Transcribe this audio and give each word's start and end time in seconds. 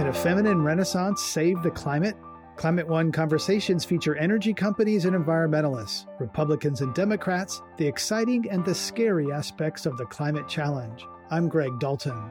Can 0.00 0.08
a 0.08 0.14
feminine 0.14 0.64
renaissance 0.64 1.20
save 1.20 1.62
the 1.62 1.70
climate? 1.70 2.16
Climate 2.56 2.88
One 2.88 3.12
conversations 3.12 3.84
feature 3.84 4.16
energy 4.16 4.54
companies 4.54 5.04
and 5.04 5.14
environmentalists, 5.14 6.06
Republicans 6.18 6.80
and 6.80 6.94
Democrats, 6.94 7.60
the 7.76 7.86
exciting 7.86 8.48
and 8.50 8.64
the 8.64 8.74
scary 8.74 9.30
aspects 9.30 9.84
of 9.84 9.98
the 9.98 10.06
climate 10.06 10.48
challenge. 10.48 11.04
I'm 11.30 11.50
Greg 11.50 11.78
Dalton. 11.80 12.30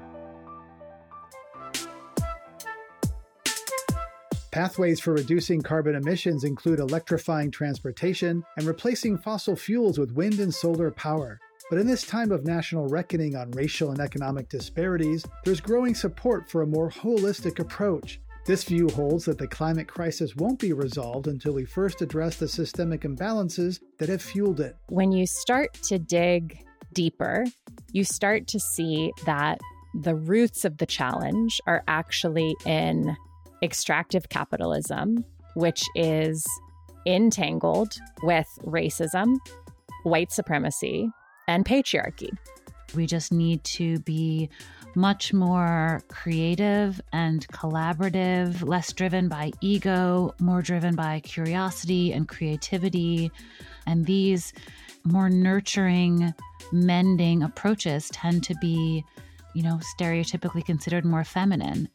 Pathways 4.49 4.99
for 4.99 5.13
reducing 5.13 5.61
carbon 5.61 5.93
emissions 5.93 6.45
include 6.45 6.79
electrifying 6.79 7.51
transportation 7.51 8.43
and 8.57 8.65
replacing 8.65 9.19
fossil 9.19 9.55
fuels 9.55 9.99
with 9.99 10.13
wind 10.13 10.39
and 10.39 10.51
solar 10.51 10.89
power. 10.89 11.39
But 11.69 11.77
in 11.77 11.85
this 11.85 12.01
time 12.01 12.31
of 12.31 12.45
national 12.45 12.87
reckoning 12.87 13.35
on 13.35 13.51
racial 13.51 13.91
and 13.91 13.99
economic 13.99 14.49
disparities, 14.49 15.23
there's 15.45 15.61
growing 15.61 15.93
support 15.93 16.49
for 16.49 16.63
a 16.63 16.67
more 16.67 16.89
holistic 16.89 17.59
approach. 17.59 18.19
This 18.47 18.63
view 18.63 18.89
holds 18.89 19.25
that 19.25 19.37
the 19.37 19.47
climate 19.47 19.87
crisis 19.87 20.35
won't 20.35 20.57
be 20.57 20.73
resolved 20.73 21.27
until 21.27 21.53
we 21.53 21.65
first 21.65 22.01
address 22.01 22.37
the 22.37 22.47
systemic 22.47 23.01
imbalances 23.01 23.79
that 23.99 24.09
have 24.09 24.23
fueled 24.23 24.59
it. 24.59 24.75
When 24.87 25.11
you 25.11 25.27
start 25.27 25.73
to 25.83 25.99
dig 25.99 26.65
deeper, 26.93 27.45
you 27.91 28.03
start 28.03 28.47
to 28.47 28.59
see 28.59 29.11
that 29.25 29.59
the 29.93 30.15
roots 30.15 30.65
of 30.65 30.77
the 30.77 30.87
challenge 30.87 31.61
are 31.67 31.83
actually 31.87 32.55
in 32.65 33.15
extractive 33.61 34.29
capitalism, 34.29 35.23
which 35.53 35.83
is 35.93 36.43
entangled 37.05 37.93
with 38.23 38.47
racism, 38.63 39.35
white 40.03 40.31
supremacy, 40.31 41.11
and 41.49 41.65
patriarchy. 41.65 42.31
We 42.95 43.05
just 43.05 43.31
need 43.31 43.63
to 43.65 43.99
be 43.99 44.49
much 44.95 45.33
more 45.33 46.01
creative 46.07 46.99
and 47.13 47.47
collaborative, 47.49 48.67
less 48.67 48.91
driven 48.93 49.27
by 49.27 49.51
ego, 49.61 50.33
more 50.39 50.61
driven 50.61 50.95
by 50.95 51.19
curiosity 51.19 52.11
and 52.11 52.27
creativity. 52.27 53.31
And 53.85 54.05
these 54.05 54.53
more 55.03 55.29
nurturing, 55.29 56.33
mending 56.71 57.43
approaches 57.43 58.09
tend 58.09 58.43
to 58.45 58.55
be, 58.61 59.05
you 59.53 59.63
know, 59.63 59.79
stereotypically 59.97 60.65
considered 60.65 61.05
more 61.05 61.23
feminine. 61.23 61.89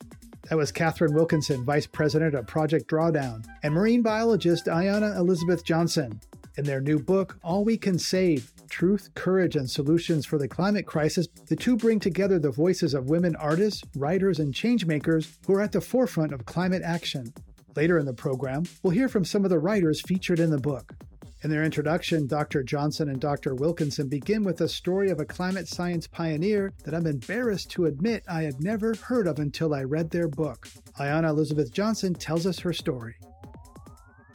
That 0.50 0.56
was 0.56 0.70
Katharine 0.70 1.14
Wilkinson, 1.14 1.64
Vice 1.64 1.86
President 1.86 2.34
of 2.34 2.46
Project 2.46 2.88
Drawdown, 2.88 3.44
and 3.62 3.74
marine 3.74 4.02
biologist 4.02 4.66
Ayana 4.66 5.16
Elizabeth 5.16 5.64
Johnson. 5.64 6.20
In 6.56 6.64
their 6.64 6.80
new 6.80 7.00
book, 7.00 7.36
All 7.42 7.64
We 7.64 7.76
Can 7.76 7.98
Save 7.98 8.52
Truth, 8.68 9.10
Courage, 9.14 9.56
and 9.56 9.68
Solutions 9.68 10.24
for 10.24 10.38
the 10.38 10.46
Climate 10.46 10.86
Crisis, 10.86 11.26
the 11.48 11.56
two 11.56 11.76
bring 11.76 11.98
together 11.98 12.38
the 12.38 12.52
voices 12.52 12.94
of 12.94 13.10
women 13.10 13.34
artists, 13.36 13.82
writers, 13.96 14.38
and 14.38 14.54
changemakers 14.54 15.36
who 15.46 15.54
are 15.54 15.60
at 15.60 15.72
the 15.72 15.80
forefront 15.80 16.32
of 16.32 16.46
climate 16.46 16.82
action. 16.84 17.32
Later 17.74 17.98
in 17.98 18.06
the 18.06 18.14
program, 18.14 18.64
we'll 18.82 18.92
hear 18.92 19.08
from 19.08 19.24
some 19.24 19.44
of 19.44 19.50
the 19.50 19.58
writers 19.58 20.00
featured 20.00 20.38
in 20.38 20.50
the 20.50 20.58
book. 20.58 20.94
In 21.42 21.50
their 21.50 21.64
introduction, 21.64 22.28
Dr. 22.28 22.62
Johnson 22.62 23.08
and 23.08 23.20
Dr. 23.20 23.56
Wilkinson 23.56 24.08
begin 24.08 24.44
with 24.44 24.60
a 24.60 24.68
story 24.68 25.10
of 25.10 25.18
a 25.18 25.26
climate 25.26 25.66
science 25.66 26.06
pioneer 26.06 26.72
that 26.84 26.94
I'm 26.94 27.06
embarrassed 27.06 27.70
to 27.72 27.86
admit 27.86 28.22
I 28.28 28.42
had 28.42 28.62
never 28.62 28.94
heard 28.94 29.26
of 29.26 29.40
until 29.40 29.74
I 29.74 29.82
read 29.82 30.08
their 30.10 30.28
book. 30.28 30.68
Ayana 31.00 31.30
Elizabeth 31.30 31.72
Johnson 31.72 32.14
tells 32.14 32.46
us 32.46 32.60
her 32.60 32.72
story. 32.72 33.16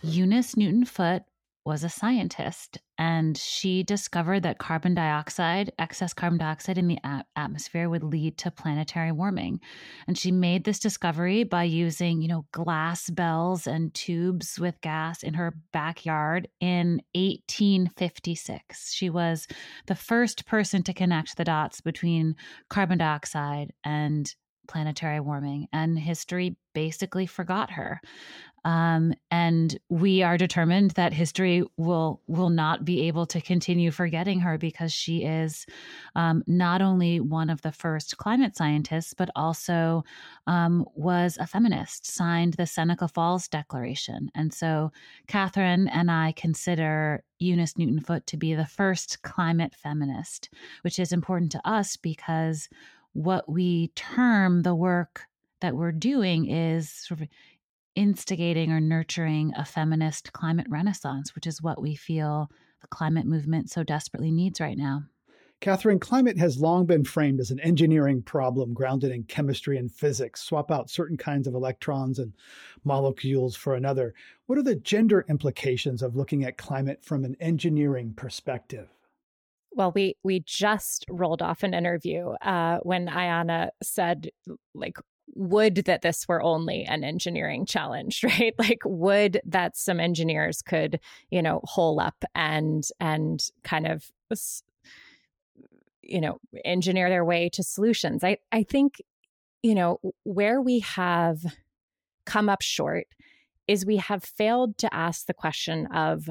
Eunice 0.02 0.56
Newton 0.56 0.86
Foote 0.86 1.23
was 1.65 1.83
a 1.83 1.89
scientist 1.89 2.77
and 2.97 3.38
she 3.38 3.83
discovered 3.83 4.43
that 4.43 4.57
carbon 4.57 4.93
dioxide, 4.93 5.71
excess 5.79 6.13
carbon 6.13 6.39
dioxide 6.39 6.77
in 6.77 6.88
the 6.88 6.97
a- 7.03 7.23
atmosphere 7.35 7.89
would 7.89 8.03
lead 8.03 8.38
to 8.38 8.52
planetary 8.52 9.11
warming. 9.11 9.59
And 10.07 10.17
she 10.17 10.31
made 10.31 10.63
this 10.63 10.80
discovery 10.80 11.43
by 11.43 11.63
using, 11.63 12.21
you 12.21 12.27
know, 12.27 12.45
glass 12.52 13.09
bells 13.09 13.67
and 13.67 13.93
tubes 13.93 14.59
with 14.59 14.81
gas 14.81 15.23
in 15.23 15.35
her 15.35 15.55
backyard 15.71 16.47
in 16.59 17.02
1856. 17.14 18.92
She 18.92 19.09
was 19.09 19.48
the 19.87 19.95
first 19.95 20.45
person 20.45 20.83
to 20.83 20.93
connect 20.93 21.37
the 21.37 21.45
dots 21.45 21.81
between 21.81 22.36
carbon 22.69 22.98
dioxide 22.98 23.71
and 23.83 24.33
planetary 24.69 25.19
warming 25.19 25.67
and 25.73 25.97
history 25.99 26.55
basically 26.73 27.25
forgot 27.25 27.71
her. 27.71 27.99
Um, 28.65 29.13
and 29.31 29.77
we 29.89 30.21
are 30.21 30.37
determined 30.37 30.91
that 30.91 31.13
history 31.13 31.63
will 31.77 32.21
will 32.27 32.49
not 32.49 32.83
be 32.83 33.07
able 33.07 33.25
to 33.27 33.41
continue 33.41 33.89
forgetting 33.89 34.41
her 34.41 34.57
because 34.57 34.91
she 34.91 35.23
is 35.23 35.65
um, 36.15 36.43
not 36.45 36.81
only 36.81 37.19
one 37.19 37.49
of 37.49 37.61
the 37.61 37.71
first 37.71 38.17
climate 38.17 38.55
scientists, 38.55 39.13
but 39.13 39.30
also 39.35 40.03
um, 40.45 40.86
was 40.93 41.37
a 41.39 41.47
feminist, 41.47 42.05
signed 42.05 42.55
the 42.55 42.67
Seneca 42.67 43.07
Falls 43.07 43.47
Declaration, 43.47 44.30
and 44.36 44.53
so 44.53 44.91
Katharine 45.27 45.87
and 45.87 46.11
I 46.11 46.33
consider 46.33 47.23
Eunice 47.39 47.77
Newton 47.77 48.01
Foote 48.01 48.27
to 48.27 48.37
be 48.37 48.53
the 48.53 48.65
first 48.65 49.21
climate 49.21 49.73
feminist, 49.73 50.49
which 50.81 50.99
is 50.99 51.13
important 51.13 51.51
to 51.53 51.61
us 51.67 51.95
because 51.95 52.67
what 53.14 53.49
we 53.49 53.89
term 53.95 54.64
the 54.64 54.75
work 54.75 55.23
that 55.61 55.75
we're 55.75 55.92
doing 55.92 56.49
is 56.49 56.89
sort 56.89 57.21
of 57.21 57.27
instigating 57.95 58.71
or 58.71 58.80
nurturing 58.80 59.53
a 59.58 59.65
feminist 59.65 60.31
climate 60.31 60.67
renaissance, 60.70 61.36
which 61.36 61.48
is 61.48 61.61
what 61.61 61.81
we 61.81 61.95
feel 61.95 62.49
the 62.81 62.87
climate 62.87 63.25
movement 63.25 63.69
so 63.69 63.83
desperately 63.83 64.31
needs 64.31 64.61
right 64.61 64.77
now. 64.77 65.03
Katharine, 65.61 65.99
climate 65.99 66.37
has 66.37 66.61
long 66.61 66.86
been 66.86 67.03
framed 67.03 67.42
as 67.42 67.52
an 67.52 67.59
engineering 67.59 68.21
problem 68.21 68.73
grounded 68.73 69.11
in 69.11 69.23
chemistry 69.23 69.77
and 69.77 69.92
physics. 69.92 70.42
Swap 70.42 70.71
out 70.71 70.89
certain 70.89 71.17
kinds 71.17 71.48
of 71.48 71.53
electrons 71.53 72.17
and 72.17 72.31
molecules 72.86 73.58
for 73.58 73.75
another. 73.75 74.14
What 74.45 74.58
are 74.58 74.64
the 74.64 74.75
gender 74.75 75.25
implications 75.27 76.02
of 76.02 76.15
looking 76.15 76.45
at 76.45 76.58
climate 76.58 77.03
from 77.03 77.25
an 77.25 77.36
engineering 77.42 78.14
perspective? 78.14 78.87
Well, 79.71 79.91
we 79.93 80.15
we 80.23 80.41
just 80.45 81.05
rolled 81.09 81.41
off 81.41 81.63
an 81.63 81.73
interview 81.73 82.30
uh, 82.41 82.80
when 82.83 83.07
Ayana 83.07 83.69
said, 83.83 84.30
like, 84.73 84.97
would 85.35 85.75
that 85.85 86.02
this 86.02 86.27
were 86.27 86.41
only 86.41 86.83
an 86.85 87.03
engineering 87.03 87.65
challenge 87.65 88.23
right? 88.23 88.53
Like 88.57 88.81
would 88.85 89.41
that 89.45 89.77
some 89.77 89.99
engineers 89.99 90.61
could 90.61 90.99
you 91.30 91.41
know 91.41 91.61
hole 91.63 91.99
up 91.99 92.23
and 92.35 92.83
and 92.99 93.41
kind 93.63 93.87
of 93.87 94.11
you 96.09 96.21
know 96.21 96.39
engineer 96.65 97.09
their 97.09 97.25
way 97.25 97.49
to 97.49 97.63
solutions. 97.63 98.23
I 98.23 98.37
i 98.51 98.63
think 98.63 99.01
you 99.63 99.75
know 99.75 99.99
where 100.23 100.61
we 100.61 100.80
have 100.80 101.39
come 102.25 102.49
up 102.49 102.61
short 102.61 103.07
is 103.67 103.86
we 103.86 103.97
have 103.97 104.23
failed 104.23 104.77
to 104.80 104.93
ask 104.93 105.25
the 105.25 105.33
question 105.33 105.86
of 105.87 106.30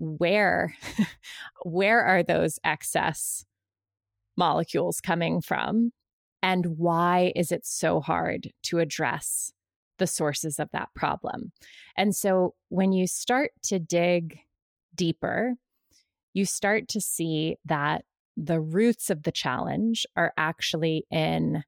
where 0.00 0.74
where 1.62 2.02
are 2.02 2.22
those 2.22 2.58
excess 2.64 3.44
molecules 4.36 5.00
coming 5.00 5.40
from 5.40 5.92
and 6.42 6.78
why 6.78 7.32
is 7.36 7.52
it 7.52 7.66
so 7.66 8.00
hard 8.00 8.50
to 8.64 8.78
address 8.78 9.52
the 9.98 10.06
sources 10.06 10.58
of 10.58 10.70
that 10.72 10.88
problem? 10.94 11.52
And 11.96 12.16
so 12.16 12.54
when 12.70 12.92
you 12.92 13.06
start 13.06 13.50
to 13.64 13.78
dig 13.78 14.40
deeper, 14.94 15.54
you 16.32 16.46
start 16.46 16.88
to 16.88 17.00
see 17.00 17.56
that 17.66 18.04
the 18.36 18.60
roots 18.60 19.10
of 19.10 19.24
the 19.24 19.32
challenge 19.32 20.06
are 20.16 20.32
actually 20.38 21.04
in 21.10 21.64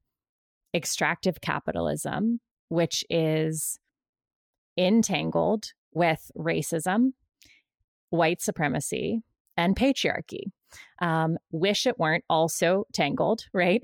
extractive 0.73 1.39
capitalism, 1.41 2.39
which 2.69 3.03
is 3.09 3.77
entangled 4.75 5.73
with 5.93 6.31
racism, 6.35 7.11
white 8.13 8.41
supremacy, 8.41 9.23
and 9.57 9.75
patriarchy. 9.75 10.51
Um, 11.01 11.37
wish 11.51 11.87
it 11.87 11.99
weren't 11.99 12.23
also 12.29 12.85
tangled, 12.93 13.45
right? 13.53 13.83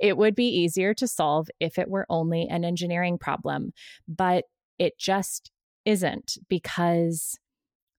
it 0.00 0.16
would 0.16 0.34
be 0.34 0.48
easier 0.48 0.92
to 0.94 1.06
solve 1.06 1.48
if 1.60 1.78
it 1.78 1.88
were 1.88 2.06
only 2.08 2.48
an 2.48 2.64
engineering 2.64 3.16
problem, 3.16 3.72
but 4.08 4.44
it 4.78 4.98
just 4.98 5.52
isn't 5.84 6.36
because 6.48 7.38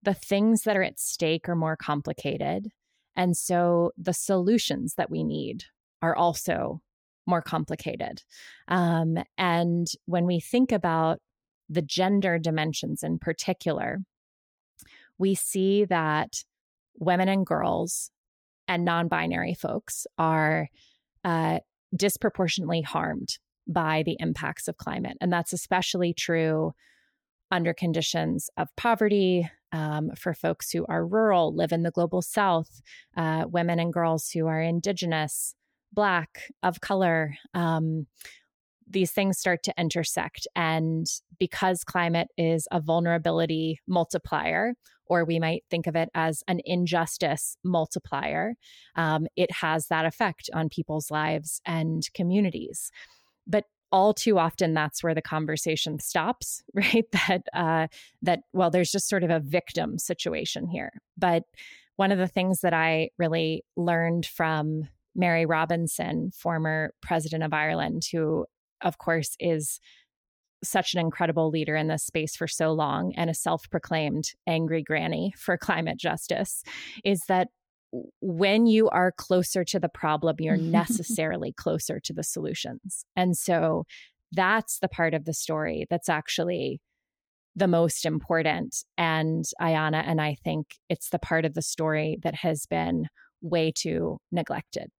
the 0.03 0.13
things 0.13 0.63
that 0.63 0.75
are 0.75 0.83
at 0.83 0.99
stake 0.99 1.47
are 1.47 1.55
more 1.55 1.77
complicated. 1.77 2.67
And 3.15 3.35
so 3.37 3.91
the 3.97 4.13
solutions 4.13 4.95
that 4.95 5.09
we 5.09 5.23
need 5.23 5.63
are 6.01 6.15
also 6.15 6.81
more 7.25 7.41
complicated. 7.41 8.23
Um, 8.67 9.17
and 9.37 9.87
when 10.05 10.25
we 10.25 10.41
think 10.41 10.73
about 10.73 11.19
the 11.69 11.81
gender 11.81 12.37
dimensions 12.37 13.03
in 13.03 13.19
particular, 13.19 13.99
we 15.17 15.35
see 15.35 15.85
that 15.85 16.43
women 16.97 17.27
and 17.29 17.45
girls 17.45 18.11
and 18.67 18.85
non 18.85 19.07
binary 19.07 19.53
folks 19.53 20.07
are 20.17 20.69
uh, 21.23 21.59
disproportionately 21.95 22.81
harmed 22.81 23.37
by 23.67 24.03
the 24.05 24.17
impacts 24.19 24.67
of 24.67 24.77
climate. 24.77 25.17
And 25.21 25.31
that's 25.31 25.53
especially 25.53 26.13
true 26.13 26.73
under 27.51 27.73
conditions 27.73 28.49
of 28.57 28.67
poverty 28.75 29.49
um, 29.71 30.11
for 30.15 30.33
folks 30.33 30.71
who 30.71 30.85
are 30.87 31.05
rural, 31.05 31.53
live 31.55 31.71
in 31.71 31.83
the 31.83 31.91
global 31.91 32.21
south, 32.21 32.81
uh, 33.17 33.45
women 33.47 33.79
and 33.79 33.93
girls 33.93 34.29
who 34.29 34.47
are 34.47 34.61
indigenous, 34.61 35.53
black, 35.91 36.49
of 36.63 36.81
color. 36.81 37.35
Um, 37.53 38.07
these 38.87 39.11
things 39.11 39.37
start 39.37 39.63
to 39.63 39.73
intersect. 39.77 40.47
And 40.55 41.07
because 41.39 41.83
climate 41.83 42.29
is 42.37 42.67
a 42.71 42.79
vulnerability 42.79 43.79
multiplier, 43.87 44.75
or 45.07 45.25
we 45.25 45.39
might 45.39 45.63
think 45.69 45.87
of 45.87 45.95
it 45.95 46.09
as 46.13 46.43
an 46.47 46.61
injustice 46.65 47.57
multiplier, 47.63 48.55
um, 48.95 49.27
it 49.35 49.51
has 49.51 49.87
that 49.87 50.05
effect 50.05 50.49
on 50.53 50.69
people's 50.69 51.11
lives 51.11 51.61
and 51.65 52.03
communities. 52.13 52.91
But 53.47 53.65
all 53.91 54.13
too 54.13 54.37
often 54.37 54.73
that's 54.73 55.03
where 55.03 55.13
the 55.13 55.21
conversation 55.21 55.99
stops 55.99 56.63
right 56.73 57.05
that 57.11 57.43
uh, 57.53 57.87
that 58.21 58.39
well 58.51 58.69
there's 58.69 58.91
just 58.91 59.07
sort 59.07 59.23
of 59.23 59.29
a 59.29 59.39
victim 59.39 59.97
situation 59.97 60.67
here 60.67 60.91
but 61.17 61.43
one 61.95 62.11
of 62.11 62.17
the 62.17 62.27
things 62.27 62.59
that 62.61 62.73
i 62.73 63.09
really 63.17 63.63
learned 63.77 64.25
from 64.25 64.81
mary 65.15 65.45
robinson 65.45 66.31
former 66.31 66.93
president 67.01 67.43
of 67.43 67.53
ireland 67.53 68.01
who 68.11 68.45
of 68.81 68.97
course 68.97 69.35
is 69.39 69.79
such 70.69 70.93
an 70.93 70.99
incredible 70.99 71.49
leader 71.49 71.75
in 71.75 71.87
this 71.87 72.03
space 72.03 72.35
for 72.35 72.47
so 72.47 72.71
long 72.71 73.13
and 73.15 73.29
a 73.29 73.33
self-proclaimed 73.33 74.25
angry 74.47 74.83
granny 74.83 75.33
for 75.37 75.57
climate 75.61 75.97
justice 75.97 76.63
is 77.03 77.21
that 77.27 77.47
when 78.21 78.65
you 78.65 78.89
are 78.89 79.11
closer 79.11 79.63
to 79.63 79.79
the 79.79 79.89
problem, 79.89 80.35
you're 80.39 80.57
necessarily 80.81 81.53
closer 81.53 81.99
to 82.01 82.13
the 82.13 82.23
solutions. 82.23 83.05
And 83.15 83.37
so 83.37 83.85
that's 84.31 84.79
the 84.79 84.89
part 84.89 85.13
of 85.13 85.25
the 85.25 85.33
story 85.33 85.85
that's 85.89 86.09
actually 86.09 86.81
the 87.55 87.67
most 87.67 88.05
important. 88.05 88.75
And 88.97 89.45
Ayana 89.61 90.03
and 90.05 90.19
I 90.19 90.35
think 90.43 90.67
it's 90.89 91.09
the 91.09 91.19
part 91.19 91.45
of 91.45 91.53
the 91.53 91.61
story 91.61 92.17
that 92.23 92.35
has 92.35 92.65
been 92.65 93.07
way 93.41 93.71
too 93.73 94.17
neglected. 94.31 94.89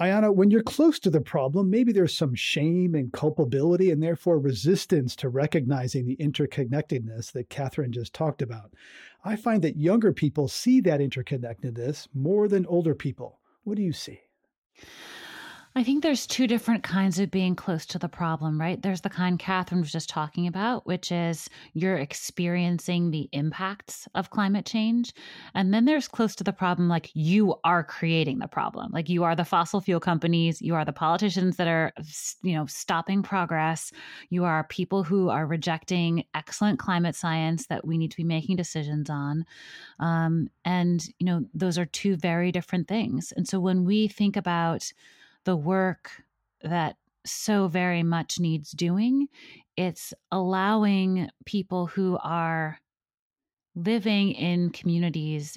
Ayana, 0.00 0.32
when 0.32 0.48
you're 0.50 0.62
close 0.62 1.00
to 1.00 1.10
the 1.10 1.20
problem, 1.20 1.70
maybe 1.70 1.90
there's 1.90 2.16
some 2.16 2.34
shame 2.34 2.94
and 2.94 3.12
culpability 3.12 3.90
and 3.90 4.00
therefore 4.00 4.38
resistance 4.38 5.16
to 5.16 5.28
recognizing 5.28 6.06
the 6.06 6.16
interconnectedness 6.16 7.32
that 7.32 7.50
Katharine 7.50 7.90
just 7.90 8.14
talked 8.14 8.40
about. 8.40 8.72
I 9.24 9.34
find 9.34 9.60
that 9.62 9.76
younger 9.76 10.12
people 10.12 10.46
see 10.46 10.80
that 10.82 11.00
interconnectedness 11.00 12.06
more 12.14 12.46
than 12.46 12.64
older 12.66 12.94
people. 12.94 13.40
What 13.64 13.76
do 13.76 13.82
you 13.82 13.92
see? 13.92 14.20
I 15.78 15.84
think 15.84 16.02
there's 16.02 16.26
two 16.26 16.48
different 16.48 16.82
kinds 16.82 17.20
of 17.20 17.30
being 17.30 17.54
close 17.54 17.86
to 17.86 18.00
the 18.00 18.08
problem, 18.08 18.60
right? 18.60 18.82
There's 18.82 19.02
the 19.02 19.08
kind 19.08 19.38
Katharine 19.38 19.80
was 19.80 19.92
just 19.92 20.08
talking 20.08 20.48
about, 20.48 20.84
which 20.88 21.12
is 21.12 21.48
you're 21.72 21.98
experiencing 21.98 23.12
the 23.12 23.28
impacts 23.30 24.08
of 24.16 24.30
climate 24.30 24.66
change. 24.66 25.12
And 25.54 25.72
then 25.72 25.84
there's 25.84 26.08
close 26.08 26.34
to 26.34 26.42
the 26.42 26.52
problem, 26.52 26.88
like 26.88 27.12
you 27.14 27.54
are 27.62 27.84
creating 27.84 28.40
the 28.40 28.48
problem. 28.48 28.90
Like 28.92 29.08
you 29.08 29.22
are 29.22 29.36
the 29.36 29.44
fossil 29.44 29.80
fuel 29.80 30.00
companies, 30.00 30.60
you 30.60 30.74
are 30.74 30.84
the 30.84 30.92
politicians 30.92 31.58
that 31.58 31.68
are, 31.68 31.92
you 32.42 32.56
know, 32.56 32.66
stopping 32.66 33.22
progress. 33.22 33.92
You 34.30 34.46
are 34.46 34.64
people 34.64 35.04
who 35.04 35.28
are 35.28 35.46
rejecting 35.46 36.24
excellent 36.34 36.80
climate 36.80 37.14
science 37.14 37.68
that 37.68 37.86
we 37.86 37.98
need 37.98 38.10
to 38.10 38.16
be 38.16 38.24
making 38.24 38.56
decisions 38.56 39.08
on. 39.08 39.44
Um, 40.00 40.48
and, 40.64 41.06
you 41.20 41.26
know, 41.26 41.44
those 41.54 41.78
are 41.78 41.86
two 41.86 42.16
very 42.16 42.50
different 42.50 42.88
things. 42.88 43.32
And 43.36 43.46
so 43.46 43.60
when 43.60 43.84
we 43.84 44.08
think 44.08 44.36
about, 44.36 44.92
the 45.48 45.56
work 45.56 46.10
that 46.60 46.96
so 47.24 47.68
very 47.68 48.02
much 48.02 48.38
needs 48.38 48.70
doing. 48.72 49.28
It's 49.78 50.12
allowing 50.30 51.30
people 51.46 51.86
who 51.86 52.18
are 52.22 52.78
living 53.74 54.32
in 54.32 54.68
communities 54.68 55.56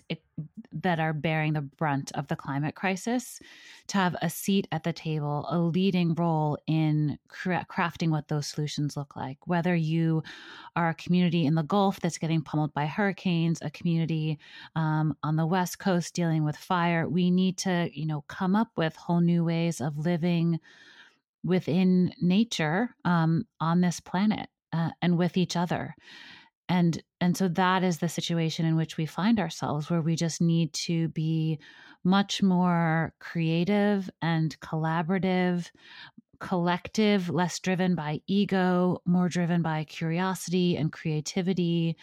that 0.71 0.99
are 0.99 1.13
bearing 1.13 1.53
the 1.53 1.61
brunt 1.61 2.11
of 2.13 2.27
the 2.27 2.35
climate 2.35 2.75
crisis 2.75 3.39
to 3.87 3.97
have 3.97 4.15
a 4.21 4.29
seat 4.29 4.67
at 4.71 4.83
the 4.83 4.93
table, 4.93 5.45
a 5.49 5.57
leading 5.57 6.13
role 6.15 6.57
in 6.67 7.17
crafting 7.29 8.09
what 8.09 8.27
those 8.27 8.47
solutions 8.47 8.95
look 8.95 9.15
like. 9.15 9.37
Whether 9.47 9.75
you 9.75 10.23
are 10.75 10.89
a 10.89 10.95
community 10.95 11.45
in 11.45 11.55
the 11.55 11.63
Gulf 11.63 11.99
that's 11.99 12.17
getting 12.17 12.41
pummeled 12.41 12.73
by 12.73 12.85
hurricanes, 12.85 13.59
a 13.61 13.69
community 13.69 14.39
um, 14.75 15.15
on 15.23 15.35
the 15.35 15.45
West 15.45 15.79
Coast 15.79 16.13
dealing 16.13 16.43
with 16.43 16.55
fire, 16.55 17.07
we 17.07 17.31
need 17.31 17.57
to, 17.59 17.89
you 17.93 18.05
know, 18.05 18.23
come 18.27 18.55
up 18.55 18.69
with 18.75 18.95
whole 18.95 19.21
new 19.21 19.43
ways 19.43 19.81
of 19.81 19.97
living 19.97 20.59
within 21.43 22.13
nature 22.21 22.95
um, 23.05 23.45
on 23.59 23.81
this 23.81 23.99
planet 23.99 24.49
uh, 24.73 24.91
and 25.01 25.17
with 25.17 25.37
each 25.37 25.55
other 25.55 25.95
and 26.71 27.03
and 27.19 27.35
so 27.37 27.47
that 27.49 27.83
is 27.83 27.99
the 27.99 28.09
situation 28.09 28.65
in 28.65 28.75
which 28.75 28.97
we 28.97 29.05
find 29.05 29.39
ourselves 29.39 29.89
where 29.89 30.01
we 30.01 30.15
just 30.15 30.41
need 30.41 30.73
to 30.73 31.09
be 31.09 31.59
much 32.03 32.41
more 32.41 33.13
creative 33.19 34.09
and 34.21 34.59
collaborative 34.61 35.69
collective 36.39 37.29
less 37.29 37.59
driven 37.59 37.93
by 37.93 38.19
ego 38.25 38.99
more 39.05 39.29
driven 39.29 39.61
by 39.61 39.83
curiosity 39.83 40.75
and 40.77 40.91
creativity 40.91 41.95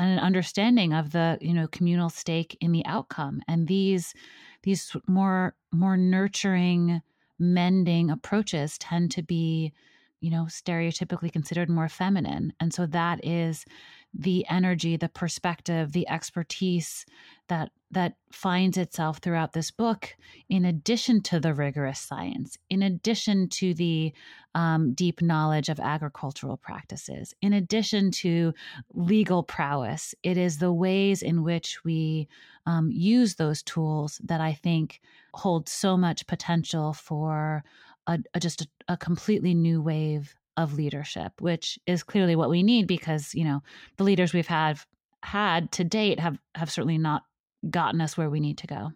and 0.00 0.12
an 0.12 0.18
understanding 0.18 0.92
of 0.92 1.12
the 1.12 1.38
you 1.40 1.54
know 1.54 1.68
communal 1.68 2.08
stake 2.08 2.56
in 2.60 2.72
the 2.72 2.84
outcome. 2.86 3.42
And 3.46 3.68
these 3.68 4.14
these 4.62 4.96
more 5.06 5.54
more 5.72 5.96
nurturing 5.96 7.02
mending 7.38 8.10
approaches 8.10 8.78
tend 8.78 9.10
to 9.12 9.22
be 9.22 9.72
you 10.20 10.30
know 10.30 10.44
stereotypically 10.44 11.32
considered 11.32 11.68
more 11.68 11.88
feminine. 11.88 12.52
And 12.60 12.72
so 12.72 12.86
that 12.86 13.24
is 13.24 13.64
the 14.12 14.44
energy, 14.48 14.96
the 14.96 15.08
perspective, 15.08 15.92
the 15.92 16.08
expertise 16.08 17.06
that 17.48 17.70
that 17.92 18.14
finds 18.30 18.76
itself 18.76 19.18
throughout 19.18 19.52
this 19.52 19.72
book, 19.72 20.14
in 20.48 20.64
addition 20.64 21.20
to 21.20 21.40
the 21.40 21.52
rigorous 21.52 21.98
science, 21.98 22.56
in 22.68 22.82
addition 22.82 23.48
to 23.48 23.74
the 23.74 24.12
um, 24.54 24.92
deep 24.94 25.20
knowledge 25.20 25.68
of 25.68 25.80
agricultural 25.80 26.56
practices, 26.56 27.34
in 27.42 27.52
addition 27.52 28.12
to 28.12 28.54
legal 28.94 29.42
prowess, 29.42 30.14
it 30.22 30.36
is 30.36 30.58
the 30.58 30.72
ways 30.72 31.20
in 31.22 31.42
which 31.42 31.82
we 31.84 32.28
um, 32.66 32.90
use 32.92 33.34
those 33.34 33.62
tools 33.62 34.20
that 34.22 34.40
I 34.40 34.52
think 34.52 35.00
hold 35.34 35.68
so 35.68 35.96
much 35.96 36.26
potential 36.28 36.92
for 36.92 37.64
a, 38.06 38.20
a 38.34 38.40
just 38.40 38.62
a, 38.62 38.68
a 38.88 38.96
completely 38.96 39.54
new 39.54 39.82
wave 39.82 40.36
of 40.56 40.74
leadership, 40.74 41.32
which 41.40 41.78
is 41.86 42.02
clearly 42.02 42.36
what 42.36 42.50
we 42.50 42.62
need 42.62 42.86
because, 42.86 43.34
you 43.34 43.44
know, 43.44 43.62
the 43.96 44.04
leaders 44.04 44.32
we've 44.32 44.46
had 44.46 44.78
had 45.22 45.70
to 45.72 45.84
date 45.84 46.18
have 46.18 46.38
have 46.54 46.70
certainly 46.70 46.98
not 46.98 47.22
gotten 47.68 48.00
us 48.00 48.16
where 48.16 48.30
we 48.30 48.40
need 48.40 48.58
to 48.58 48.66
go. 48.66 48.92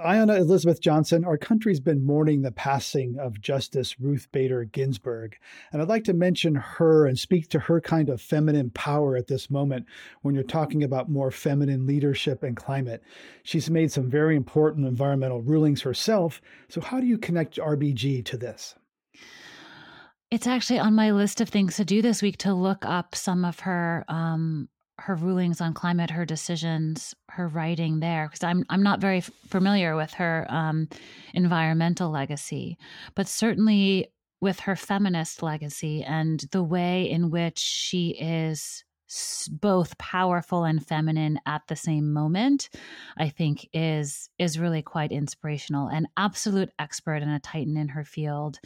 Ayana 0.00 0.38
Elizabeth 0.38 0.80
Johnson, 0.80 1.24
our 1.24 1.38
country's 1.38 1.78
been 1.78 2.04
mourning 2.04 2.42
the 2.42 2.50
passing 2.50 3.16
of 3.20 3.40
Justice 3.40 4.00
Ruth 4.00 4.26
Bader 4.32 4.64
Ginsburg. 4.64 5.36
And 5.70 5.80
I'd 5.80 5.88
like 5.88 6.02
to 6.04 6.12
mention 6.12 6.56
her 6.56 7.06
and 7.06 7.16
speak 7.16 7.48
to 7.50 7.60
her 7.60 7.80
kind 7.80 8.08
of 8.08 8.20
feminine 8.20 8.70
power 8.70 9.16
at 9.16 9.28
this 9.28 9.48
moment 9.48 9.86
when 10.22 10.34
you're 10.34 10.42
talking 10.42 10.82
about 10.82 11.08
more 11.08 11.30
feminine 11.30 11.86
leadership 11.86 12.42
and 12.42 12.56
climate. 12.56 13.04
She's 13.44 13.70
made 13.70 13.92
some 13.92 14.10
very 14.10 14.34
important 14.34 14.84
environmental 14.84 15.42
rulings 15.42 15.82
herself. 15.82 16.42
So, 16.68 16.80
how 16.80 16.98
do 16.98 17.06
you 17.06 17.16
connect 17.16 17.58
RBG 17.58 18.24
to 18.24 18.36
this? 18.36 18.74
It's 20.34 20.48
actually 20.48 20.80
on 20.80 20.96
my 20.96 21.12
list 21.12 21.40
of 21.40 21.48
things 21.48 21.76
to 21.76 21.84
do 21.84 22.02
this 22.02 22.20
week 22.20 22.38
to 22.38 22.52
look 22.52 22.84
up 22.84 23.14
some 23.14 23.44
of 23.44 23.60
her 23.60 24.04
um, 24.08 24.68
her 24.98 25.14
rulings 25.14 25.60
on 25.60 25.74
climate, 25.74 26.10
her 26.10 26.24
decisions, 26.24 27.14
her 27.28 27.46
writing 27.46 28.00
there, 28.00 28.26
because 28.26 28.42
I'm 28.42 28.64
I'm 28.68 28.82
not 28.82 29.00
very 29.00 29.18
f- 29.18 29.30
familiar 29.46 29.94
with 29.94 30.12
her 30.14 30.44
um, 30.48 30.88
environmental 31.34 32.10
legacy, 32.10 32.78
but 33.14 33.28
certainly 33.28 34.08
with 34.40 34.58
her 34.58 34.74
feminist 34.74 35.40
legacy 35.40 36.02
and 36.02 36.44
the 36.50 36.64
way 36.64 37.08
in 37.08 37.30
which 37.30 37.60
she 37.60 38.16
is 38.20 38.82
both 39.52 39.96
powerful 39.98 40.64
and 40.64 40.84
feminine 40.84 41.38
at 41.46 41.60
the 41.68 41.76
same 41.76 42.12
moment 42.12 42.70
i 43.18 43.28
think 43.28 43.68
is 43.72 44.30
is 44.38 44.58
really 44.58 44.82
quite 44.82 45.12
inspirational 45.12 45.86
an 45.88 46.08
absolute 46.16 46.70
expert 46.78 47.16
and 47.22 47.30
a 47.30 47.38
titan 47.38 47.76
in 47.76 47.86
her 47.86 48.02
field. 48.02 48.58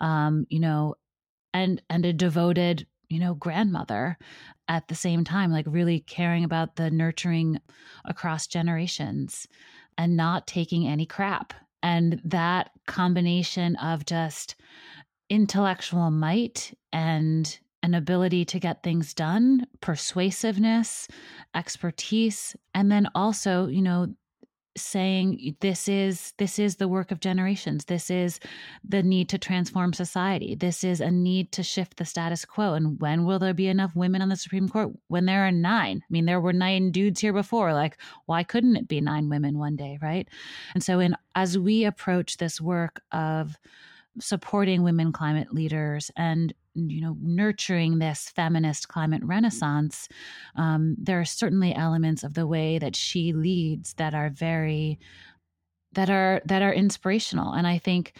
Um, 0.00 0.46
you 0.48 0.58
know 0.58 0.96
and 1.54 1.80
and 1.88 2.04
a 2.04 2.12
devoted 2.12 2.86
you 3.08 3.18
know 3.18 3.34
grandmother 3.34 4.18
at 4.68 4.88
the 4.88 4.94
same 4.94 5.24
time 5.24 5.50
like 5.50 5.66
really 5.68 6.00
caring 6.00 6.44
about 6.44 6.76
the 6.76 6.90
nurturing 6.90 7.58
across 8.04 8.46
generations 8.46 9.46
and 9.98 10.16
not 10.16 10.46
taking 10.46 10.86
any 10.86 11.06
crap. 11.06 11.54
And 11.82 12.20
that 12.24 12.70
combination 12.86 13.76
of 13.76 14.06
just 14.06 14.56
intellectual 15.28 16.10
might 16.10 16.76
and 16.92 17.58
an 17.82 17.94
ability 17.94 18.46
to 18.46 18.58
get 18.58 18.82
things 18.82 19.12
done, 19.12 19.66
persuasiveness, 19.82 21.06
expertise, 21.54 22.56
and 22.74 22.90
then 22.90 23.06
also, 23.14 23.66
you 23.66 23.82
know, 23.82 24.14
saying 24.76 25.56
this 25.60 25.88
is 25.88 26.32
this 26.38 26.58
is 26.58 26.76
the 26.76 26.88
work 26.88 27.10
of 27.10 27.20
generations. 27.20 27.84
This 27.84 28.10
is 28.10 28.40
the 28.86 29.02
need 29.02 29.28
to 29.30 29.38
transform 29.38 29.92
society. 29.92 30.54
This 30.54 30.84
is 30.84 31.00
a 31.00 31.10
need 31.10 31.52
to 31.52 31.62
shift 31.62 31.96
the 31.96 32.04
status 32.04 32.44
quo. 32.44 32.74
And 32.74 33.00
when 33.00 33.24
will 33.24 33.38
there 33.38 33.54
be 33.54 33.68
enough 33.68 33.94
women 33.94 34.22
on 34.22 34.28
the 34.28 34.36
supreme 34.36 34.68
court 34.68 34.90
when 35.08 35.26
there 35.26 35.46
are 35.46 35.52
nine? 35.52 36.02
I 36.02 36.10
mean 36.10 36.24
there 36.24 36.40
were 36.40 36.52
nine 36.52 36.90
dudes 36.90 37.20
here 37.20 37.32
before. 37.32 37.72
Like 37.72 37.98
why 38.26 38.42
couldn't 38.42 38.76
it 38.76 38.88
be 38.88 39.00
nine 39.00 39.28
women 39.28 39.58
one 39.58 39.76
day 39.76 39.98
right? 40.02 40.28
And 40.74 40.82
so 40.82 41.00
in 41.00 41.16
as 41.34 41.58
we 41.58 41.84
approach 41.84 42.36
this 42.36 42.60
work 42.60 43.00
of 43.12 43.56
supporting 44.20 44.82
women 44.82 45.12
climate 45.12 45.52
leaders 45.52 46.10
and 46.16 46.52
you 46.74 47.00
know 47.00 47.16
nurturing 47.20 47.98
this 47.98 48.28
feminist 48.30 48.88
climate 48.88 49.22
renaissance 49.24 50.08
um, 50.56 50.96
there 50.98 51.20
are 51.20 51.24
certainly 51.24 51.74
elements 51.74 52.22
of 52.24 52.34
the 52.34 52.46
way 52.46 52.78
that 52.78 52.96
she 52.96 53.32
leads 53.32 53.94
that 53.94 54.14
are 54.14 54.30
very 54.30 54.98
that 55.92 56.10
are 56.10 56.40
that 56.44 56.62
are 56.62 56.72
inspirational 56.72 57.52
and 57.52 57.66
i 57.66 57.78
think 57.78 58.14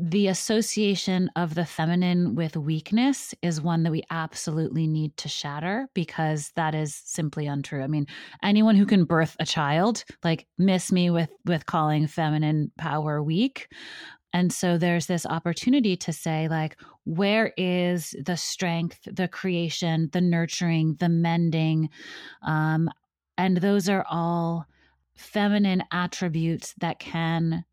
the 0.00 0.28
association 0.28 1.28
of 1.34 1.56
the 1.56 1.66
feminine 1.66 2.36
with 2.36 2.56
weakness 2.56 3.34
is 3.42 3.60
one 3.60 3.82
that 3.82 3.90
we 3.90 4.04
absolutely 4.10 4.86
need 4.86 5.16
to 5.16 5.28
shatter 5.28 5.88
because 5.92 6.52
that 6.54 6.72
is 6.72 6.94
simply 6.94 7.48
untrue. 7.48 7.82
I 7.82 7.88
mean, 7.88 8.06
anyone 8.40 8.76
who 8.76 8.86
can 8.86 9.04
birth 9.04 9.36
a 9.40 9.44
child, 9.44 10.04
like 10.22 10.46
miss 10.56 10.92
me 10.92 11.10
with 11.10 11.30
with 11.46 11.66
calling 11.66 12.06
feminine 12.06 12.70
power 12.78 13.20
weak. 13.20 13.68
And 14.38 14.52
so 14.52 14.78
there's 14.78 15.06
this 15.06 15.26
opportunity 15.26 15.96
to 15.96 16.12
say 16.12 16.46
like 16.46 16.76
where 17.02 17.52
is 17.56 18.14
the 18.24 18.36
strength, 18.36 19.00
the 19.04 19.26
creation, 19.26 20.10
the 20.12 20.20
nurturing, 20.20 20.94
the 21.00 21.08
mending 21.08 21.90
um 22.42 22.88
and 23.36 23.56
those 23.56 23.88
are 23.88 24.06
all 24.08 24.66
feminine 25.16 25.82
attributes 25.90 26.74
that 26.78 27.00
can 27.00 27.64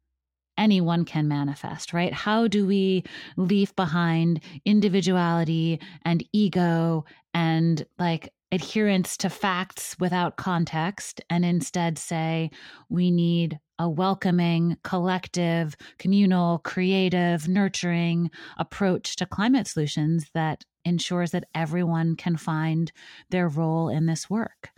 anyone 0.58 1.06
can 1.06 1.28
manifest, 1.28 1.94
right? 1.94 2.14
How 2.14 2.48
do 2.48 2.66
we 2.66 3.04
leave 3.38 3.76
behind 3.76 4.42
individuality 4.66 5.80
and 6.04 6.24
ego 6.34 7.06
and 7.36 7.86
like 8.00 8.34
adherence 8.52 9.18
to 9.18 9.30
facts 9.30 9.96
without 10.00 10.38
context 10.38 11.22
and 11.30 11.46
instead 11.46 12.00
say 12.00 12.50
we 12.90 13.12
need 13.12 13.60
a 13.80 13.90
welcoming, 13.90 14.78
collective, 14.84 15.76
communal, 15.98 16.60
creative, 16.60 17.48
nurturing 17.48 18.32
approach 18.58 19.16
to 19.18 19.26
climate 19.26 19.68
solutions 19.68 20.30
that 20.34 20.64
ensures 20.86 21.32
that 21.32 21.46
everyone 21.56 22.16
can 22.16 22.38
find 22.38 22.92
their 23.32 23.50
role 23.50 23.90
in 23.90 24.06
this 24.06 24.30
work 24.30 24.70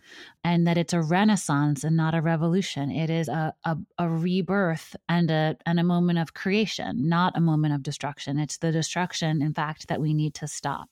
and 0.43 0.65
that 0.65 0.77
it's 0.77 0.93
a 0.93 1.01
renaissance 1.01 1.83
and 1.83 1.97
not 1.97 2.15
a 2.15 2.21
revolution. 2.21 2.89
It 2.89 3.09
is 3.09 3.27
a, 3.27 3.53
a, 3.65 3.77
a, 3.97 4.09
rebirth 4.09 4.95
and 5.09 5.29
a, 5.29 5.57
and 5.65 5.79
a 5.79 5.83
moment 5.83 6.19
of 6.19 6.33
creation, 6.33 7.09
not 7.09 7.37
a 7.37 7.41
moment 7.41 7.73
of 7.73 7.83
destruction. 7.83 8.39
It's 8.39 8.57
the 8.57 8.71
destruction, 8.71 9.41
in 9.41 9.53
fact, 9.53 9.89
that 9.89 10.01
we 10.01 10.13
need 10.13 10.33
to 10.35 10.47
stop. 10.47 10.89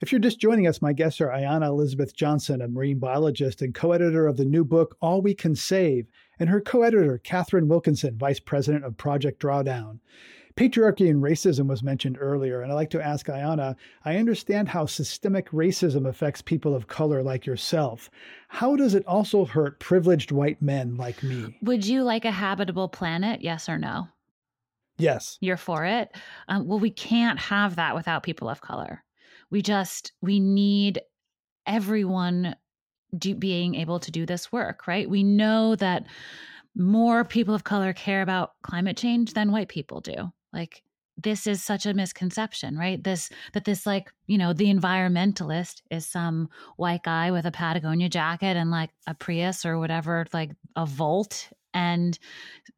If 0.00 0.10
you're 0.10 0.20
just 0.20 0.40
joining 0.40 0.66
us, 0.66 0.82
my 0.82 0.92
guests 0.92 1.20
are 1.20 1.28
Ayana 1.28 1.68
Elizabeth 1.68 2.12
Johnson, 2.16 2.60
a 2.60 2.66
marine 2.66 2.98
biologist 2.98 3.62
and 3.62 3.72
co 3.72 3.92
editor 3.92 4.26
of 4.26 4.36
the 4.36 4.44
new 4.44 4.64
book, 4.64 4.96
All 5.00 5.22
We 5.22 5.32
Can 5.32 5.54
Save, 5.54 6.08
and 6.42 6.50
her 6.50 6.60
co 6.60 6.82
editor, 6.82 7.18
Katharine 7.18 7.68
Wilkinson, 7.68 8.18
vice 8.18 8.40
president 8.40 8.84
of 8.84 8.96
Project 8.96 9.40
Drawdown. 9.40 10.00
Patriarchy 10.56 11.08
and 11.08 11.22
racism 11.22 11.68
was 11.68 11.84
mentioned 11.84 12.18
earlier, 12.20 12.60
and 12.60 12.72
I'd 12.72 12.74
like 12.74 12.90
to 12.90 13.00
ask 13.00 13.26
Ayana 13.26 13.76
I 14.04 14.16
understand 14.16 14.68
how 14.68 14.86
systemic 14.86 15.48
racism 15.50 16.08
affects 16.08 16.42
people 16.42 16.74
of 16.74 16.88
color 16.88 17.22
like 17.22 17.46
yourself. 17.46 18.10
How 18.48 18.74
does 18.74 18.96
it 18.96 19.06
also 19.06 19.44
hurt 19.44 19.78
privileged 19.78 20.32
white 20.32 20.60
men 20.60 20.96
like 20.96 21.22
me? 21.22 21.56
Would 21.62 21.86
you 21.86 22.02
like 22.02 22.24
a 22.24 22.32
habitable 22.32 22.88
planet? 22.88 23.40
Yes 23.40 23.68
or 23.68 23.78
no? 23.78 24.08
Yes. 24.98 25.38
You're 25.40 25.56
for 25.56 25.84
it? 25.84 26.10
Um, 26.48 26.66
well, 26.66 26.80
we 26.80 26.90
can't 26.90 27.38
have 27.38 27.76
that 27.76 27.94
without 27.94 28.24
people 28.24 28.48
of 28.48 28.60
color. 28.60 29.04
We 29.48 29.62
just, 29.62 30.10
we 30.20 30.40
need 30.40 31.02
everyone 31.68 32.56
do, 33.16 33.34
being 33.34 33.74
able 33.74 34.00
to 34.00 34.10
do 34.10 34.26
this 34.26 34.52
work, 34.52 34.86
right? 34.86 35.08
We 35.08 35.22
know 35.22 35.76
that 35.76 36.06
more 36.74 37.24
people 37.24 37.54
of 37.54 37.64
color 37.64 37.92
care 37.92 38.22
about 38.22 38.52
climate 38.62 38.96
change 38.96 39.34
than 39.34 39.52
white 39.52 39.68
people 39.68 40.00
do. 40.00 40.32
Like 40.52 40.82
this 41.18 41.46
is 41.46 41.62
such 41.62 41.86
a 41.86 41.94
misconception, 41.94 42.76
right? 42.76 43.02
This 43.02 43.30
that 43.52 43.64
this 43.64 43.86
like, 43.86 44.12
you 44.26 44.38
know, 44.38 44.52
the 44.52 44.72
environmentalist 44.72 45.82
is 45.90 46.06
some 46.06 46.48
white 46.76 47.02
guy 47.02 47.30
with 47.30 47.46
a 47.46 47.50
Patagonia 47.50 48.08
jacket 48.08 48.56
and 48.56 48.70
like 48.70 48.90
a 49.06 49.14
Prius 49.14 49.64
or 49.64 49.78
whatever, 49.78 50.26
like 50.32 50.52
a 50.76 50.86
Volt 50.86 51.48
and 51.74 52.18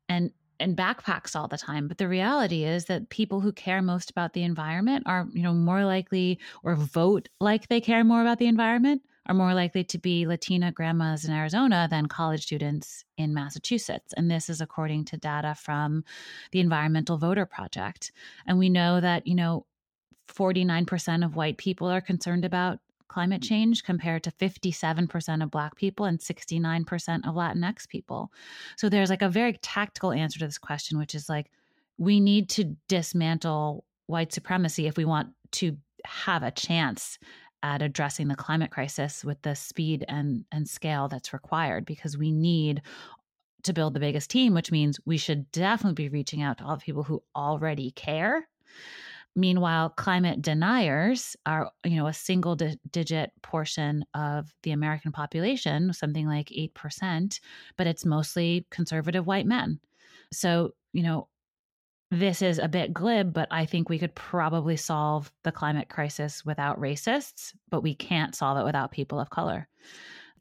and 0.08 0.30
and 0.60 0.76
backpacks 0.76 1.36
all 1.36 1.48
the 1.48 1.58
time. 1.58 1.88
But 1.88 1.98
the 1.98 2.08
reality 2.08 2.64
is 2.64 2.86
that 2.86 3.08
people 3.08 3.40
who 3.40 3.52
care 3.52 3.82
most 3.82 4.10
about 4.10 4.32
the 4.32 4.42
environment 4.42 5.04
are, 5.06 5.26
you 5.32 5.42
know, 5.42 5.54
more 5.54 5.84
likely 5.84 6.38
or 6.62 6.74
vote 6.74 7.28
like 7.40 7.68
they 7.68 7.80
care 7.80 8.04
more 8.04 8.20
about 8.20 8.38
the 8.38 8.46
environment 8.46 9.02
are 9.26 9.34
more 9.34 9.54
likely 9.54 9.84
to 9.84 9.98
be 9.98 10.26
Latina 10.26 10.70
grandmas 10.70 11.24
in 11.24 11.32
Arizona 11.32 11.88
than 11.90 12.06
college 12.06 12.42
students 12.42 13.04
in 13.16 13.32
Massachusetts. 13.32 14.12
And 14.16 14.30
this 14.30 14.50
is 14.50 14.60
according 14.60 15.06
to 15.06 15.16
data 15.16 15.54
from 15.54 16.04
the 16.52 16.60
Environmental 16.60 17.16
Voter 17.16 17.46
Project. 17.46 18.12
And 18.46 18.58
we 18.58 18.68
know 18.68 19.00
that, 19.00 19.26
you 19.26 19.34
know, 19.34 19.66
49% 20.28 21.24
of 21.24 21.36
white 21.36 21.58
people 21.58 21.88
are 21.88 22.00
concerned 22.00 22.44
about 22.44 22.80
climate 23.08 23.42
mm. 23.42 23.48
change 23.48 23.84
compared 23.84 24.24
to 24.24 24.30
57% 24.32 25.42
of 25.42 25.50
black 25.50 25.76
people 25.76 26.06
and 26.06 26.18
69% 26.18 27.28
of 27.28 27.34
latinx 27.34 27.86
people 27.88 28.32
so 28.76 28.88
there's 28.88 29.10
like 29.10 29.22
a 29.22 29.28
very 29.28 29.52
tactical 29.62 30.10
answer 30.10 30.38
to 30.38 30.46
this 30.46 30.58
question 30.58 30.98
which 30.98 31.14
is 31.14 31.28
like 31.28 31.50
we 31.98 32.18
need 32.18 32.48
to 32.48 32.76
dismantle 32.88 33.84
white 34.06 34.32
supremacy 34.32 34.86
if 34.86 34.96
we 34.96 35.04
want 35.04 35.28
to 35.52 35.76
have 36.04 36.42
a 36.42 36.50
chance 36.50 37.18
at 37.64 37.80
addressing 37.80 38.28
the 38.28 38.36
climate 38.36 38.70
crisis 38.70 39.24
with 39.24 39.40
the 39.40 39.54
speed 39.54 40.04
and, 40.06 40.44
and 40.52 40.68
scale 40.68 41.08
that's 41.08 41.32
required 41.32 41.86
because 41.86 42.16
we 42.16 42.30
need 42.30 42.82
to 43.62 43.72
build 43.72 43.94
the 43.94 44.00
biggest 44.00 44.28
team, 44.28 44.52
which 44.52 44.70
means 44.70 45.00
we 45.06 45.16
should 45.16 45.50
definitely 45.50 45.94
be 45.94 46.10
reaching 46.10 46.42
out 46.42 46.58
to 46.58 46.64
all 46.64 46.76
the 46.76 46.84
people 46.84 47.02
who 47.02 47.22
already 47.34 47.90
care. 47.92 48.46
Meanwhile, 49.34 49.90
climate 49.90 50.42
deniers 50.42 51.36
are, 51.46 51.70
you 51.84 51.96
know, 51.96 52.06
a 52.06 52.12
single 52.12 52.54
di- 52.54 52.78
digit 52.92 53.32
portion 53.40 54.04
of 54.12 54.54
the 54.62 54.72
American 54.72 55.10
population, 55.10 55.90
something 55.94 56.26
like 56.26 56.50
8%, 56.50 57.40
but 57.78 57.86
it's 57.86 58.04
mostly 58.04 58.66
conservative 58.70 59.26
white 59.26 59.46
men. 59.46 59.80
So, 60.32 60.74
you 60.92 61.02
know, 61.02 61.28
this 62.18 62.42
is 62.42 62.58
a 62.58 62.68
bit 62.68 62.92
glib, 62.92 63.32
but 63.32 63.48
I 63.50 63.66
think 63.66 63.88
we 63.88 63.98
could 63.98 64.14
probably 64.14 64.76
solve 64.76 65.32
the 65.42 65.52
climate 65.52 65.88
crisis 65.88 66.44
without 66.44 66.80
racists, 66.80 67.54
but 67.70 67.82
we 67.82 67.94
can't 67.94 68.34
solve 68.34 68.58
it 68.58 68.64
without 68.64 68.90
people 68.90 69.20
of 69.20 69.30
color. 69.30 69.68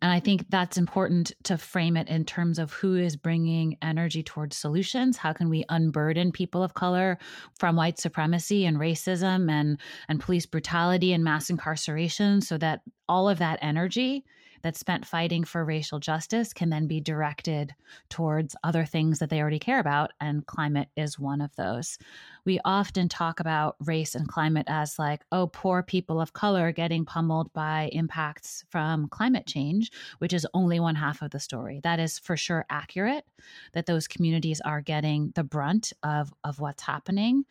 And 0.02 0.12
I 0.12 0.20
think 0.20 0.46
that's 0.50 0.78
important 0.78 1.32
to 1.44 1.58
frame 1.58 1.96
it 1.96 2.10
in 2.10 2.26
terms 2.26 2.60
of 2.60 2.74
who 2.74 2.98
is 2.98 3.16
bringing 3.16 3.78
energy 3.82 4.22
towards 4.22 4.58
solutions. 4.58 5.16
How 5.16 5.32
can 5.32 5.50
we 5.50 5.64
unburden 5.70 6.34
people 6.34 6.62
of 6.62 6.74
color 6.74 7.18
from 7.58 7.78
white 7.78 7.98
supremacy 7.98 8.66
and 8.66 8.78
racism 8.78 9.50
and, 9.50 9.80
and 10.10 10.20
police 10.20 10.46
brutality 10.46 11.14
and 11.14 11.24
mass 11.24 11.50
incarceration 11.50 12.42
so 12.42 12.58
that 12.58 12.82
all 13.08 13.30
of 13.30 13.40
that 13.40 13.60
energy 13.62 14.26
that's 14.64 14.80
spent 14.80 15.06
fighting 15.06 15.44
for 15.44 15.64
racial 15.64 16.00
justice 16.00 16.54
can 16.54 16.70
then 16.70 16.88
be 16.88 17.02
directed 17.02 17.76
towards 18.10 18.56
other 18.64 18.86
things 18.86 19.20
that 19.20 19.30
they 19.30 19.42
already 19.42 19.60
care 19.60 19.80
about. 19.80 20.12
And 20.20 20.46
climate 20.46 20.88
is 20.96 21.20
one 21.20 21.42
of 21.42 21.56
those. 21.56 21.98
We 22.46 22.60
often 22.66 23.10
talk 23.10 23.40
about 23.40 23.76
race 23.82 24.16
and 24.16 24.28
climate 24.28 24.66
as 24.68 24.98
like, 24.98 25.24
oh, 25.32 25.48
poor 25.48 25.84
people 25.84 26.20
of 26.20 26.34
color 26.34 26.72
getting 26.72 27.06
pummeled 27.06 27.52
by 27.54 27.90
impacts 27.92 28.64
from 28.70 29.10
climate 29.10 29.46
change, 29.46 29.92
which 30.20 30.34
is 30.34 30.48
only 30.54 30.80
one 30.80 30.96
half 30.96 31.22
of 31.22 31.32
the 31.32 31.40
story. 31.40 31.82
That 31.84 32.00
is 32.00 32.18
for 32.18 32.38
sure 32.38 32.66
accurate, 32.70 33.26
that 33.74 33.86
those 33.86 34.08
communities 34.08 34.62
are 34.62 34.82
getting 34.82 35.32
the 35.36 35.44
brunt 35.44 35.94
of, 36.04 36.34
of 36.44 36.60
what's 36.60 36.84
happening 36.84 37.46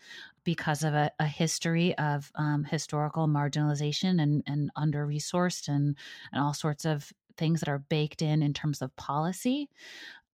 because 0.44 0.82
of 0.82 0.94
a, 0.94 1.10
a 1.18 1.26
history 1.26 1.96
of 1.98 2.30
um, 2.34 2.64
historical 2.64 3.28
marginalization 3.28 4.22
and, 4.22 4.42
and 4.46 4.70
under 4.76 5.06
resourced 5.06 5.68
and, 5.68 5.96
and 6.32 6.42
all 6.42 6.54
sorts 6.54 6.84
of 6.84 7.12
things 7.36 7.60
that 7.60 7.68
are 7.68 7.78
baked 7.78 8.22
in 8.22 8.42
in 8.42 8.52
terms 8.52 8.82
of 8.82 8.94
policy. 8.96 9.68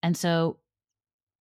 And 0.03 0.17
so 0.17 0.59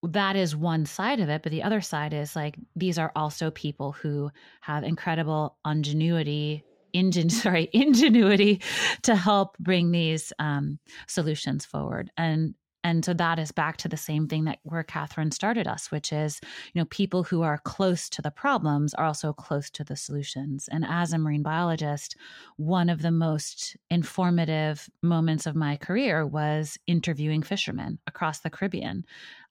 that 0.03 0.35
is 0.35 0.55
one 0.55 0.85
side 0.85 1.19
of 1.19 1.29
it. 1.29 1.43
But 1.43 1.51
the 1.51 1.63
other 1.63 1.81
side 1.81 2.13
is 2.13 2.35
like 2.35 2.55
these 2.75 2.97
are 2.97 3.11
also 3.15 3.51
people 3.51 3.91
who 3.93 4.31
have 4.61 4.83
incredible 4.83 5.57
ingenuity. 5.65 6.63
Ingen, 6.93 7.29
sorry, 7.31 7.69
ingenuity 7.73 8.61
to 9.03 9.15
help 9.15 9.57
bring 9.57 9.91
these 9.91 10.31
um, 10.39 10.79
solutions 11.07 11.65
forward, 11.65 12.11
and 12.17 12.55
and 12.87 13.03
so 13.03 13.13
that 13.15 13.37
is 13.37 13.51
back 13.51 13.75
to 13.77 13.89
the 13.89 13.97
same 13.97 14.29
thing 14.29 14.45
that 14.45 14.59
where 14.63 14.81
Katharine 14.81 15.31
started 15.31 15.67
us, 15.67 15.91
which 15.91 16.13
is, 16.13 16.39
you 16.73 16.79
know, 16.79 16.85
people 16.85 17.23
who 17.23 17.41
are 17.41 17.57
close 17.57 18.09
to 18.11 18.21
the 18.21 18.31
problems 18.31 18.93
are 18.93 19.03
also 19.03 19.33
close 19.33 19.69
to 19.71 19.83
the 19.83 19.97
solutions. 19.97 20.69
And 20.71 20.85
as 20.87 21.11
a 21.11 21.17
marine 21.17 21.43
biologist, 21.43 22.15
one 22.55 22.87
of 22.87 23.01
the 23.01 23.11
most 23.11 23.75
informative 23.91 24.89
moments 25.03 25.45
of 25.45 25.53
my 25.53 25.75
career 25.75 26.25
was 26.25 26.79
interviewing 26.87 27.43
fishermen 27.43 27.99
across 28.07 28.39
the 28.39 28.49
Caribbean 28.49 29.05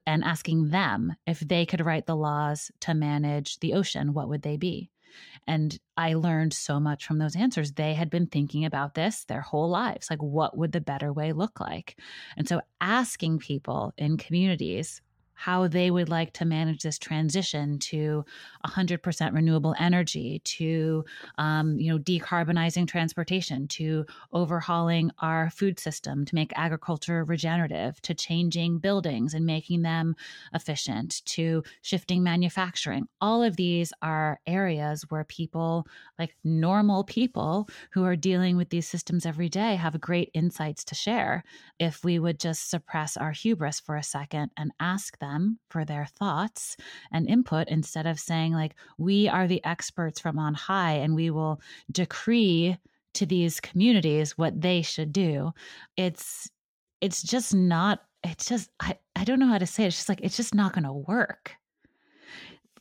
and 0.07 0.25
asking 0.25 0.71
them 0.71 1.15
if 1.27 1.41
they 1.41 1.67
could 1.67 1.85
write 1.85 2.07
the 2.07 2.17
laws 2.17 2.71
to 2.81 2.95
manage 2.95 3.61
the 3.61 3.75
ocean, 3.75 4.15
what 4.15 4.31
would 4.31 4.41
they 4.41 4.57
be? 4.57 4.89
And 5.47 5.79
I 5.97 6.15
learned 6.15 6.53
so 6.53 6.81
much 6.81 7.07
from 7.07 7.19
those 7.19 7.37
answers. 7.37 7.73
They 7.73 7.95
had 7.95 8.11
been 8.11 8.27
thinking 8.27 8.65
about 8.65 8.95
this 8.95 9.25
their 9.25 9.41
whole 9.41 9.69
lives. 9.69 10.11
Like, 10.11 10.23
what 10.23 10.57
would 10.57 10.73
the 10.73 10.81
better 10.81 11.13
way 11.13 11.33
look 11.33 11.61
like? 11.61 11.99
And 12.37 12.49
so, 12.49 12.61
asking 12.81 13.39
people 13.39 13.93
in 13.97 14.17
communities, 14.17 15.03
how 15.37 15.69
they 15.69 15.91
would 15.91 16.09
like 16.09 16.33
to 16.33 16.47
manage 16.47 16.83
this 16.83 16.99
transition 16.99 17.79
to 17.79 18.25
100% 18.67 19.35
renewable 19.35 19.75
energy, 19.79 20.41
to 20.45 21.05
um, 21.37 21.79
you 21.79 21.93
know 21.93 21.99
decarbonizing 21.99 22.89
transportation, 22.89 23.69
to 23.69 24.07
overhauling 24.33 25.11
our 25.19 25.51
food 25.51 25.79
system, 25.79 26.25
to 26.25 26.35
make 26.35 26.53
agriculture 26.57 27.23
regenerative, 27.23 28.01
to 28.01 28.15
changing 28.15 28.79
buildings 28.79 29.35
and 29.35 29.45
making 29.45 29.83
them 29.83 30.17
efficient, 30.55 31.23
to 31.27 31.63
shifting 31.83 32.23
manufacturing. 32.23 33.07
All 33.21 33.43
of 33.43 33.57
these 33.57 33.93
are 34.01 34.41
areas 34.47 35.05
where 35.11 35.25
people, 35.25 35.87
like 36.19 36.35
normal 36.45 37.05
people 37.05 37.69
who 37.91 38.05
are 38.05 38.17
dealing 38.17 38.57
with 38.57 38.71
these 38.71 38.89
systems 38.89 39.27
every 39.27 39.51
day, 39.51 39.77
have 39.77 40.01
great 40.01 40.31
insights 40.33 40.83
to 40.85 40.95
share. 40.95 41.45
If 41.79 42.05
we 42.05 42.19
would 42.19 42.41
just 42.41 42.71
suppress 42.71 43.19
our 43.19 43.33
hubris 43.33 43.79
for 43.79 43.97
a 43.97 44.03
second 44.03 44.51
and 44.57 44.73
ask 44.81 45.19
them 45.19 45.26
them 45.27 45.59
for 45.69 45.85
their 45.85 46.07
thoughts 46.19 46.77
and 47.13 47.29
input 47.29 47.69
instead 47.69 48.07
of 48.07 48.21
saying, 48.21 48.53
like, 48.53 48.75
we 48.99 49.29
are 49.29 49.47
the 49.47 49.65
experts 49.65 50.21
from 50.21 50.39
on 50.39 50.55
high 50.55 50.95
and 50.95 51.15
we 51.15 51.31
will 51.31 51.61
decree 51.91 52.77
to 53.15 53.27
these 53.27 53.61
communities 53.61 54.39
what 54.39 54.61
they 54.61 54.83
should 54.83 55.13
do. 55.13 55.53
It's, 55.97 56.51
it's 57.01 57.23
just 57.23 57.55
not, 57.55 58.03
it's 58.23 58.47
just, 58.49 58.71
I, 58.81 58.97
I 59.15 59.25
don't 59.25 59.41
know 59.41 59.49
how 59.49 59.59
to 59.59 59.67
say 59.67 59.85
it. 59.85 59.89
It's 59.89 59.97
just 59.97 60.09
like, 60.09 60.21
it's 60.23 60.37
just 60.37 60.55
not 60.55 60.73
going 60.73 60.85
to 60.85 60.93
work 60.93 61.57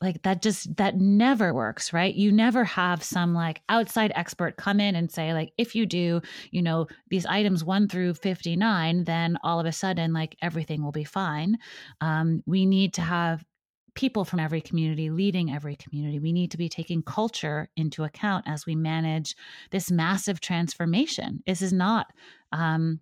like 0.06 0.22
that 0.24 0.42
just 0.42 0.76
that 0.78 0.98
never 0.98 1.54
works 1.54 1.92
right? 1.92 2.16
You 2.16 2.32
never 2.32 2.64
have 2.64 3.04
some 3.04 3.34
like 3.34 3.62
outside 3.70 4.12
expert 4.16 4.58
come 4.58 4.80
in 4.80 4.96
and 4.96 5.12
say 5.12 5.34
like 5.34 5.52
if 5.58 5.76
you 5.76 5.86
do 5.86 6.22
you 6.52 6.62
know 6.62 6.88
these 7.10 7.26
items 7.26 7.64
1 7.64 7.90
through 7.90 8.14
59 8.14 9.04
then 9.04 9.38
all 9.44 9.60
of 9.60 9.66
a 9.66 9.72
sudden 9.72 10.14
like 10.14 10.38
everything 10.42 10.84
will 10.84 10.92
be 10.92 11.04
fine. 11.04 11.58
Um, 12.02 12.44
we 12.46 12.66
need 12.66 12.94
to 12.94 13.02
have 13.02 13.44
people 13.96 14.26
from 14.26 14.40
every 14.40 14.62
community 14.62 15.10
leading 15.10 15.52
every 15.52 15.76
community. 15.76 16.20
We 16.20 16.34
need 16.34 16.52
to 16.52 16.58
be 16.58 16.70
taking 16.70 17.02
culture 17.02 17.70
into 17.76 18.04
account 18.04 18.46
as 18.48 18.66
we 18.66 18.76
manage 18.76 19.36
this 19.72 19.90
massive 19.90 20.42
transformation. 20.42 21.42
This 21.48 21.62
is 21.62 21.74
not 21.74 22.08
um, 22.52 23.00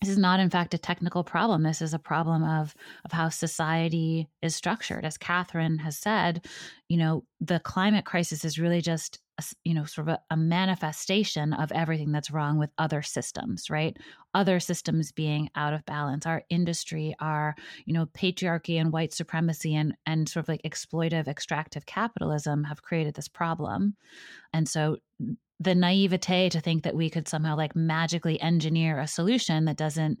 this 0.00 0.10
is 0.10 0.18
not 0.18 0.40
in 0.40 0.50
fact 0.50 0.74
a 0.74 0.78
technical 0.78 1.24
problem. 1.24 1.62
This 1.62 1.82
is 1.82 1.94
a 1.94 1.98
problem 1.98 2.44
of 2.44 2.74
of 3.04 3.12
how 3.12 3.28
society 3.28 4.28
is 4.42 4.54
structured. 4.54 5.04
As 5.04 5.18
Katharine 5.18 5.78
has 5.78 5.98
said 5.98 6.46
you 6.88 6.96
know 6.96 7.24
the 7.40 7.60
climate 7.60 8.04
crisis 8.04 8.44
is 8.44 8.58
really 8.58 8.80
just 8.80 9.18
a, 9.38 9.44
you 9.64 9.74
know 9.74 9.84
sort 9.84 10.08
of 10.08 10.14
a, 10.14 10.34
a, 10.34 10.36
manifestation 10.36 11.52
of 11.52 11.70
everything 11.72 12.12
that's 12.12 12.30
wrong 12.30 12.58
with 12.58 12.70
other 12.78 13.02
systems 13.02 13.70
right? 13.70 13.96
Other 14.34 14.60
systems 14.60 15.10
being 15.10 15.50
out 15.56 15.74
of 15.74 15.84
balance. 15.84 16.26
Our 16.26 16.42
industry 16.48 17.14
our 17.20 17.56
you 17.84 17.94
know 17.94 18.06
patriarchy 18.06 18.80
and 18.80 18.92
white 18.92 19.12
supremacy 19.12 19.74
and 19.74 19.94
and 20.06 20.28
sort 20.28 20.44
of 20.44 20.48
like 20.48 20.62
exploitive 20.62 21.28
extractive 21.28 21.86
capitalism 21.86 22.64
have 22.64 22.82
created 22.82 23.14
this 23.14 23.28
problem. 23.28 23.96
And 24.52 24.68
so 24.68 24.98
the 25.60 25.74
naivete 25.74 26.48
to 26.50 26.60
think 26.60 26.84
that 26.84 26.94
we 26.94 27.10
could 27.10 27.28
somehow 27.28 27.56
like 27.56 27.74
magically 27.74 28.40
engineer 28.40 28.98
a 28.98 29.06
solution 29.06 29.64
that 29.64 29.76
doesn't 29.76 30.18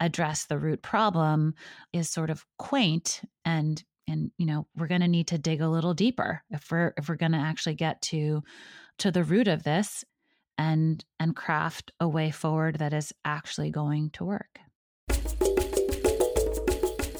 address 0.00 0.46
the 0.46 0.58
root 0.58 0.82
problem 0.82 1.54
is 1.92 2.08
sort 2.08 2.30
of 2.30 2.44
quaint 2.58 3.20
and 3.44 3.84
and 4.08 4.30
you 4.38 4.46
know 4.46 4.66
we're 4.76 4.86
going 4.86 5.02
to 5.02 5.08
need 5.08 5.28
to 5.28 5.38
dig 5.38 5.60
a 5.60 5.68
little 5.68 5.94
deeper 5.94 6.42
if 6.50 6.70
we're 6.70 6.94
if 6.96 7.08
we're 7.08 7.16
going 7.16 7.32
to 7.32 7.38
actually 7.38 7.74
get 7.74 8.00
to 8.00 8.42
to 8.98 9.10
the 9.10 9.24
root 9.24 9.48
of 9.48 9.62
this 9.62 10.04
and 10.56 11.04
and 11.18 11.36
craft 11.36 11.92
a 12.00 12.08
way 12.08 12.30
forward 12.30 12.78
that 12.78 12.94
is 12.94 13.12
actually 13.24 13.70
going 13.70 14.10
to 14.10 14.24
work 14.24 14.58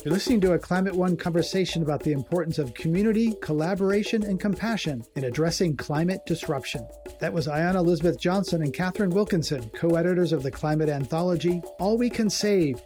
you're 0.04 0.14
listening 0.14 0.40
to 0.40 0.52
a 0.52 0.58
Climate 0.58 0.94
One 0.94 1.14
conversation 1.14 1.82
about 1.82 2.02
the 2.02 2.12
importance 2.12 2.58
of 2.58 2.72
community, 2.72 3.34
collaboration, 3.42 4.22
and 4.22 4.40
compassion 4.40 5.04
in 5.14 5.24
addressing 5.24 5.76
climate 5.76 6.24
disruption. 6.24 6.88
That 7.20 7.34
was 7.34 7.46
Ayana 7.46 7.76
Elizabeth 7.76 8.18
Johnson 8.18 8.62
and 8.62 8.72
Katharine 8.72 9.10
Wilkinson, 9.10 9.68
co 9.74 9.96
editors 9.96 10.32
of 10.32 10.42
the 10.42 10.50
climate 10.50 10.88
anthology 10.88 11.60
All 11.78 11.98
We 11.98 12.08
Can 12.08 12.30
Save. 12.30 12.80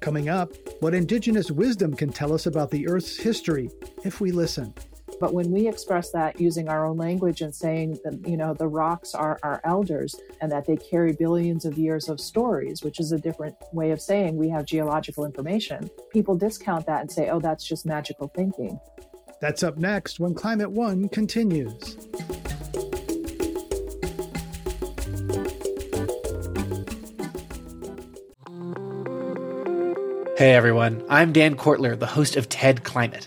Coming 0.00 0.28
up, 0.28 0.50
what 0.80 0.94
Indigenous 0.94 1.50
wisdom 1.52 1.94
can 1.94 2.12
tell 2.12 2.32
us 2.32 2.46
about 2.46 2.70
the 2.70 2.88
Earth's 2.88 3.16
history 3.16 3.70
if 4.04 4.20
we 4.20 4.32
listen. 4.32 4.74
But 5.18 5.32
when 5.32 5.50
we 5.50 5.66
express 5.66 6.10
that 6.10 6.38
using 6.38 6.68
our 6.68 6.84
own 6.84 6.98
language 6.98 7.40
and 7.40 7.54
saying 7.54 7.98
that, 8.04 8.28
you 8.28 8.36
know, 8.36 8.52
the 8.52 8.68
rocks 8.68 9.14
are 9.14 9.38
our 9.42 9.62
elders 9.64 10.14
and 10.42 10.52
that 10.52 10.66
they 10.66 10.76
carry 10.76 11.14
billions 11.14 11.64
of 11.64 11.78
years 11.78 12.10
of 12.10 12.20
stories, 12.20 12.82
which 12.82 13.00
is 13.00 13.12
a 13.12 13.18
different 13.18 13.56
way 13.72 13.92
of 13.92 14.00
saying 14.00 14.36
we 14.36 14.50
have 14.50 14.66
geological 14.66 15.24
information, 15.24 15.90
people 16.10 16.36
discount 16.36 16.84
that 16.86 17.00
and 17.00 17.10
say, 17.10 17.30
oh, 17.30 17.40
that's 17.40 17.64
just 17.64 17.86
magical 17.86 18.28
thinking. 18.28 18.78
That's 19.40 19.62
up 19.62 19.78
next 19.78 20.20
when 20.20 20.34
Climate 20.34 20.70
One 20.70 21.08
continues. 21.08 21.96
Hey 30.36 30.52
everyone, 30.52 31.02
I'm 31.08 31.32
Dan 31.32 31.56
Kwartler, 31.56 31.98
the 31.98 32.04
host 32.04 32.36
of 32.36 32.50
TED 32.50 32.84
Climate. 32.84 33.26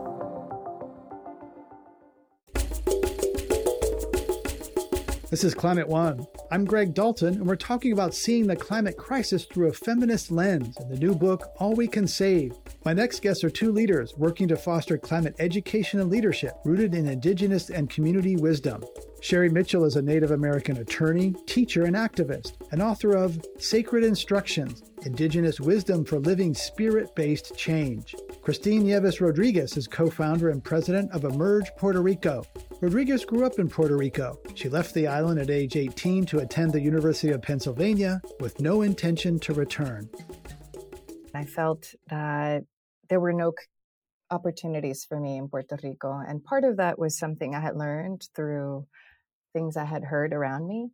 This 5.31 5.45
is 5.45 5.55
Climate 5.55 5.87
One. 5.87 6.27
I'm 6.51 6.65
Greg 6.65 6.93
Dalton, 6.93 7.35
and 7.35 7.47
we're 7.47 7.55
talking 7.55 7.93
about 7.93 8.13
seeing 8.13 8.47
the 8.47 8.55
climate 8.57 8.97
crisis 8.97 9.45
through 9.45 9.69
a 9.69 9.73
feminist 9.73 10.29
lens 10.29 10.75
in 10.81 10.89
the 10.89 10.97
new 10.97 11.15
book, 11.15 11.53
All 11.55 11.73
We 11.73 11.87
Can 11.87 12.05
Save. 12.05 12.57
My 12.83 12.91
next 12.91 13.21
guests 13.21 13.41
are 13.45 13.49
two 13.49 13.71
leaders 13.71 14.13
working 14.17 14.49
to 14.49 14.57
foster 14.57 14.97
climate 14.97 15.35
education 15.39 16.01
and 16.01 16.11
leadership 16.11 16.55
rooted 16.65 16.93
in 16.93 17.07
Indigenous 17.07 17.69
and 17.69 17.89
community 17.89 18.35
wisdom. 18.35 18.83
Sherri 19.21 19.47
Mitchell 19.47 19.85
is 19.85 19.95
a 19.95 20.01
Native 20.01 20.31
American 20.31 20.75
attorney, 20.75 21.33
teacher, 21.45 21.85
and 21.85 21.95
activist, 21.95 22.55
and 22.73 22.81
author 22.81 23.15
of 23.15 23.41
Sacred 23.57 24.03
Instructions 24.03 24.90
Indigenous 25.03 25.59
Wisdom 25.59 26.05
for 26.05 26.19
Living 26.19 26.53
Spirit 26.53 27.15
Based 27.15 27.55
Change. 27.57 28.15
Christine 28.41 28.83
Nieves 28.83 29.19
Rodriguez 29.19 29.77
is 29.77 29.87
co 29.87 30.09
founder 30.09 30.49
and 30.49 30.63
president 30.63 31.11
of 31.11 31.23
Emerge 31.23 31.71
Puerto 31.77 32.01
Rico, 32.01 32.43
Rodriguez 32.81 33.25
grew 33.25 33.45
up 33.45 33.59
in 33.59 33.69
Puerto 33.69 33.95
Rico. 33.95 34.39
She 34.55 34.67
left 34.67 34.95
the 34.95 35.05
island 35.05 35.39
at 35.39 35.51
age 35.51 35.75
18 35.75 36.25
to 36.25 36.39
attend 36.39 36.73
the 36.73 36.81
University 36.81 37.31
of 37.31 37.43
Pennsylvania 37.43 38.19
with 38.39 38.59
no 38.59 38.81
intention 38.81 39.39
to 39.41 39.53
return. 39.53 40.09
I 41.35 41.45
felt 41.45 41.93
that 42.09 42.63
there 43.07 43.19
were 43.19 43.33
no 43.33 43.53
opportunities 44.31 45.05
for 45.05 45.19
me 45.19 45.37
in 45.37 45.47
Puerto 45.47 45.77
Rico. 45.83 46.11
And 46.27 46.43
part 46.43 46.63
of 46.63 46.77
that 46.77 46.97
was 46.97 47.19
something 47.19 47.53
I 47.53 47.59
had 47.59 47.77
learned 47.77 48.27
through 48.35 48.87
things 49.53 49.77
I 49.77 49.85
had 49.85 50.03
heard 50.03 50.33
around 50.33 50.67
me. 50.67 50.89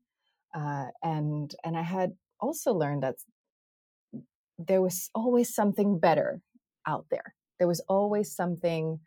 Uh, 0.54 0.88
and 1.02 1.56
and 1.63 1.78
I 1.78 1.84
had 1.84 2.12
also 2.41 2.74
learned 2.74 3.04
that 3.04 3.15
there 4.58 4.82
was 4.82 5.10
always 5.13 5.54
something 5.54 6.00
better 6.00 6.41
out 6.86 7.06
there. 7.10 7.36
There 7.60 7.67
was 7.67 7.82
always 7.88 8.36
something 8.36 9.00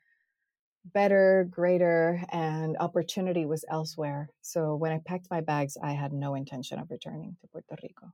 better, 0.84 1.46
greater, 1.50 2.22
and 2.30 2.76
opportunity 2.78 3.44
was 3.44 3.64
elsewhere. 3.68 4.30
So 4.40 4.76
when 4.76 4.92
I 4.92 5.00
packed 5.04 5.28
my 5.30 5.40
bags, 5.40 5.76
I 5.82 5.92
had 5.92 6.12
no 6.12 6.34
intention 6.34 6.78
of 6.78 6.90
returning 6.90 7.36
to 7.40 7.48
Puerto 7.48 7.76
Rico. 7.82 8.12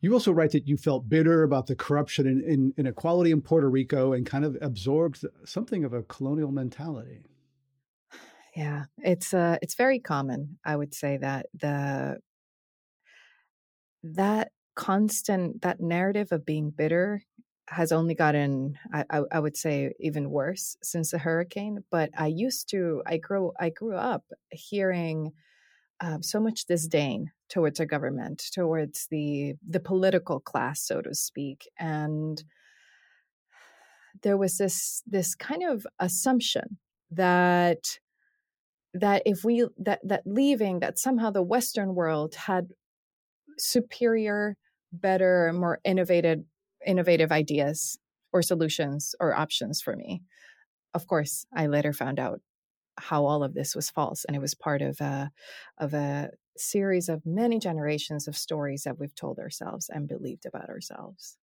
You 0.00 0.12
also 0.14 0.32
write 0.32 0.50
that 0.50 0.66
you 0.66 0.76
felt 0.76 1.08
bitter 1.08 1.44
about 1.44 1.68
the 1.68 1.76
corruption 1.76 2.26
and 2.26 2.42
in, 2.42 2.50
in, 2.50 2.74
inequality 2.78 3.30
in 3.30 3.40
Puerto 3.40 3.70
Rico 3.70 4.12
and 4.14 4.26
kind 4.26 4.44
of 4.44 4.58
absorbed 4.60 5.24
something 5.44 5.84
of 5.84 5.92
a 5.92 6.02
colonial 6.02 6.50
mentality. 6.50 7.22
Yeah, 8.54 8.84
it's 8.98 9.32
uh, 9.32 9.56
it's 9.62 9.76
very 9.76 9.98
common. 9.98 10.58
I 10.62 10.76
would 10.76 10.92
say 10.92 11.16
that 11.16 11.46
the 11.58 12.18
that 14.02 14.52
constant 14.74 15.62
that 15.62 15.80
narrative 15.80 16.32
of 16.32 16.46
being 16.46 16.70
bitter 16.70 17.22
has 17.68 17.92
only 17.92 18.14
gotten 18.14 18.78
I, 18.92 19.22
I, 19.30 19.38
would 19.38 19.56
say 19.56 19.92
even 20.00 20.30
worse 20.30 20.76
since 20.82 21.10
the 21.10 21.18
hurricane 21.18 21.84
but 21.90 22.10
i 22.16 22.26
used 22.26 22.68
to 22.70 23.02
i 23.06 23.18
grew 23.18 23.52
i 23.58 23.70
grew 23.70 23.96
up 23.96 24.24
hearing 24.50 25.32
uh, 26.00 26.18
so 26.20 26.40
much 26.40 26.64
disdain 26.64 27.30
towards 27.48 27.80
our 27.80 27.86
government 27.86 28.44
towards 28.52 29.06
the 29.10 29.54
the 29.66 29.80
political 29.80 30.40
class 30.40 30.82
so 30.82 31.00
to 31.00 31.14
speak 31.14 31.68
and 31.78 32.44
there 34.22 34.36
was 34.36 34.58
this 34.58 35.02
this 35.06 35.34
kind 35.34 35.62
of 35.62 35.86
assumption 35.98 36.78
that 37.10 37.98
that 38.92 39.22
if 39.24 39.44
we 39.44 39.66
that 39.78 40.00
that 40.02 40.22
leaving 40.26 40.80
that 40.80 40.98
somehow 40.98 41.30
the 41.30 41.42
western 41.42 41.94
world 41.94 42.34
had 42.34 42.68
superior, 43.58 44.56
better, 44.92 45.52
more 45.52 45.80
innovative 45.84 46.40
innovative 46.86 47.30
ideas 47.32 47.98
or 48.32 48.42
solutions 48.42 49.14
or 49.20 49.34
options 49.34 49.80
for 49.80 49.96
me. 49.96 50.22
Of 50.94 51.06
course, 51.06 51.46
I 51.54 51.66
later 51.66 51.92
found 51.92 52.18
out 52.20 52.40
how 52.98 53.24
all 53.26 53.44
of 53.44 53.54
this 53.54 53.74
was 53.74 53.90
false, 53.90 54.24
and 54.24 54.36
it 54.36 54.40
was 54.40 54.54
part 54.54 54.82
of 54.82 55.00
a 55.00 55.30
of 55.78 55.94
a 55.94 56.30
series 56.56 57.08
of 57.08 57.26
many 57.26 57.58
generations 57.58 58.28
of 58.28 58.36
stories 58.36 58.84
that 58.84 58.98
we've 58.98 59.14
told 59.14 59.38
ourselves 59.38 59.90
and 59.92 60.08
believed 60.08 60.46
about 60.46 60.68
ourselves. 60.68 61.38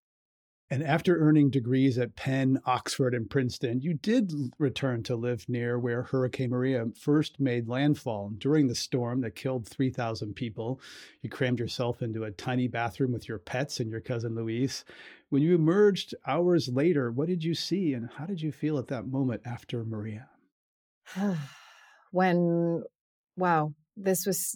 And 0.72 0.84
after 0.84 1.18
earning 1.18 1.50
degrees 1.50 1.98
at 1.98 2.16
Penn, 2.16 2.62
Oxford, 2.64 3.16
and 3.16 3.28
Princeton, 3.28 3.82
you 3.82 3.96
did 3.96 4.32
return 4.60 5.02
to 5.04 5.16
live 5.16 5.50
near 5.50 5.80
where 5.80 6.04
Hurricane 6.04 6.52
Maria 6.52 6.86
first 6.96 7.40
made 7.40 7.68
landfall. 7.68 8.30
During 8.38 8.68
the 8.68 8.76
storm 8.76 9.22
that 9.22 9.36
killed 9.36 9.68
3,000 9.68 10.36
people, 10.36 10.80
you 11.24 11.30
crammed 11.30 11.58
yourself 11.58 12.04
into 12.04 12.24
a 12.24 12.32
tiny 12.32 12.68
bathroom 12.68 13.12
with 13.12 13.28
your 13.28 13.40
pets 13.40 13.80
and 13.80 13.90
your 13.90 14.00
cousin 14.00 14.36
Luis. 14.36 14.86
When 15.30 15.42
you 15.42 15.56
emerged 15.56 16.14
hours 16.28 16.70
later, 16.72 17.12
what 17.12 17.28
did 17.28 17.44
you 17.44 17.56
see 17.56 17.94
and 17.94 18.08
how 18.18 18.28
did 18.28 18.40
you 18.40 18.52
feel 18.52 18.78
at 18.78 18.88
that 18.90 19.08
moment 19.08 19.42
after 19.46 19.84
Maria? 19.84 20.30
when, 22.12 22.84
wow, 23.36 23.74
this 23.98 24.28
was, 24.28 24.56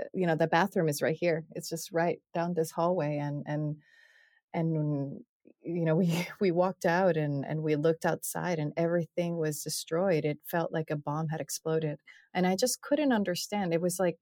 uh, 0.00 0.04
you 0.14 0.28
know, 0.28 0.36
the 0.36 0.46
bathroom 0.46 0.88
is 0.88 1.02
right 1.02 1.16
here. 1.18 1.44
It's 1.56 1.68
just 1.68 1.90
right 1.90 2.20
down 2.32 2.54
this 2.54 2.70
hallway. 2.70 3.18
And, 3.18 3.42
and, 3.44 3.76
and 4.54 5.24
you 5.68 5.84
know 5.84 5.96
we 5.96 6.26
we 6.40 6.50
walked 6.50 6.86
out 6.86 7.16
and 7.16 7.44
and 7.46 7.62
we 7.62 7.76
looked 7.76 8.06
outside 8.06 8.58
and 8.58 8.72
everything 8.76 9.36
was 9.38 9.62
destroyed. 9.62 10.24
It 10.24 10.38
felt 10.46 10.72
like 10.72 10.90
a 10.90 10.96
bomb 10.96 11.28
had 11.28 11.40
exploded 11.40 12.00
and 12.34 12.46
i 12.46 12.56
just 12.56 12.82
couldn't 12.82 13.12
understand. 13.12 13.74
It 13.74 13.80
was 13.80 13.98
like 14.00 14.18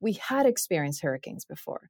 we 0.00 0.14
had 0.14 0.46
experienced 0.46 1.02
hurricanes 1.02 1.44
before 1.44 1.88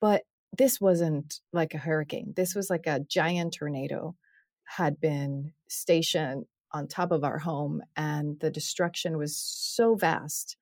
but 0.00 0.22
this 0.56 0.80
wasn't 0.80 1.40
like 1.52 1.74
a 1.74 1.78
hurricane. 1.78 2.32
This 2.36 2.54
was 2.54 2.70
like 2.70 2.86
a 2.86 3.00
giant 3.00 3.54
tornado 3.54 4.16
had 4.64 5.00
been 5.00 5.52
stationed 5.68 6.46
on 6.72 6.88
top 6.88 7.12
of 7.12 7.24
our 7.24 7.38
home 7.38 7.82
and 7.96 8.38
the 8.40 8.50
destruction 8.50 9.16
was 9.18 9.36
so 9.36 9.94
vast 9.94 10.56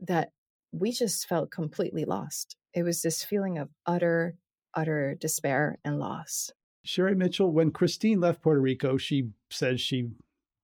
that 0.00 0.30
we 0.72 0.92
just 0.92 1.26
felt 1.28 1.50
completely 1.50 2.04
lost. 2.04 2.56
It 2.74 2.82
was 2.82 3.02
this 3.02 3.24
feeling 3.24 3.58
of 3.58 3.70
utter 3.86 4.36
utter 4.74 5.14
despair 5.14 5.78
and 5.84 5.98
loss 5.98 6.50
Sherri 6.86 7.16
Mitchell, 7.16 7.50
when 7.50 7.72
Christine 7.72 8.20
left 8.20 8.42
Puerto 8.42 8.60
Rico, 8.60 8.96
she 8.96 9.30
says 9.50 9.80
she 9.80 10.10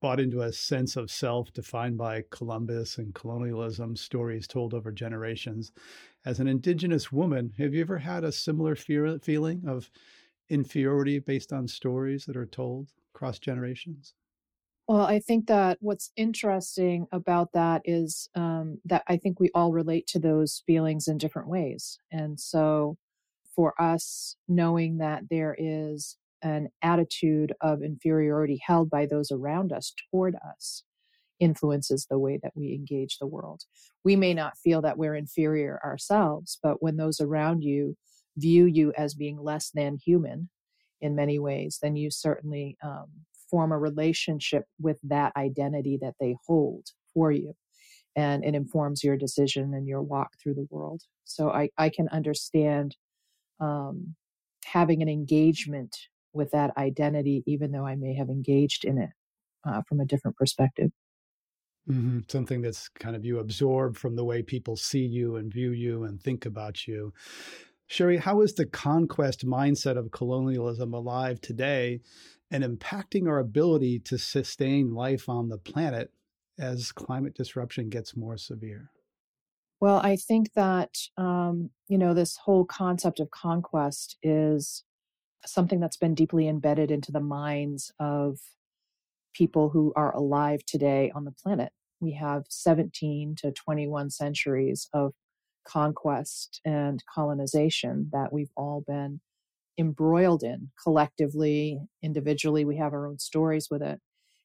bought 0.01 0.21
into 0.21 0.41
a 0.41 0.53
sense 0.53 0.97
of 0.97 1.11
self 1.11 1.53
defined 1.53 1.99
by 1.99 2.25
Columbus 2.31 2.99
and 2.99 3.13
colonialism, 3.13 3.97
stories 3.97 4.47
told 4.47 4.73
over 4.73 4.93
generations. 4.93 5.73
As 6.25 6.39
an 6.39 6.47
indigenous 6.47 7.11
woman, 7.11 7.53
have 7.59 7.75
you 7.75 7.81
ever 7.81 7.99
had 7.99 8.23
a 8.23 8.31
similar 8.31 8.77
fear, 8.77 9.19
feeling 9.19 9.65
of 9.67 9.91
inferiority 10.49 11.19
based 11.19 11.53
on 11.53 11.67
stories 11.67 12.25
that 12.27 12.37
are 12.37 12.47
told 12.47 12.93
across 13.13 13.41
generations? 13.41 14.15
Well, 14.87 15.03
I 15.03 15.19
think 15.19 15.49
that 15.49 15.79
what's 15.81 16.13
interesting 16.17 17.09
about 17.11 17.53
that 17.55 17.83
is 17.85 18.29
um, 18.37 18.79
that 18.85 19.03
I 19.09 19.17
think 19.17 19.41
we 19.41 19.51
all 19.55 19.73
relate 19.73 20.07
to 20.09 20.21
those 20.21 20.63
feelings 20.67 21.09
in 21.09 21.19
different 21.19 21.49
ways. 21.49 21.99
And 22.13 22.39
so 22.39 22.97
for 23.55 23.81
us 23.81 24.37
knowing 24.49 24.99
that 24.99 25.23
there 25.31 25.55
is 25.59 26.17
an 26.43 26.69
attitude 26.83 27.53
of 27.61 27.83
inferiority 27.83 28.61
held 28.67 28.91
by 28.91 29.07
those 29.07 29.31
around 29.31 29.73
us 29.73 29.95
toward 30.11 30.35
us 30.37 30.83
influences 31.39 32.07
the 32.09 32.19
way 32.19 32.39
that 32.43 32.53
we 32.55 32.73
engage 32.73 33.19
the 33.19 33.27
world. 33.27 33.63
We 34.05 34.17
may 34.17 34.35
not 34.35 34.57
feel 34.59 34.81
that 34.83 34.99
we're 34.99 35.17
inferior 35.17 35.81
ourselves, 35.85 36.59
but 36.63 36.83
when 36.83 36.97
those 36.97 37.21
around 37.21 37.63
you 37.63 37.97
view 38.37 38.65
you 38.65 38.93
as 38.97 39.15
being 39.15 39.43
less 39.43 39.71
than 39.75 39.99
human 40.05 40.49
in 41.01 41.17
many 41.17 41.39
ways, 41.39 41.79
then 41.83 41.97
you 41.97 42.11
certainly 42.11 42.77
um, 42.83 43.07
form 43.51 43.73
a 43.73 43.79
relationship 43.79 44.65
with 44.81 44.99
that 45.03 45.33
identity 45.37 45.99
that 46.01 46.15
they 46.21 46.37
hold 46.47 46.87
for 47.13 47.33
you. 47.33 47.55
And 48.15 48.45
it 48.45 48.55
informs 48.55 49.03
your 49.03 49.17
decision 49.17 49.75
and 49.75 49.87
your 49.87 50.03
walk 50.03 50.33
through 50.41 50.55
the 50.55 50.69
world. 50.71 51.03
So 51.25 51.51
I, 51.51 51.71
I 51.77 51.89
can 51.89 52.09
understand 52.09 52.97
um, 53.61 54.15
having 54.65 55.03
an 55.03 55.09
engagement 55.09 55.97
with 56.33 56.51
that 56.53 56.77
identity, 56.77 57.43
even 57.47 57.73
though 57.73 57.87
I 57.87 57.97
may 57.97 58.15
have 58.15 58.29
engaged 58.29 58.85
in 58.85 58.99
it 58.99 59.11
uh, 59.67 59.83
from 59.89 60.01
a 60.01 60.05
different 60.05 60.37
perspective. 60.37 60.91
Mm-hmm. 61.89 62.21
Something 62.29 62.63
that's 62.63 62.89
kind 62.89 63.17
of 63.17 63.25
you 63.25 63.39
absorb 63.39 63.97
from 63.97 64.15
the 64.15 64.25
way 64.25 64.43
people 64.43 64.77
see 64.77 65.05
you 65.05 65.37
and 65.37 65.53
view 65.53 65.73
you 65.73 66.05
and 66.05 66.23
think 66.23 66.47
about 66.47 66.87
you. 66.87 67.13
Sherri, 67.89 68.19
how 68.19 68.41
is 68.41 68.55
the 68.55 68.67
conquest 68.67 69.45
mindset 69.45 69.99
of 69.99 70.13
colonialism 70.13 70.95
alive 70.95 71.41
today 71.41 72.01
and 72.51 72.65
impacting 72.65 73.27
our 73.29 73.39
ability 73.39 73.99
to 74.01 74.17
sustain 74.17 74.95
life 74.95 75.29
on 75.29 75.49
the 75.49 75.59
planet 75.59 76.11
as 76.59 76.93
climate 76.93 77.35
disruption 77.35 77.91
gets 77.91 78.17
more 78.17 78.39
severe? 78.39 78.91
Well, 79.83 79.97
I 79.97 80.15
think 80.15 80.53
that, 80.55 80.97
um, 81.17 81.71
you 81.89 81.99
know, 81.99 82.15
this 82.15 82.37
whole 82.37 82.65
concept 82.65 83.19
of 83.19 83.33
conquest 83.33 84.17
is 84.23 84.85
something 85.45 85.81
that's 85.81 85.97
been 85.97 86.15
deeply 86.15 86.47
embedded 86.47 86.93
into 86.93 87.11
the 87.11 87.19
minds 87.19 87.93
of 87.99 88.39
people 89.35 89.71
who 89.71 89.93
are 89.97 90.15
alive 90.15 90.61
today 90.65 91.11
on 91.17 91.25
the 91.25 91.33
planet. 91.33 91.73
We 91.99 92.13
have 92.13 92.45
17 92.49 93.35
to 93.39 93.51
21 93.51 94.11
centuries 94.11 94.89
of 94.93 95.15
conquest 95.67 96.61
and 96.65 97.03
colonization 97.13 98.09
that 98.13 98.33
we've 98.33 98.53
all 98.57 98.85
been 98.87 99.21
embroiled 99.77 100.45
in 100.45 100.71
collectively, 100.81 101.81
individually. 102.05 102.65
We 102.65 102.77
have 102.77 102.93
our 102.93 103.09
own 103.09 103.19
stories 103.19 103.67
with 103.69 103.83
it. 103.83 103.99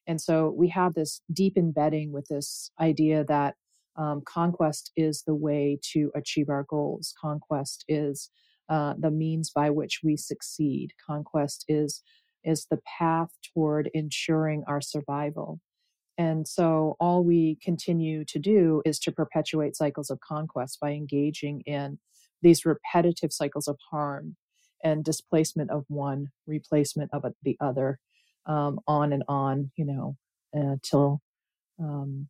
And 0.04 0.20
so 0.20 0.50
we 0.50 0.70
have 0.70 0.94
this 0.94 1.20
deep 1.32 1.56
embedding 1.56 2.10
with 2.10 2.26
this 2.26 2.72
idea 2.80 3.22
that 3.28 3.54
um, 3.98 4.22
conquest 4.24 4.92
is 4.96 5.24
the 5.26 5.34
way 5.34 5.78
to 5.92 6.10
achieve 6.14 6.48
our 6.48 6.64
goals. 6.68 7.12
Conquest 7.20 7.84
is 7.88 8.30
uh, 8.68 8.94
the 8.98 9.10
means 9.10 9.50
by 9.50 9.70
which 9.70 10.00
we 10.04 10.16
succeed. 10.16 10.92
Conquest 11.04 11.64
is 11.68 12.02
is 12.44 12.66
the 12.70 12.78
path 12.98 13.30
toward 13.52 13.90
ensuring 13.92 14.62
our 14.68 14.80
survival. 14.80 15.60
And 16.16 16.46
so 16.46 16.96
all 17.00 17.24
we 17.24 17.58
continue 17.62 18.24
to 18.26 18.38
do 18.38 18.80
is 18.86 18.98
to 19.00 19.12
perpetuate 19.12 19.76
cycles 19.76 20.08
of 20.08 20.20
conquest 20.20 20.78
by 20.80 20.92
engaging 20.92 21.62
in 21.62 21.98
these 22.40 22.64
repetitive 22.64 23.32
cycles 23.32 23.66
of 23.66 23.76
harm 23.90 24.36
and 24.82 25.04
displacement 25.04 25.70
of 25.70 25.84
one, 25.88 26.28
replacement 26.46 27.10
of 27.12 27.24
the 27.42 27.56
other, 27.60 27.98
um, 28.46 28.78
on 28.86 29.12
and 29.12 29.24
on, 29.28 29.72
you 29.76 29.84
know, 29.84 30.16
until 30.52 31.20
um, 31.80 32.28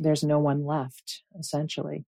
there's 0.00 0.24
no 0.24 0.38
one 0.38 0.64
left, 0.64 1.22
essentially. 1.38 2.04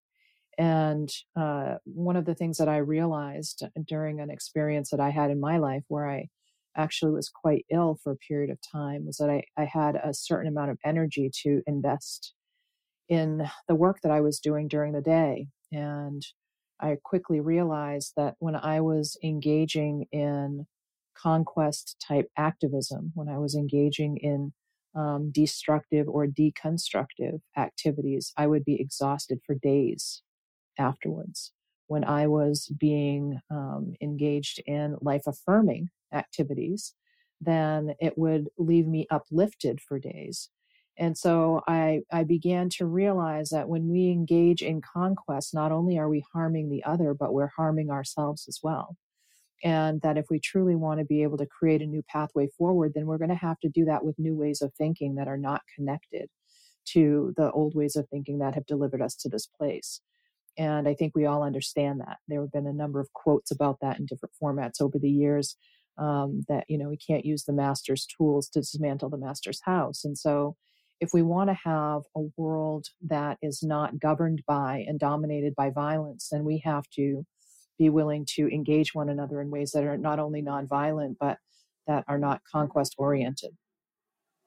And 0.58 1.08
uh, 1.38 1.74
one 1.84 2.16
of 2.16 2.24
the 2.24 2.34
things 2.34 2.58
that 2.58 2.68
I 2.68 2.78
realized 2.78 3.64
during 3.86 4.20
an 4.20 4.30
experience 4.30 4.90
that 4.90 5.00
I 5.00 5.10
had 5.10 5.30
in 5.30 5.40
my 5.40 5.58
life 5.58 5.84
where 5.88 6.08
I 6.10 6.28
actually 6.76 7.12
was 7.12 7.28
quite 7.28 7.64
ill 7.70 7.98
for 8.02 8.12
a 8.12 8.16
period 8.16 8.50
of 8.50 8.58
time 8.72 9.06
was 9.06 9.18
that 9.18 9.30
I, 9.30 9.44
I 9.56 9.64
had 9.64 9.96
a 9.96 10.14
certain 10.14 10.48
amount 10.48 10.70
of 10.70 10.78
energy 10.84 11.30
to 11.42 11.62
invest 11.66 12.34
in 13.08 13.42
the 13.68 13.74
work 13.74 13.98
that 14.02 14.12
I 14.12 14.20
was 14.20 14.40
doing 14.40 14.68
during 14.68 14.92
the 14.92 15.02
day. 15.02 15.48
And 15.70 16.22
I 16.80 16.96
quickly 17.02 17.40
realized 17.40 18.14
that 18.16 18.34
when 18.38 18.56
I 18.56 18.80
was 18.80 19.16
engaging 19.22 20.06
in 20.12 20.66
conquest 21.16 21.96
type 22.06 22.28
activism, 22.36 23.12
when 23.14 23.28
I 23.28 23.38
was 23.38 23.54
engaging 23.54 24.16
in 24.16 24.52
um, 24.94 25.30
destructive 25.30 26.08
or 26.08 26.26
deconstructive 26.26 27.40
activities, 27.56 28.32
I 28.36 28.46
would 28.46 28.64
be 28.64 28.80
exhausted 28.80 29.40
for 29.46 29.54
days 29.54 30.22
afterwards. 30.78 31.52
When 31.86 32.04
I 32.04 32.26
was 32.26 32.72
being 32.78 33.40
um, 33.50 33.94
engaged 34.00 34.62
in 34.66 34.96
life 35.00 35.22
affirming 35.26 35.90
activities, 36.12 36.94
then 37.40 37.94
it 38.00 38.16
would 38.16 38.48
leave 38.56 38.86
me 38.86 39.06
uplifted 39.10 39.80
for 39.80 39.98
days. 39.98 40.48
And 40.98 41.16
so 41.16 41.62
I, 41.66 42.02
I 42.12 42.24
began 42.24 42.68
to 42.70 42.86
realize 42.86 43.48
that 43.48 43.68
when 43.68 43.88
we 43.88 44.10
engage 44.10 44.62
in 44.62 44.80
conquest, 44.82 45.54
not 45.54 45.72
only 45.72 45.98
are 45.98 46.08
we 46.08 46.24
harming 46.32 46.70
the 46.70 46.84
other, 46.84 47.14
but 47.14 47.32
we're 47.32 47.52
harming 47.56 47.90
ourselves 47.90 48.46
as 48.46 48.60
well 48.62 48.96
and 49.64 50.00
that 50.02 50.18
if 50.18 50.26
we 50.30 50.40
truly 50.40 50.74
want 50.74 50.98
to 50.98 51.04
be 51.04 51.22
able 51.22 51.38
to 51.38 51.46
create 51.46 51.82
a 51.82 51.86
new 51.86 52.02
pathway 52.08 52.48
forward 52.58 52.92
then 52.94 53.06
we're 53.06 53.18
going 53.18 53.30
to 53.30 53.34
have 53.34 53.58
to 53.60 53.68
do 53.68 53.84
that 53.84 54.04
with 54.04 54.18
new 54.18 54.34
ways 54.34 54.60
of 54.62 54.72
thinking 54.74 55.14
that 55.14 55.28
are 55.28 55.38
not 55.38 55.62
connected 55.76 56.28
to 56.84 57.32
the 57.36 57.50
old 57.52 57.74
ways 57.74 57.96
of 57.96 58.08
thinking 58.08 58.38
that 58.38 58.54
have 58.54 58.66
delivered 58.66 59.02
us 59.02 59.14
to 59.14 59.28
this 59.28 59.46
place. 59.46 60.00
And 60.58 60.86
i 60.88 60.94
think 60.94 61.12
we 61.14 61.26
all 61.26 61.42
understand 61.42 62.00
that. 62.00 62.18
There 62.28 62.40
have 62.40 62.52
been 62.52 62.66
a 62.66 62.72
number 62.72 63.00
of 63.00 63.12
quotes 63.12 63.50
about 63.50 63.78
that 63.80 63.98
in 63.98 64.06
different 64.06 64.34
formats 64.42 64.80
over 64.80 64.98
the 64.98 65.10
years 65.10 65.56
um, 65.98 66.42
that 66.48 66.64
you 66.68 66.78
know 66.78 66.88
we 66.88 66.96
can't 66.96 67.24
use 67.24 67.44
the 67.44 67.52
master's 67.52 68.06
tools 68.06 68.48
to 68.50 68.60
dismantle 68.60 69.10
the 69.10 69.18
master's 69.18 69.60
house. 69.64 70.04
And 70.04 70.16
so 70.16 70.56
if 71.00 71.10
we 71.12 71.22
want 71.22 71.50
to 71.50 71.58
have 71.64 72.02
a 72.16 72.28
world 72.36 72.86
that 73.08 73.36
is 73.42 73.62
not 73.62 73.98
governed 73.98 74.42
by 74.46 74.84
and 74.86 75.00
dominated 75.00 75.54
by 75.56 75.70
violence 75.70 76.28
then 76.30 76.44
we 76.44 76.58
have 76.64 76.84
to 76.94 77.24
be 77.78 77.90
willing 77.90 78.26
to 78.36 78.48
engage 78.48 78.94
one 78.94 79.08
another 79.08 79.40
in 79.40 79.50
ways 79.50 79.72
that 79.72 79.84
are 79.84 79.96
not 79.96 80.18
only 80.18 80.42
nonviolent, 80.42 81.16
but 81.18 81.38
that 81.86 82.04
are 82.08 82.18
not 82.18 82.42
conquest 82.50 82.94
oriented. 82.98 83.56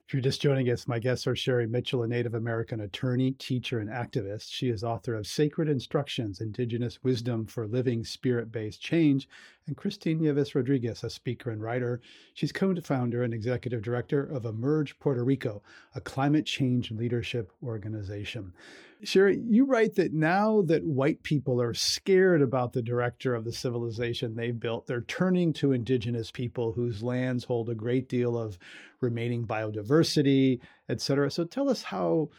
If 0.06 0.14
you're 0.14 0.22
just 0.22 0.40
joining 0.40 0.70
us, 0.70 0.86
my 0.86 1.00
guests 1.00 1.26
are 1.26 1.34
Sherri 1.34 1.66
Mitchell, 1.66 2.04
a 2.04 2.06
Native 2.06 2.34
American 2.34 2.82
attorney, 2.82 3.32
teacher, 3.32 3.80
and 3.80 3.90
activist. 3.90 4.52
She 4.52 4.68
is 4.68 4.84
author 4.84 5.16
of 5.16 5.26
Sacred 5.26 5.68
Instructions 5.68 6.40
Indigenous 6.40 7.02
Wisdom 7.02 7.44
for 7.44 7.66
Living 7.66 8.04
Spirit 8.04 8.52
Based 8.52 8.80
Change, 8.80 9.28
and 9.66 9.76
Christine 9.76 10.20
Nieves 10.20 10.54
Rodriguez, 10.54 11.02
a 11.02 11.10
speaker 11.10 11.50
and 11.50 11.60
writer. 11.60 12.00
She's 12.34 12.52
co 12.52 12.72
founder 12.76 13.24
and 13.24 13.34
executive 13.34 13.82
director 13.82 14.22
of 14.22 14.44
Emerge 14.44 14.96
Puerto 15.00 15.24
Rico, 15.24 15.60
a 15.96 16.00
climate 16.00 16.46
change 16.46 16.92
leadership 16.92 17.50
organization. 17.60 18.52
Sherri, 19.02 19.38
you 19.46 19.66
write 19.66 19.94
that 19.96 20.12
now 20.12 20.62
that 20.62 20.84
white 20.84 21.22
people 21.22 21.60
are 21.60 21.74
scared 21.74 22.42
about 22.42 22.72
the 22.72 22.82
director 22.82 23.34
of 23.34 23.44
the 23.44 23.52
civilization 23.52 24.34
they've 24.34 24.58
built, 24.58 24.86
they're 24.86 25.02
turning 25.02 25.52
to 25.54 25.72
indigenous 25.72 26.30
people 26.30 26.72
whose 26.72 27.02
lands 27.02 27.44
hold 27.44 27.68
a 27.68 27.74
great 27.74 28.08
deal 28.08 28.38
of 28.38 28.58
remaining 29.00 29.46
biodiversity, 29.46 30.60
et 30.88 31.00
cetera. 31.00 31.30
So 31.30 31.44
tell 31.44 31.68
us 31.68 31.82
how 31.82 32.30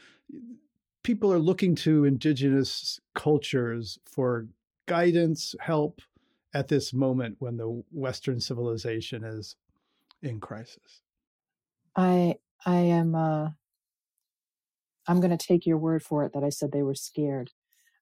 people 1.03 1.31
are 1.31 1.39
looking 1.39 1.75
to 1.75 2.05
indigenous 2.05 2.99
cultures 3.13 3.99
for 4.05 4.47
guidance, 4.87 5.55
help 5.59 6.01
at 6.53 6.67
this 6.67 6.93
moment 6.93 7.35
when 7.39 7.57
the 7.57 7.83
Western 7.91 8.39
civilization 8.39 9.23
is 9.23 9.55
in 10.21 10.39
crisis. 10.39 11.01
I 11.95 12.37
I 12.65 12.77
am 12.77 13.15
uh, 13.15 13.49
I'm 15.07 15.19
going 15.19 15.35
to 15.35 15.47
take 15.47 15.65
your 15.65 15.77
word 15.77 16.03
for 16.03 16.23
it 16.23 16.33
that 16.33 16.43
I 16.43 16.49
said 16.49 16.71
they 16.71 16.83
were 16.83 16.95
scared. 16.95 17.51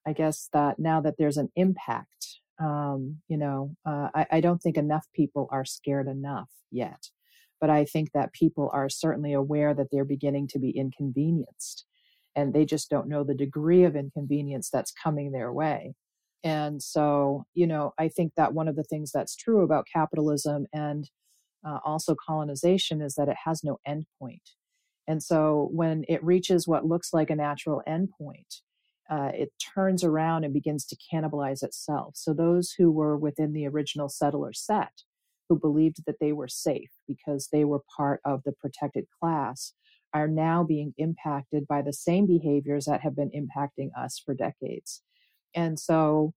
I 0.06 0.12
guess 0.12 0.48
that 0.52 0.78
now 0.78 1.00
that 1.00 1.14
there's 1.18 1.36
an 1.36 1.50
impact, 1.56 2.40
um, 2.60 3.18
you 3.28 3.36
know, 3.36 3.76
uh, 3.84 4.08
I, 4.14 4.26
I 4.32 4.40
don't 4.40 4.62
think 4.62 4.76
enough 4.76 5.06
people 5.14 5.48
are 5.50 5.64
scared 5.64 6.08
enough 6.08 6.50
yet. 6.70 7.10
But 7.60 7.70
I 7.70 7.84
think 7.84 8.12
that 8.12 8.32
people 8.32 8.70
are 8.72 8.88
certainly 8.88 9.32
aware 9.32 9.72
that 9.74 9.88
they're 9.90 10.04
beginning 10.04 10.48
to 10.48 10.58
be 10.58 10.70
inconvenienced 10.70 11.86
and 12.34 12.52
they 12.52 12.66
just 12.66 12.90
don't 12.90 13.08
know 13.08 13.24
the 13.24 13.34
degree 13.34 13.84
of 13.84 13.96
inconvenience 13.96 14.68
that's 14.70 14.92
coming 14.92 15.32
their 15.32 15.52
way. 15.52 15.94
And 16.44 16.82
so, 16.82 17.44
you 17.54 17.66
know, 17.66 17.94
I 17.98 18.08
think 18.08 18.32
that 18.36 18.52
one 18.52 18.68
of 18.68 18.76
the 18.76 18.84
things 18.84 19.10
that's 19.10 19.34
true 19.34 19.62
about 19.62 19.86
capitalism 19.92 20.66
and 20.72 21.10
uh, 21.66 21.78
also 21.84 22.14
colonization 22.14 23.00
is 23.00 23.14
that 23.14 23.28
it 23.28 23.36
has 23.44 23.64
no 23.64 23.78
endpoint. 23.88 24.42
And 25.08 25.22
so 25.22 25.68
when 25.72 26.04
it 26.08 26.22
reaches 26.24 26.66
what 26.66 26.86
looks 26.86 27.12
like 27.12 27.30
a 27.30 27.36
natural 27.36 27.82
endpoint, 27.88 28.60
uh, 29.08 29.30
it 29.34 29.52
turns 29.74 30.02
around 30.02 30.44
and 30.44 30.52
begins 30.52 30.84
to 30.86 30.96
cannibalize 30.96 31.62
itself. 31.62 32.14
So 32.16 32.32
those 32.32 32.72
who 32.72 32.90
were 32.90 33.16
within 33.16 33.52
the 33.52 33.66
original 33.66 34.08
settler 34.08 34.52
set, 34.52 35.02
who 35.48 35.58
believed 35.58 36.04
that 36.06 36.16
they 36.20 36.32
were 36.32 36.48
safe 36.48 36.90
because 37.06 37.48
they 37.52 37.64
were 37.64 37.82
part 37.96 38.20
of 38.24 38.42
the 38.44 38.52
protected 38.52 39.06
class, 39.20 39.74
are 40.12 40.26
now 40.26 40.64
being 40.64 40.92
impacted 40.98 41.68
by 41.68 41.82
the 41.82 41.92
same 41.92 42.26
behaviors 42.26 42.86
that 42.86 43.02
have 43.02 43.14
been 43.14 43.30
impacting 43.30 43.90
us 43.96 44.20
for 44.24 44.34
decades. 44.34 45.02
And 45.54 45.78
so, 45.78 46.32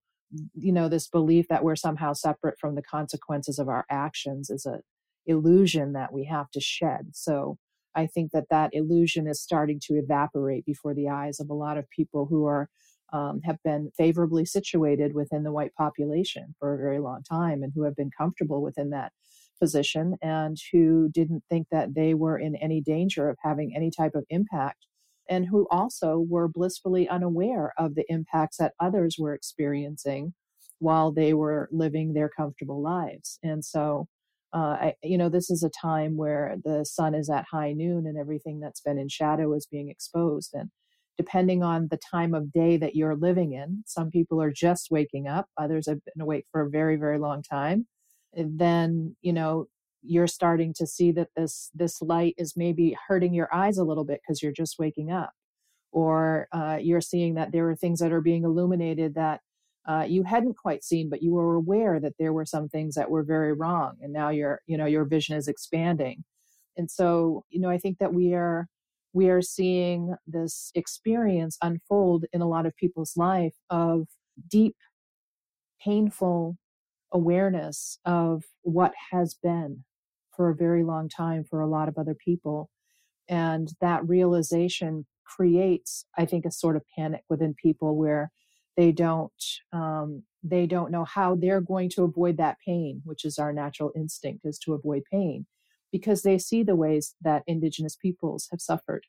you 0.54 0.72
know, 0.72 0.88
this 0.88 1.08
belief 1.08 1.48
that 1.48 1.64
we're 1.64 1.76
somehow 1.76 2.12
separate 2.12 2.58
from 2.60 2.76
the 2.76 2.82
consequences 2.82 3.58
of 3.58 3.68
our 3.68 3.84
actions 3.90 4.48
is 4.48 4.64
a 4.64 4.80
illusion 5.26 5.92
that 5.92 6.12
we 6.12 6.24
have 6.24 6.50
to 6.52 6.60
shed. 6.60 7.10
So 7.12 7.58
I 7.94 8.06
think 8.06 8.32
that 8.32 8.48
that 8.50 8.70
illusion 8.72 9.26
is 9.26 9.40
starting 9.40 9.80
to 9.84 9.94
evaporate 9.94 10.64
before 10.64 10.94
the 10.94 11.08
eyes 11.08 11.40
of 11.40 11.50
a 11.50 11.54
lot 11.54 11.78
of 11.78 11.88
people 11.90 12.26
who 12.26 12.46
are 12.46 12.68
um, 13.12 13.40
have 13.42 13.58
been 13.64 13.90
favorably 13.96 14.44
situated 14.44 15.14
within 15.14 15.42
the 15.42 15.52
white 15.52 15.74
population 15.74 16.54
for 16.60 16.74
a 16.74 16.78
very 16.78 17.00
long 17.00 17.22
time 17.22 17.62
and 17.62 17.72
who 17.74 17.82
have 17.82 17.96
been 17.96 18.10
comfortable 18.16 18.62
within 18.62 18.90
that 18.90 19.12
position 19.60 20.16
and 20.22 20.56
who 20.72 21.08
didn't 21.12 21.42
think 21.50 21.66
that 21.70 21.94
they 21.94 22.14
were 22.14 22.38
in 22.38 22.54
any 22.56 22.80
danger 22.80 23.28
of 23.28 23.36
having 23.42 23.74
any 23.74 23.90
type 23.90 24.14
of 24.14 24.24
impact 24.30 24.86
and 25.28 25.46
who 25.46 25.66
also 25.70 26.24
were 26.28 26.48
blissfully 26.48 27.08
unaware 27.08 27.72
of 27.78 27.94
the 27.94 28.04
impacts 28.08 28.56
that 28.56 28.74
others 28.80 29.16
were 29.18 29.34
experiencing 29.34 30.32
while 30.78 31.12
they 31.12 31.34
were 31.34 31.68
living 31.70 32.12
their 32.12 32.28
comfortable 32.28 32.82
lives. 32.82 33.38
And 33.42 33.64
so 33.64 34.08
I, 34.58 34.94
you 35.02 35.16
know, 35.16 35.28
this 35.28 35.50
is 35.50 35.62
a 35.62 35.70
time 35.70 36.16
where 36.16 36.56
the 36.64 36.84
sun 36.84 37.14
is 37.14 37.30
at 37.30 37.46
high 37.50 37.72
noon 37.72 38.06
and 38.06 38.18
everything 38.18 38.60
that's 38.60 38.80
been 38.80 38.98
in 38.98 39.08
shadow 39.08 39.52
is 39.54 39.66
being 39.70 39.88
exposed. 39.88 40.52
And 40.54 40.70
depending 41.16 41.62
on 41.62 41.88
the 41.90 41.98
time 41.98 42.34
of 42.34 42.52
day 42.52 42.76
that 42.78 42.96
you're 42.96 43.16
living 43.16 43.52
in, 43.52 43.84
some 43.86 44.10
people 44.10 44.40
are 44.42 44.52
just 44.52 44.88
waking 44.90 45.28
up, 45.28 45.46
others 45.56 45.86
have 45.88 45.98
been 46.04 46.22
awake 46.22 46.46
for 46.50 46.62
a 46.62 46.70
very, 46.70 46.96
very 46.96 47.18
long 47.18 47.42
time. 47.42 47.86
Then, 48.34 49.16
you 49.20 49.32
know, 49.32 49.66
you're 50.02 50.26
starting 50.26 50.72
to 50.74 50.86
see 50.86 51.12
that 51.12 51.28
this 51.36 51.70
this 51.74 52.00
light 52.00 52.34
is 52.38 52.56
maybe 52.56 52.96
hurting 53.06 53.34
your 53.34 53.54
eyes 53.54 53.76
a 53.76 53.84
little 53.84 54.04
bit 54.04 54.20
because 54.22 54.42
you're 54.42 54.52
just 54.52 54.78
waking 54.78 55.10
up 55.12 55.32
or 55.92 56.48
uh, 56.52 56.78
you're 56.80 57.00
seeing 57.00 57.34
that 57.34 57.52
there 57.52 57.68
are 57.68 57.76
things 57.76 58.00
that 58.00 58.12
are 58.12 58.20
being 58.20 58.44
illuminated 58.44 59.14
that 59.14 59.40
uh, 59.88 60.04
you 60.06 60.22
hadn't 60.22 60.56
quite 60.56 60.84
seen, 60.84 61.08
but 61.08 61.22
you 61.22 61.32
were 61.32 61.54
aware 61.54 62.00
that 62.00 62.14
there 62.18 62.32
were 62.32 62.44
some 62.44 62.68
things 62.68 62.94
that 62.94 63.10
were 63.10 63.22
very 63.22 63.52
wrong, 63.52 63.96
and 64.00 64.12
now 64.12 64.28
your 64.28 64.60
you 64.66 64.76
know 64.76 64.86
your 64.86 65.04
vision 65.04 65.36
is 65.36 65.48
expanding. 65.48 66.24
And 66.76 66.90
so, 66.90 67.44
you 67.50 67.60
know, 67.60 67.70
I 67.70 67.78
think 67.78 67.98
that 67.98 68.14
we 68.14 68.34
are 68.34 68.66
we 69.12 69.28
are 69.28 69.42
seeing 69.42 70.14
this 70.26 70.70
experience 70.74 71.58
unfold 71.62 72.24
in 72.32 72.42
a 72.42 72.48
lot 72.48 72.66
of 72.66 72.76
people's 72.76 73.16
life 73.16 73.54
of 73.68 74.06
deep, 74.48 74.76
painful 75.82 76.56
awareness 77.12 77.98
of 78.04 78.44
what 78.62 78.92
has 79.10 79.34
been 79.42 79.84
for 80.36 80.48
a 80.48 80.54
very 80.54 80.84
long 80.84 81.08
time 81.08 81.44
for 81.44 81.60
a 81.60 81.66
lot 81.66 81.88
of 81.88 81.98
other 81.98 82.14
people. 82.14 82.70
And 83.28 83.68
that 83.80 84.08
realization 84.08 85.06
creates, 85.24 86.04
I 86.16 86.24
think, 86.24 86.44
a 86.44 86.50
sort 86.50 86.76
of 86.76 86.82
panic 86.96 87.22
within 87.28 87.54
people 87.60 87.96
where 87.96 88.30
they 88.80 88.92
don't 88.92 89.44
um, 89.74 90.22
they 90.42 90.66
don't 90.66 90.90
know 90.90 91.04
how 91.04 91.34
they're 91.34 91.60
going 91.60 91.90
to 91.90 92.02
avoid 92.02 92.38
that 92.38 92.56
pain 92.66 93.02
which 93.04 93.26
is 93.26 93.38
our 93.38 93.52
natural 93.52 93.92
instinct 93.94 94.46
is 94.46 94.58
to 94.58 94.72
avoid 94.72 95.02
pain 95.12 95.44
because 95.92 96.22
they 96.22 96.38
see 96.38 96.62
the 96.62 96.76
ways 96.76 97.14
that 97.20 97.42
indigenous 97.46 97.94
peoples 97.94 98.48
have 98.50 98.60
suffered 98.60 99.04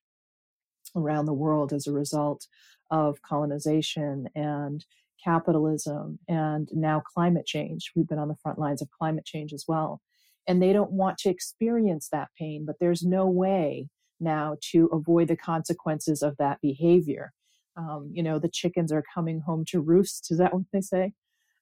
around 0.96 1.26
the 1.26 1.42
world 1.46 1.72
as 1.72 1.88
a 1.88 1.94
result 1.94 2.48
of 2.90 3.22
colonization 3.22 4.28
and 4.36 4.86
capitalism 5.24 6.20
and 6.28 6.68
now 6.74 7.00
climate 7.00 7.46
change. 7.46 7.92
We've 7.96 8.08
been 8.08 8.20
on 8.20 8.28
the 8.28 8.42
front 8.44 8.60
lines 8.60 8.82
of 8.82 8.90
climate 8.90 9.24
change 9.24 9.54
as 9.54 9.66
well. 9.68 10.02
And 10.48 10.62
they 10.62 10.74
don't 10.74 10.92
want 10.92 11.20
to 11.20 11.30
experience 11.30 12.10
that 12.12 12.30
pain 12.38 12.66
but 12.66 12.76
there's 12.82 13.04
no 13.04 13.26
way 13.26 13.88
now 14.20 14.58
to 14.72 14.90
avoid 14.92 15.30
the 15.30 15.38
consequences 15.38 16.22
of 16.22 16.36
that 16.38 16.60
behavior 16.62 17.32
um, 17.78 18.10
you 18.14 18.24
know 18.24 18.40
the 18.40 18.50
chickens 18.50 18.92
are 18.92 19.04
coming 19.14 19.42
home 19.42 19.64
to 19.68 19.80
roost 19.80 20.32
is 20.32 20.38
that 20.38 20.54
what 20.54 20.64
they 20.74 20.82
say 20.82 21.14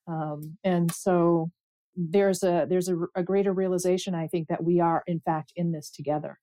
um, 0.07 0.57
and 0.63 0.91
so 0.91 1.49
there's 1.95 2.43
a 2.43 2.65
there's 2.69 2.89
a, 2.89 2.97
a 3.15 3.23
greater 3.23 3.53
realization 3.53 4.15
i 4.15 4.27
think 4.27 4.47
that 4.47 4.63
we 4.63 4.79
are 4.79 5.03
in 5.07 5.19
fact 5.19 5.51
in 5.55 5.71
this 5.71 5.89
together 5.89 6.39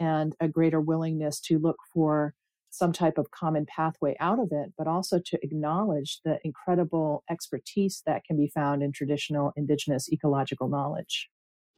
and 0.00 0.34
a 0.40 0.48
greater 0.48 0.80
willingness 0.80 1.40
to 1.40 1.58
look 1.58 1.76
for 1.92 2.34
some 2.70 2.92
type 2.92 3.18
of 3.18 3.30
common 3.30 3.66
pathway 3.66 4.14
out 4.20 4.38
of 4.38 4.48
it, 4.52 4.72
but 4.76 4.86
also 4.86 5.18
to 5.18 5.38
acknowledge 5.42 6.20
the 6.24 6.38
incredible 6.44 7.24
expertise 7.30 8.02
that 8.06 8.24
can 8.24 8.36
be 8.36 8.50
found 8.54 8.82
in 8.82 8.92
traditional 8.92 9.52
indigenous 9.56 10.08
ecological 10.12 10.68
knowledge. 10.68 11.28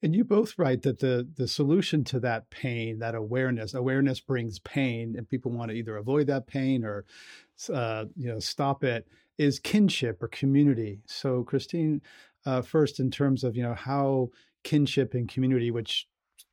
And 0.03 0.15
you 0.15 0.25
both 0.25 0.59
write 0.59 0.83
that 0.83 1.01
the 1.01 1.29
the 1.37 1.47
solution 1.47 2.05
to 2.05 2.21
that 2.21 2.49
pain, 2.51 2.99
that 3.01 3.15
awareness, 3.15 3.75
awareness 3.75 4.21
brings 4.21 4.59
pain, 4.61 5.15
and 5.17 5.29
people 5.29 5.53
want 5.53 5.71
to 5.71 5.77
either 5.77 5.97
avoid 5.97 6.27
that 6.29 6.47
pain 6.47 6.85
or, 6.85 7.05
uh, 7.73 8.07
you 8.17 8.29
know, 8.29 8.39
stop 8.39 8.83
it. 8.85 9.07
Is 9.39 9.59
kinship 9.59 10.23
or 10.23 10.29
community. 10.29 11.01
So, 11.07 11.45
Christine, 11.45 12.03
uh, 12.45 12.61
first 12.61 13.01
in 13.01 13.11
terms 13.11 13.43
of 13.43 13.57
you 13.57 13.63
know 13.63 13.75
how 13.75 14.31
kinship 14.65 15.15
and 15.15 15.29
community, 15.29 15.71
which 15.71 16.07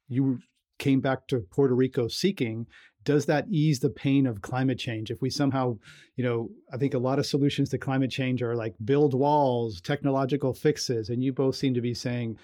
you 0.08 0.40
came 0.80 1.02
back 1.02 1.28
to 1.28 1.40
Puerto 1.52 1.76
Rico 1.76 2.08
seeking, 2.08 2.68
does 3.04 3.26
that 3.26 3.48
ease 3.50 3.80
the 3.80 3.90
pain 3.90 4.28
of 4.28 4.42
climate 4.42 4.78
change? 4.78 5.12
If 5.12 5.22
we 5.22 5.30
somehow, 5.30 5.78
you 6.16 6.24
know, 6.24 6.50
I 6.72 6.78
think 6.78 6.94
a 6.94 7.00
lot 7.00 7.20
of 7.20 7.26
solutions 7.26 7.70
to 7.70 7.78
climate 7.78 8.12
change 8.12 8.42
are 8.42 8.56
like 8.56 8.76
build 8.84 9.14
walls, 9.14 9.82
technological 9.82 10.54
fixes, 10.54 11.10
and 11.10 11.24
you 11.24 11.34
both 11.34 11.56
seem 11.56 11.74
to 11.74 11.82
be 11.82 11.94
saying 11.94 12.38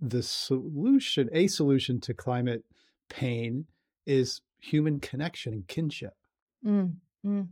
the 0.00 0.22
solution, 0.22 1.28
a 1.32 1.46
solution 1.46 2.00
to 2.00 2.14
climate 2.14 2.64
pain 3.08 3.66
is 4.06 4.40
human 4.60 5.00
connection 5.00 5.52
and 5.52 5.66
kinship. 5.66 6.14
Mm, 6.64 6.94
mm. 7.24 7.48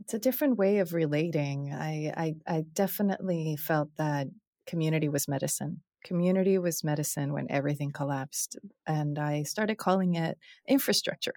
It's 0.00 0.14
a 0.14 0.18
different 0.18 0.56
way 0.56 0.78
of 0.78 0.94
relating. 0.94 1.72
I, 1.72 2.12
I, 2.16 2.34
I 2.46 2.64
definitely 2.72 3.56
felt 3.56 3.90
that 3.96 4.28
community 4.66 5.08
was 5.08 5.28
medicine. 5.28 5.82
Community 6.04 6.56
was 6.58 6.84
medicine 6.84 7.32
when 7.32 7.50
everything 7.50 7.90
collapsed. 7.90 8.58
And 8.86 9.18
I 9.18 9.42
started 9.42 9.76
calling 9.76 10.14
it 10.14 10.38
infrastructure 10.66 11.34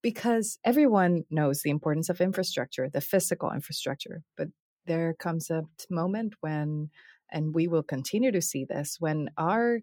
because 0.00 0.58
everyone 0.64 1.24
knows 1.30 1.60
the 1.60 1.70
importance 1.70 2.08
of 2.08 2.20
infrastructure, 2.20 2.88
the 2.88 3.00
physical 3.00 3.52
infrastructure, 3.52 4.22
but 4.36 4.48
there 4.86 5.14
comes 5.14 5.48
a 5.50 5.62
moment 5.90 6.34
when, 6.40 6.90
and 7.32 7.54
we 7.54 7.68
will 7.68 7.82
continue 7.82 8.32
to 8.32 8.42
see 8.42 8.64
this, 8.64 8.96
when 9.00 9.30
our 9.38 9.80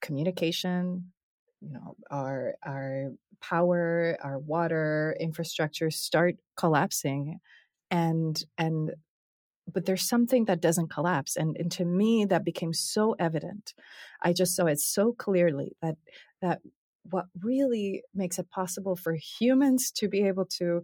communication, 0.00 1.12
you 1.60 1.70
know, 1.72 1.96
our 2.10 2.54
our 2.64 3.10
power, 3.42 4.16
our 4.22 4.38
water 4.38 5.16
infrastructure 5.20 5.90
start 5.90 6.36
collapsing, 6.56 7.40
and 7.90 8.44
and 8.58 8.92
but 9.72 9.86
there's 9.86 10.08
something 10.08 10.46
that 10.46 10.60
doesn't 10.60 10.90
collapse 10.90 11.36
and, 11.36 11.56
and 11.58 11.70
to 11.72 11.84
me 11.84 12.24
that 12.24 12.44
became 12.44 12.72
so 12.72 13.14
evident. 13.18 13.74
I 14.22 14.32
just 14.32 14.56
saw 14.56 14.66
it 14.66 14.80
so 14.80 15.12
clearly 15.12 15.76
that 15.82 15.96
that 16.42 16.60
what 17.04 17.26
really 17.40 18.02
makes 18.14 18.38
it 18.38 18.50
possible 18.50 18.96
for 18.96 19.14
humans 19.14 19.90
to 19.92 20.08
be 20.08 20.22
able 20.26 20.44
to 20.46 20.82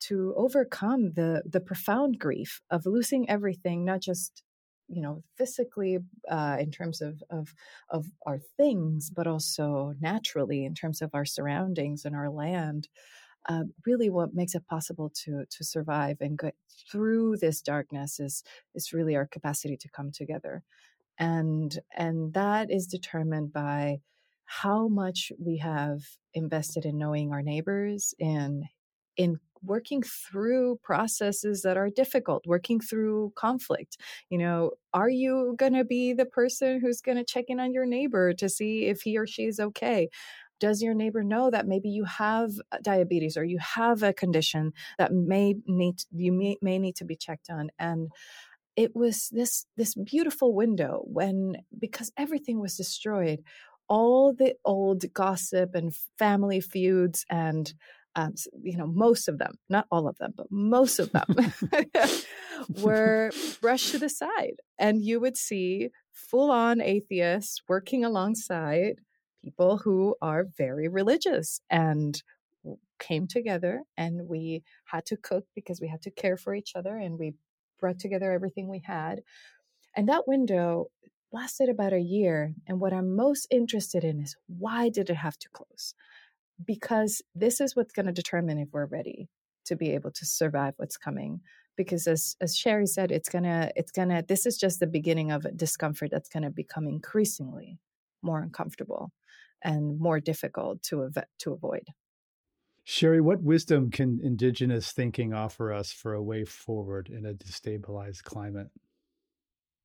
to 0.00 0.34
overcome 0.36 1.12
the 1.14 1.42
the 1.46 1.60
profound 1.60 2.18
grief 2.18 2.60
of 2.70 2.86
losing 2.86 3.28
everything 3.28 3.84
not 3.84 4.00
just 4.00 4.42
you 4.88 5.02
know 5.02 5.22
physically 5.36 5.98
uh, 6.30 6.56
in 6.58 6.70
terms 6.70 7.00
of, 7.00 7.22
of 7.30 7.54
of 7.90 8.06
our 8.26 8.38
things 8.56 9.10
but 9.10 9.26
also 9.26 9.94
naturally 10.00 10.64
in 10.64 10.74
terms 10.74 11.02
of 11.02 11.10
our 11.14 11.24
surroundings 11.24 12.04
and 12.04 12.16
our 12.16 12.30
land 12.30 12.88
uh, 13.48 13.64
really 13.86 14.10
what 14.10 14.34
makes 14.34 14.54
it 14.54 14.66
possible 14.66 15.10
to 15.10 15.44
to 15.50 15.64
survive 15.64 16.18
and 16.20 16.38
get 16.38 16.54
through 16.90 17.36
this 17.38 17.62
darkness 17.62 18.20
is 18.20 18.44
is 18.74 18.92
really 18.92 19.16
our 19.16 19.26
capacity 19.26 19.76
to 19.76 19.88
come 19.88 20.12
together. 20.12 20.62
And 21.18 21.78
and 21.96 22.32
that 22.34 22.70
is 22.70 22.86
determined 22.86 23.52
by 23.52 24.00
how 24.44 24.88
much 24.88 25.32
we 25.38 25.58
have 25.58 26.02
invested 26.34 26.84
in 26.84 26.98
knowing 26.98 27.32
our 27.32 27.42
neighbors 27.42 28.14
and 28.20 28.64
in 29.16 29.40
working 29.62 30.02
through 30.02 30.78
processes 30.82 31.62
that 31.62 31.76
are 31.76 31.90
difficult 31.90 32.44
working 32.46 32.80
through 32.80 33.32
conflict 33.36 33.96
you 34.30 34.38
know 34.38 34.70
are 34.94 35.10
you 35.10 35.54
going 35.58 35.74
to 35.74 35.84
be 35.84 36.12
the 36.12 36.24
person 36.24 36.80
who's 36.80 37.00
going 37.00 37.18
to 37.18 37.24
check 37.24 37.46
in 37.48 37.60
on 37.60 37.72
your 37.72 37.86
neighbor 37.86 38.32
to 38.34 38.48
see 38.48 38.86
if 38.86 39.02
he 39.02 39.18
or 39.18 39.26
she 39.26 39.44
is 39.44 39.60
okay? 39.60 40.08
Does 40.60 40.82
your 40.82 40.94
neighbor 40.94 41.22
know 41.22 41.50
that 41.50 41.68
maybe 41.68 41.88
you 41.88 42.04
have 42.04 42.50
uh, 42.72 42.78
diabetes 42.82 43.36
or 43.36 43.44
you 43.44 43.58
have 43.58 44.02
a 44.02 44.12
condition 44.12 44.72
that 44.98 45.12
may 45.12 45.54
need 45.66 46.02
you 46.10 46.32
may, 46.32 46.56
may 46.62 46.78
need 46.78 46.96
to 46.96 47.04
be 47.04 47.16
checked 47.16 47.48
on? 47.50 47.70
And 47.78 48.10
it 48.76 48.94
was 48.96 49.28
this 49.30 49.66
this 49.76 49.94
beautiful 49.94 50.54
window 50.54 51.02
when 51.04 51.56
because 51.78 52.10
everything 52.16 52.60
was 52.60 52.76
destroyed 52.76 53.42
all 53.88 54.34
the 54.34 54.54
old 54.64 55.04
gossip 55.14 55.74
and 55.74 55.94
family 56.18 56.60
feuds 56.60 57.24
and 57.30 57.72
um, 58.18 58.34
you 58.62 58.76
know 58.76 58.86
most 58.86 59.28
of 59.28 59.38
them 59.38 59.54
not 59.68 59.86
all 59.90 60.08
of 60.08 60.16
them 60.18 60.32
but 60.36 60.46
most 60.50 60.98
of 60.98 61.10
them 61.12 61.52
were 62.82 63.30
brushed 63.60 63.92
to 63.92 63.98
the 63.98 64.08
side 64.08 64.56
and 64.78 65.02
you 65.02 65.20
would 65.20 65.36
see 65.36 65.90
full 66.12 66.50
on 66.50 66.80
atheists 66.80 67.62
working 67.68 68.04
alongside 68.04 69.00
people 69.42 69.78
who 69.78 70.16
are 70.20 70.46
very 70.56 70.88
religious 70.88 71.60
and 71.70 72.22
came 72.98 73.26
together 73.26 73.82
and 73.96 74.28
we 74.28 74.62
had 74.86 75.06
to 75.06 75.16
cook 75.16 75.44
because 75.54 75.80
we 75.80 75.88
had 75.88 76.02
to 76.02 76.10
care 76.10 76.36
for 76.36 76.54
each 76.54 76.72
other 76.74 76.96
and 76.96 77.18
we 77.18 77.34
brought 77.78 77.98
together 77.98 78.32
everything 78.32 78.68
we 78.68 78.82
had. 78.84 79.20
And 79.96 80.08
that 80.08 80.28
window 80.28 80.86
lasted 81.32 81.68
about 81.68 81.92
a 81.92 82.00
year. 82.00 82.54
And 82.66 82.80
what 82.80 82.92
I'm 82.92 83.14
most 83.14 83.46
interested 83.50 84.04
in 84.04 84.20
is 84.20 84.36
why 84.46 84.88
did 84.88 85.10
it 85.10 85.16
have 85.16 85.38
to 85.38 85.48
close? 85.50 85.94
Because 86.64 87.22
this 87.34 87.60
is 87.60 87.76
what's 87.76 87.92
going 87.92 88.06
to 88.06 88.12
determine 88.12 88.58
if 88.58 88.68
we're 88.72 88.86
ready 88.86 89.28
to 89.66 89.76
be 89.76 89.90
able 89.90 90.10
to 90.10 90.26
survive 90.26 90.74
what's 90.76 90.96
coming. 90.96 91.40
Because 91.76 92.06
as 92.06 92.36
as 92.40 92.56
Sherri 92.56 92.86
said, 92.86 93.12
it's 93.12 93.28
gonna 93.28 93.70
it's 93.76 93.92
gonna 93.92 94.24
this 94.26 94.46
is 94.46 94.58
just 94.58 94.80
the 94.80 94.86
beginning 94.86 95.30
of 95.30 95.44
a 95.44 95.52
discomfort 95.52 96.10
that's 96.10 96.28
gonna 96.28 96.50
become 96.50 96.88
increasingly 96.88 97.78
more 98.20 98.40
uncomfortable 98.40 99.12
and 99.62 99.98
more 100.00 100.18
difficult 100.18 100.82
to 100.84 101.04
av- 101.04 101.24
to 101.40 101.52
avoid. 101.52 101.84
Sherri, 102.84 103.20
what 103.20 103.42
wisdom 103.42 103.90
can 103.90 104.18
indigenous 104.22 104.92
thinking 104.92 105.34
offer 105.34 105.72
us 105.72 105.92
for 105.92 106.14
a 106.14 106.22
way 106.22 106.44
forward 106.44 107.10
in 107.10 107.26
a 107.26 107.34
destabilized 107.34 108.22
climate? 108.22 108.68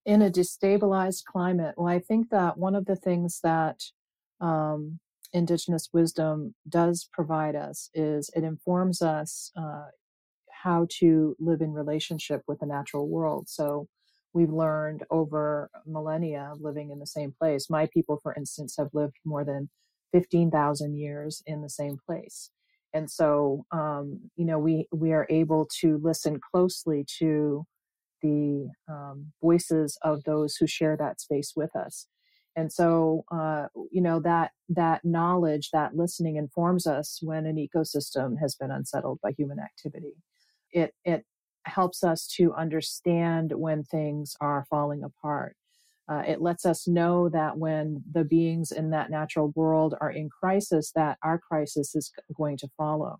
In 0.06 0.22
a 0.22 0.32
destabilized 0.32 1.26
climate, 1.26 1.76
well, 1.78 1.88
I 1.88 2.00
think 2.00 2.30
that 2.30 2.58
one 2.58 2.76
of 2.76 2.86
the 2.86 2.96
things 2.96 3.42
that 3.44 3.84
um, 4.40 5.00
indigenous 5.34 5.89
wisdom 5.93 6.56
does 6.69 7.10
provide 7.12 7.56
us 7.56 7.89
is 7.93 8.30
it 8.36 8.43
informs 8.43 9.02
us 9.02 9.52
uh, 9.58 9.86
how 10.63 10.88
to 11.00 11.36
live 11.39 11.62
in 11.62 11.74
relationship 11.74 12.43
with 12.48 12.60
the 12.60 12.65
natural 12.65 13.08
world. 13.10 13.50
So, 13.50 13.88
we've 14.34 14.52
learned 14.52 15.04
over 15.12 15.69
millennia 15.86 16.54
living 16.60 16.89
in 16.89 17.00
the 17.00 17.08
same 17.08 17.34
place. 17.39 17.69
My 17.69 17.88
people, 17.93 18.19
for 18.22 18.34
instance, 18.34 18.76
have 18.78 18.89
lived 18.93 19.15
more 19.26 19.46
than 19.46 19.69
15,000 20.12 20.96
years 20.98 21.43
in 21.46 21.62
the 21.62 21.69
same 21.69 21.98
place. 22.06 22.50
And 22.93 23.10
so, 23.10 23.65
um, 23.72 24.19
you 24.36 24.46
know, 24.46 24.60
we, 24.60 24.88
we 24.91 25.12
are 25.13 25.28
able 25.30 25.67
to 25.82 26.00
listen 26.02 26.39
closely 26.52 27.06
to 27.19 27.65
the 28.22 28.69
um, 28.88 29.34
voices 29.41 29.98
of 30.04 30.24
those 30.24 30.56
who 30.56 30.67
share 30.67 30.96
that 30.98 31.19
space 31.19 31.54
with 31.56 31.76
us. 31.76 32.08
And 32.56 32.72
so, 32.72 33.26
uh, 33.32 33.68
you 33.92 34.02
know, 34.02 34.20
that, 34.20 34.52
that 34.70 35.04
knowledge, 35.04 35.72
that 35.72 35.96
listening 35.96 36.36
informs 36.36 36.86
us 36.86 37.20
when 37.22 37.46
an 37.46 37.56
ecosystem 37.56 38.39
has 38.39 38.56
been 38.56 38.72
unsettled 38.72 39.20
by 39.22 39.32
human 39.32 39.60
activity. 39.60 40.13
It, 40.72 40.94
it 41.04 41.26
helps 41.66 42.04
us 42.04 42.28
to 42.38 42.54
understand 42.54 43.54
when 43.56 43.84
things 43.84 44.36
are 44.39 44.66
falling 44.70 45.04
apart. 45.04 45.56
Uh, 46.10 46.22
it 46.28 46.42
lets 46.42 46.66
us 46.66 46.88
know 46.88 47.30
that 47.30 47.58
when 47.58 48.04
the 48.12 48.26
beings 48.26 48.72
in 48.72 48.89
that 48.89 49.10
natural 49.10 49.54
world 49.56 49.96
are 50.02 50.12
in 50.12 50.30
crisis, 50.30 50.92
that 50.94 51.18
our 51.24 51.39
crisis 51.39 51.96
is 51.96 52.12
going 52.36 52.58
to 52.58 52.68
follow. 52.78 53.20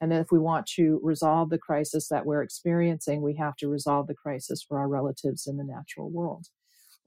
And 0.00 0.12
if 0.12 0.30
we 0.30 0.38
want 0.38 0.66
to 0.76 1.00
resolve 1.02 1.50
the 1.50 1.58
crisis 1.58 2.08
that 2.08 2.26
we're 2.26 2.42
experiencing, 2.42 3.22
we 3.22 3.34
have 3.36 3.56
to 3.56 3.68
resolve 3.68 4.06
the 4.06 4.14
crisis 4.14 4.62
for 4.62 4.78
our 4.78 4.88
relatives 4.88 5.46
in 5.46 5.56
the 5.56 5.64
natural 5.64 6.10
world. 6.10 6.46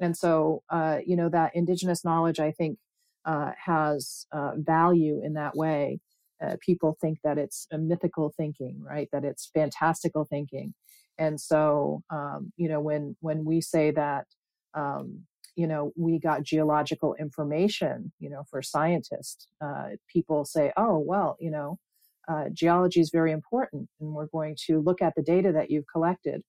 And 0.02 0.18
so, 0.18 0.64
uh, 0.70 1.00
you 1.06 1.16
know, 1.16 1.30
that 1.30 1.56
indigenous 1.56 2.04
knowledge, 2.04 2.40
I 2.40 2.52
think, 2.52 2.78
uh, 3.24 3.52
has 3.64 4.26
uh, 4.32 4.54
value 4.58 5.22
in 5.24 5.34
that 5.34 5.56
way 5.56 6.00
uh, 6.42 6.56
people 6.60 6.98
think 7.00 7.20
that 7.24 7.38
it's 7.38 7.68
a 7.72 7.78
mythical 7.78 8.34
thinking, 8.36 8.82
right? 8.82 9.08
That 9.12 9.24
it's 9.24 9.50
fantastical 9.54 10.26
thinking. 10.26 10.74
And 11.18 11.40
so, 11.40 12.02
um, 12.10 12.52
you 12.58 12.68
know, 12.68 12.80
when 12.80 13.16
when 13.20 13.46
we 13.46 13.62
say 13.62 13.92
that, 13.92 14.26
um, 14.74 15.22
you 15.56 15.68
know, 15.68 15.92
we 15.96 16.20
got 16.20 16.44
geological 16.44 17.14
information, 17.16 18.12
you 18.20 18.30
know, 18.30 18.44
for 18.50 18.62
scientists, 18.62 19.48
uh, 19.62 19.90
people 20.08 20.46
say, 20.46 20.72
oh, 20.78 20.98
well, 20.98 21.38
you 21.40 21.52
know, 21.52 21.78
uh, 22.28 22.46
geology 22.54 23.02
is 23.02 23.12
very 23.12 23.32
important, 23.32 23.88
and 24.00 24.14
we're 24.14 24.28
going 24.28 24.56
to 24.68 24.80
look 24.80 25.02
at 25.02 25.14
the 25.16 25.22
data 25.22 25.52
that 25.52 25.70
you've 25.70 25.88
collected. 25.92 26.42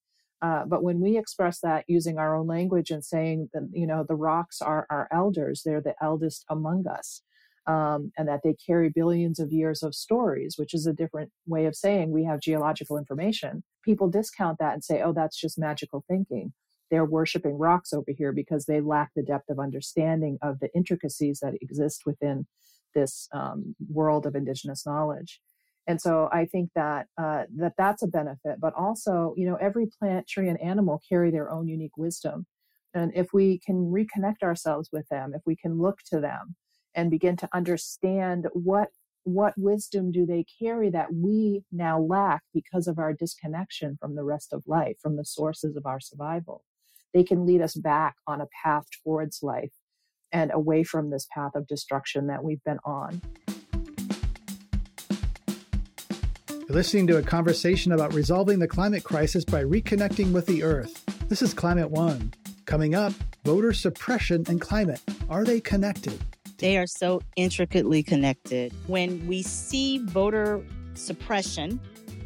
Uh, 0.43 0.65
but 0.67 0.83
when 0.83 1.01
we 1.01 1.17
express 1.17 1.61
that 1.61 1.85
using 1.87 2.19
our 2.19 2.35
own 2.35 2.49
language 2.49 2.91
and 2.91 3.05
saying 3.05 3.49
that, 3.55 3.69
you 3.73 3.87
know, 3.87 4.05
the 4.07 4.17
rocks 4.17 4.61
are 4.61 4.87
our 4.91 5.09
elders, 5.13 5.63
they're 5.65 5.81
the 5.81 5.95
eldest 6.03 6.45
among 6.51 6.85
us 6.87 7.23
um, 7.67 8.13
and 8.19 8.29
that 8.29 8.41
they 8.43 8.55
carry 8.55 8.89
billions 8.89 9.39
of 9.39 9.53
years 9.53 9.83
of 9.83 9.95
stories, 9.95 10.55
which 10.57 10.75
is 10.75 10.87
a 10.87 10.93
different 10.93 11.31
way 11.47 11.67
of 11.67 11.77
saying 11.77 12.11
we 12.11 12.25
have 12.25 12.41
geological 12.41 12.99
information. 12.99 13.63
People 13.85 14.11
discount 14.11 14.59
that 14.59 14.75
and 14.75 14.85
say, 14.85 15.01
oh, 15.03 15.13
that's 15.13 15.39
just 15.39 15.59
magical 15.59 16.05
thinking. 16.09 16.53
They're 16.91 17.05
worshiping 17.05 17.57
rocks 17.57 17.93
over 17.93 18.11
here 18.17 18.33
because 18.33 18.67
they 18.67 18.81
lack 18.81 19.13
the 19.15 19.23
depth 19.23 19.49
of 19.49 19.59
understanding 19.59 20.39
of 20.43 20.59
the 20.61 20.69
intricacies 20.75 21.39
that 21.41 21.55
exist 21.63 22.03
within 22.05 22.47
this 22.95 23.29
um, 23.33 23.75
world 23.89 24.27
of 24.27 24.35
indigenous 24.35 24.85
knowledge. 24.85 25.41
And 25.87 26.01
so 26.01 26.29
I 26.33 26.47
think 26.47 26.71
that 26.77 27.07
uh, 27.18 27.45
that 27.57 27.75
that's 27.77 28.03
a 28.03 28.07
benefit, 28.07 28.61
but 28.61 28.73
also, 28.75 29.35
you 29.37 29.47
know, 29.47 29.57
every 29.57 29.87
plant, 29.98 30.29
tree, 30.29 30.48
and 30.48 30.61
animal 30.61 31.00
carry 31.09 31.31
their 31.31 31.50
own 31.50 31.67
unique 31.67 31.96
wisdom. 31.96 32.46
And 32.94 33.11
if 33.15 33.33
we 33.33 33.59
can 33.59 33.90
reconnect 33.90 34.42
ourselves 34.42 34.90
with 34.92 35.09
them, 35.09 35.33
if 35.35 35.42
we 35.46 35.57
can 35.57 35.81
look 35.81 35.98
to 36.11 36.21
them, 36.21 36.54
and 36.94 37.11
begin 37.11 37.37
to 37.37 37.48
understand 37.52 38.46
what 38.52 38.88
what 39.25 39.54
wisdom 39.57 40.11
do 40.11 40.27
they 40.27 40.44
carry 40.61 40.90
that 40.90 41.15
we 41.15 41.63
now 41.71 42.00
lack 42.00 42.42
because 42.52 42.88
of 42.88 42.98
our 42.98 43.13
disconnection 43.13 43.96
from 44.00 44.17
the 44.17 44.25
rest 44.25 44.52
of 44.52 44.65
life, 44.67 44.96
from 45.00 45.17
the 45.17 45.25
sources 45.25 45.77
of 45.77 45.87
our 45.87 46.00
survival. 46.00 46.65
They 47.15 47.23
can 47.23 47.46
lead 47.46 47.61
us 47.61 47.75
back 47.75 48.17
on 48.27 48.40
a 48.40 48.48
path 48.65 48.85
towards 49.04 49.40
life 49.40 49.73
and 50.33 50.50
away 50.52 50.83
from 50.83 51.11
this 51.11 51.29
path 51.33 51.52
of 51.54 51.69
destruction 51.69 52.27
that 52.27 52.42
we've 52.42 52.65
been 52.65 52.81
on. 52.85 53.21
You're 56.73 56.79
listening 56.79 57.06
to 57.08 57.18
a 57.18 57.23
conversation 57.23 57.92
about 57.92 58.14
resolving 58.14 58.58
the 58.58 58.66
climate 58.66 59.04
crisis 59.04 59.44
by 59.44 59.62
reconnecting 59.62 60.33
with 60.33 60.46
the 60.46 60.62
earth. 60.62 61.04
This 61.29 61.42
is 61.42 61.52
Climate 61.52 61.90
One. 61.90 62.33
Coming 62.64 62.94
up, 62.94 63.12
voter 63.44 63.75
suppression 63.75 64.46
and 64.48 64.58
climate. 64.58 64.98
Are 65.29 65.44
they 65.44 65.60
connected? 65.60 66.18
They 66.56 66.79
are 66.79 66.87
so 66.87 67.20
intricately 67.37 68.02
connected. 68.02 68.73
When 68.87 69.27
we 69.27 69.42
see 69.42 69.98
voter 69.98 70.64
suppression 70.94 71.79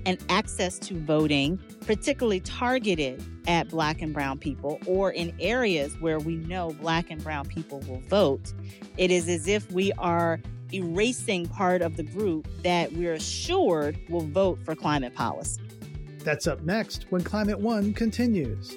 and 0.07 0.25
access 0.29 0.79
to 0.79 0.95
voting, 1.01 1.59
particularly 1.81 2.39
targeted 2.39 3.21
at 3.49 3.69
Black 3.69 4.01
and 4.01 4.15
Brown 4.15 4.39
people 4.39 4.79
or 4.87 5.11
in 5.11 5.35
areas 5.41 6.01
where 6.01 6.21
we 6.21 6.37
know 6.37 6.71
Black 6.81 7.11
and 7.11 7.21
Brown 7.21 7.47
people 7.47 7.81
will 7.89 8.03
vote, 8.09 8.53
it 8.97 9.11
is 9.11 9.29
as 9.29 9.49
if 9.49 9.69
we 9.73 9.91
are 9.95 10.39
erasing 10.73 11.47
part 11.49 11.83
of 11.83 11.97
the 11.97 12.03
group 12.03 12.49
that 12.63 12.93
we're 12.93 13.15
assured 13.15 13.99
will 14.09 14.27
vote 14.27 14.59
for 14.65 14.75
climate 14.75 15.15
policy. 15.15 15.63
That's 16.21 16.47
up 16.47 16.63
next 16.63 17.07
when 17.11 17.23
Climate 17.23 17.61
One 17.61 17.95
continues. 17.95 18.77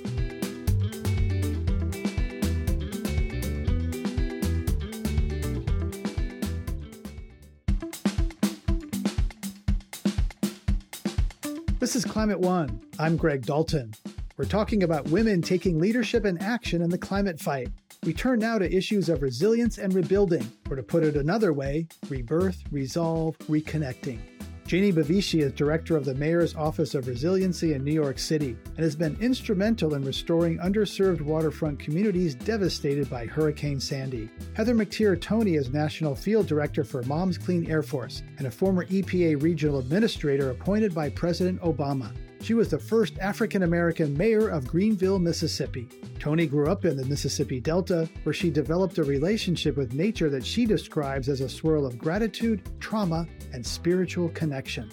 This 11.80 11.96
is 11.96 12.06
Climate 12.06 12.40
One. 12.40 12.82
I'm 13.00 13.18
Greg 13.18 13.46
Dalton. 13.46 13.94
We're 14.40 14.46
talking 14.46 14.84
about 14.84 15.10
women 15.10 15.42
taking 15.42 15.80
leadership 15.80 16.24
and 16.24 16.42
action 16.42 16.82
in 16.82 16.90
the 16.90 16.98
climate 16.98 17.42
fight. 17.42 17.68
We 18.06 18.14
turn 18.14 18.40
now 18.40 18.58
to 18.58 18.74
issues 18.74 19.10
of 19.10 19.22
resilience 19.22 19.80
and 19.80 19.94
rebuilding, 19.94 20.50
or 20.70 20.78
to 20.78 20.82
put 20.82 21.04
it 21.04 21.18
another 21.18 21.52
way, 21.52 21.88
rebirth, 22.08 22.64
resolve, 22.72 23.38
reconnecting. 23.50 24.18
Jainey 24.66 24.94
Bavishi 24.94 25.42
is 25.42 25.52
director 25.52 25.98
of 25.98 26.06
the 26.06 26.16
Mayor's 26.16 26.56
Office 26.56 26.96
of 26.96 27.10
Resiliency 27.10 27.74
in 27.74 27.84
New 27.84 27.92
York 27.92 28.18
City 28.18 28.56
and 28.78 28.80
has 28.80 28.96
been 28.96 29.18
instrumental 29.20 29.96
in 29.96 30.06
restoring 30.06 30.58
underserved 30.60 31.20
waterfront 31.20 31.78
communities 31.78 32.34
devastated 32.34 33.10
by 33.10 33.26
Hurricane 33.26 33.82
Sandy. 33.82 34.30
Heather 34.54 34.74
McTeer 34.74 35.20
Toney 35.20 35.56
is 35.56 35.74
National 35.74 36.16
Field 36.16 36.48
Director 36.48 36.86
for 36.86 37.04
Moms 37.04 37.38
Clean 37.38 37.70
Air 37.70 37.84
Force 37.84 38.24
and 38.38 38.48
a 38.48 38.52
former 38.52 38.86
EPA 38.86 39.44
regional 39.44 39.80
administrator 39.80 40.50
appointed 40.52 40.96
by 40.96 41.10
President 41.10 41.60
Obama. 41.62 42.14
She 42.42 42.54
was 42.54 42.70
the 42.70 42.80
first 42.80 43.20
African 43.20 43.64
American 43.64 44.18
mayor 44.18 44.48
of 44.48 44.66
Greenville, 44.66 45.20
Mississippi. 45.20 45.88
Toney 46.20 46.48
grew 46.48 46.70
up 46.70 46.86
in 46.86 46.98
the 46.98 47.06
Mississippi 47.06 47.60
Delta, 47.60 48.10
where 48.24 48.34
she 48.34 48.50
developed 48.50 48.98
a 48.98 49.04
relationship 49.04 49.78
with 49.78 49.94
nature 49.94 50.30
that 50.30 50.46
she 50.46 50.66
describes 50.66 51.30
as 51.30 51.42
a 51.42 51.50
swirl 51.50 51.86
of 51.86 51.98
gratitude, 51.98 52.62
trauma, 52.80 53.28
and 53.54 53.66
spiritual 53.66 54.30
connection. 54.30 54.90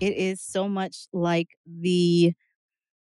It 0.00 0.16
is 0.16 0.40
so 0.40 0.68
much 0.68 1.06
like 1.12 1.48
the 1.66 2.32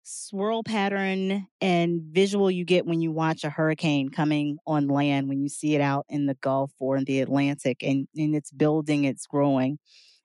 swirl 0.05 0.62
pattern 0.62 1.46
and 1.61 2.03
visual 2.03 2.50
you 2.50 2.64
get 2.64 2.86
when 2.86 3.00
you 3.00 3.12
watch 3.12 3.44
a 3.44 3.50
hurricane 3.50 4.09
coming 4.09 4.59
on 4.66 4.88
land, 4.88 5.28
when 5.28 5.40
you 5.40 5.48
see 5.48 5.74
it 5.74 5.80
out 5.80 6.07
in 6.09 6.26
the 6.26 6.34
Gulf 6.34 6.72
or 6.78 6.96
in 6.96 7.05
the 7.05 7.20
Atlantic, 7.20 7.82
and, 7.82 8.09
and 8.16 8.34
it's 8.34 8.50
building, 8.50 9.05
it's 9.05 9.26
growing, 9.26 9.78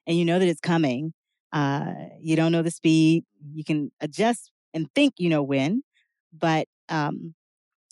and 0.07 0.17
you 0.17 0.25
know 0.25 0.39
that 0.39 0.47
it's 0.47 0.61
coming 0.61 1.13
uh, 1.53 1.93
you 2.19 2.35
don't 2.35 2.51
know 2.51 2.61
the 2.61 2.71
speed. 2.71 3.23
You 3.53 3.63
can 3.63 3.91
adjust 4.01 4.51
and 4.73 4.87
think 4.93 5.13
you 5.17 5.29
know 5.29 5.43
when, 5.43 5.83
but 6.37 6.67
um, 6.89 7.33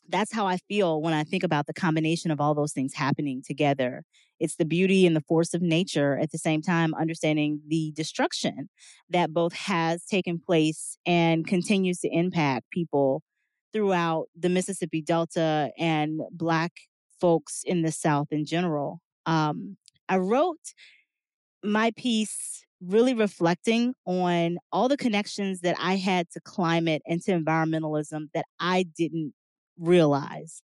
that's 0.10 0.34
how 0.34 0.46
I 0.46 0.58
feel 0.58 1.02
when 1.02 1.14
I 1.14 1.24
think 1.24 1.44
about 1.44 1.68
the 1.68 1.74
combination 1.74 2.32
of 2.32 2.40
all 2.40 2.54
those 2.54 2.74
things 2.74 2.94
happening 2.94 3.42
together. 3.46 4.04
It's 4.40 4.56
the 4.56 4.66
beauty 4.66 5.08
and 5.08 5.16
the 5.16 5.22
force 5.22 5.54
of 5.54 5.62
nature 5.62 6.18
at 6.18 6.32
the 6.32 6.38
same 6.38 6.62
time, 6.62 6.94
understanding 6.94 7.62
the 7.68 7.92
destruction 7.96 8.70
that 9.10 9.34
both 9.34 9.54
has 9.54 10.06
taken 10.06 10.40
place 10.40 10.98
and 11.06 11.48
continues 11.48 12.00
to 12.00 12.10
impact 12.10 12.70
people 12.72 13.24
throughout 13.72 14.28
the 14.38 14.50
Mississippi 14.50 15.02
Delta 15.02 15.72
and 15.78 16.22
Black 16.32 16.74
folks 17.20 17.64
in 17.66 17.82
the 17.82 17.92
South 17.92 18.28
in 18.32 18.46
general. 18.46 19.02
Um, 19.26 19.78
I 20.08 20.18
wrote 20.18 20.74
my 21.64 21.92
piece 21.98 22.66
really 22.88 23.14
reflecting 23.14 23.94
on 24.06 24.58
all 24.72 24.88
the 24.88 24.98
connections 24.98 25.62
that 25.62 25.76
I 25.80 25.96
had 25.96 26.30
to 26.32 26.42
climate 26.42 27.02
and 27.06 27.22
to 27.24 27.32
environmentalism 27.32 28.28
that 28.34 28.46
I 28.60 28.86
didn't 28.98 29.34
realize. 29.78 30.62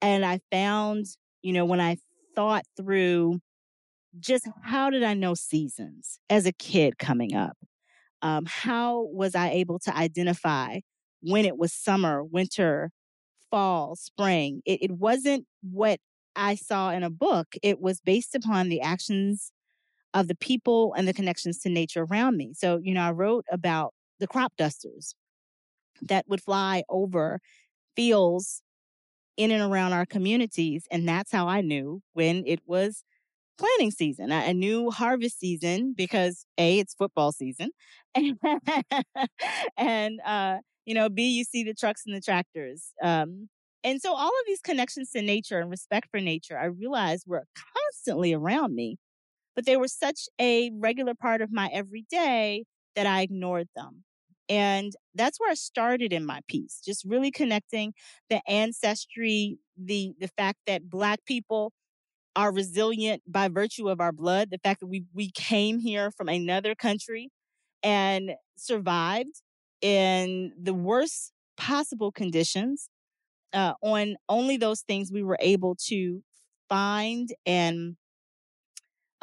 And 0.00 0.24
I 0.24 0.40
found, 0.50 1.06
you 1.42 1.52
know, 1.52 1.64
when 1.64 1.80
I 1.80 1.98
thought 2.34 2.64
through 2.76 3.40
just 4.18 4.48
how 4.62 4.90
did 4.90 5.02
I 5.02 5.14
know 5.14 5.34
seasons 5.34 6.18
as 6.28 6.46
a 6.46 6.52
kid 6.52 6.98
coming 6.98 7.34
up? 7.34 7.56
Um, 8.20 8.44
how 8.46 9.08
was 9.12 9.34
I 9.34 9.50
able 9.50 9.78
to 9.80 9.96
identify 9.96 10.80
when 11.22 11.44
it 11.44 11.56
was 11.56 11.72
summer, 11.72 12.22
winter, 12.22 12.90
fall, 13.50 13.96
spring? 13.96 14.62
It, 14.64 14.82
it 14.82 14.90
wasn't 14.92 15.46
what 15.62 15.98
I 16.36 16.54
saw 16.54 16.90
in 16.90 17.02
a 17.02 17.10
book. 17.10 17.48
It 17.62 17.80
was 17.80 18.00
based 18.00 18.34
upon 18.34 18.68
the 18.68 18.80
actions 18.80 19.51
of 20.14 20.28
the 20.28 20.34
people 20.34 20.94
and 20.96 21.08
the 21.08 21.14
connections 21.14 21.58
to 21.60 21.68
nature 21.68 22.06
around 22.10 22.36
me. 22.36 22.52
So, 22.54 22.78
you 22.82 22.94
know, 22.94 23.02
I 23.02 23.12
wrote 23.12 23.44
about 23.50 23.94
the 24.20 24.26
crop 24.26 24.52
dusters 24.56 25.14
that 26.02 26.26
would 26.28 26.42
fly 26.42 26.82
over 26.88 27.40
fields 27.96 28.62
in 29.36 29.50
and 29.50 29.62
around 29.62 29.92
our 29.92 30.06
communities. 30.06 30.86
And 30.90 31.08
that's 31.08 31.32
how 31.32 31.48
I 31.48 31.60
knew 31.60 32.02
when 32.12 32.44
it 32.46 32.60
was 32.66 33.04
planting 33.58 33.90
season. 33.90 34.32
I, 34.32 34.52
knew 34.52 34.90
harvest 34.90 35.38
season 35.40 35.94
because 35.96 36.44
A, 36.58 36.78
it's 36.78 36.94
football 36.94 37.32
season. 37.32 37.70
and, 39.76 40.20
uh, 40.24 40.58
you 40.84 40.94
know, 40.94 41.08
B, 41.08 41.28
you 41.30 41.44
see 41.44 41.64
the 41.64 41.74
trucks 41.74 42.02
and 42.06 42.14
the 42.14 42.20
tractors. 42.20 42.92
Um, 43.02 43.48
and 43.84 44.00
so 44.00 44.14
all 44.14 44.28
of 44.28 44.46
these 44.46 44.60
connections 44.60 45.10
to 45.10 45.22
nature 45.22 45.58
and 45.58 45.70
respect 45.70 46.08
for 46.10 46.20
nature, 46.20 46.58
I 46.58 46.66
realized 46.66 47.24
were 47.26 47.44
constantly 47.54 48.32
around 48.32 48.74
me 48.74 48.98
but 49.54 49.66
they 49.66 49.76
were 49.76 49.88
such 49.88 50.28
a 50.40 50.70
regular 50.78 51.14
part 51.14 51.40
of 51.42 51.52
my 51.52 51.68
everyday 51.72 52.64
that 52.96 53.06
I 53.06 53.22
ignored 53.22 53.68
them. 53.76 54.04
And 54.48 54.92
that's 55.14 55.40
where 55.40 55.50
I 55.50 55.54
started 55.54 56.12
in 56.12 56.26
my 56.26 56.40
piece, 56.48 56.80
just 56.84 57.04
really 57.04 57.30
connecting 57.30 57.94
the 58.28 58.42
ancestry, 58.48 59.58
the 59.76 60.14
the 60.18 60.28
fact 60.28 60.58
that 60.66 60.90
black 60.90 61.20
people 61.24 61.72
are 62.34 62.52
resilient 62.52 63.22
by 63.26 63.48
virtue 63.48 63.88
of 63.88 64.00
our 64.00 64.12
blood, 64.12 64.50
the 64.50 64.58
fact 64.58 64.80
that 64.80 64.86
we 64.86 65.04
we 65.14 65.30
came 65.32 65.78
here 65.80 66.10
from 66.10 66.28
another 66.28 66.74
country 66.74 67.30
and 67.82 68.32
survived 68.56 69.42
in 69.82 70.52
the 70.60 70.74
worst 70.74 71.32
possible 71.56 72.12
conditions 72.12 72.88
uh, 73.52 73.74
on 73.82 74.16
only 74.28 74.56
those 74.56 74.82
things 74.82 75.10
we 75.12 75.22
were 75.22 75.38
able 75.40 75.76
to 75.88 76.22
find 76.68 77.30
and 77.46 77.96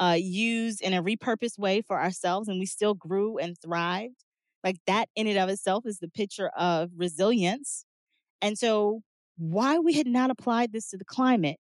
uh, 0.00 0.16
used 0.18 0.80
in 0.80 0.94
a 0.94 1.02
repurposed 1.02 1.58
way 1.58 1.82
for 1.82 2.00
ourselves 2.00 2.48
and 2.48 2.58
we 2.58 2.66
still 2.66 2.94
grew 2.94 3.38
and 3.38 3.56
thrived. 3.62 4.24
Like 4.64 4.76
that 4.86 5.08
in 5.14 5.26
and 5.26 5.38
of 5.38 5.48
itself 5.48 5.84
is 5.86 5.98
the 5.98 6.08
picture 6.08 6.48
of 6.56 6.90
resilience. 6.96 7.84
And 8.42 8.58
so, 8.58 9.02
why 9.36 9.78
we 9.78 9.94
had 9.94 10.06
not 10.06 10.30
applied 10.30 10.72
this 10.72 10.90
to 10.90 10.98
the 10.98 11.04
climate 11.04 11.56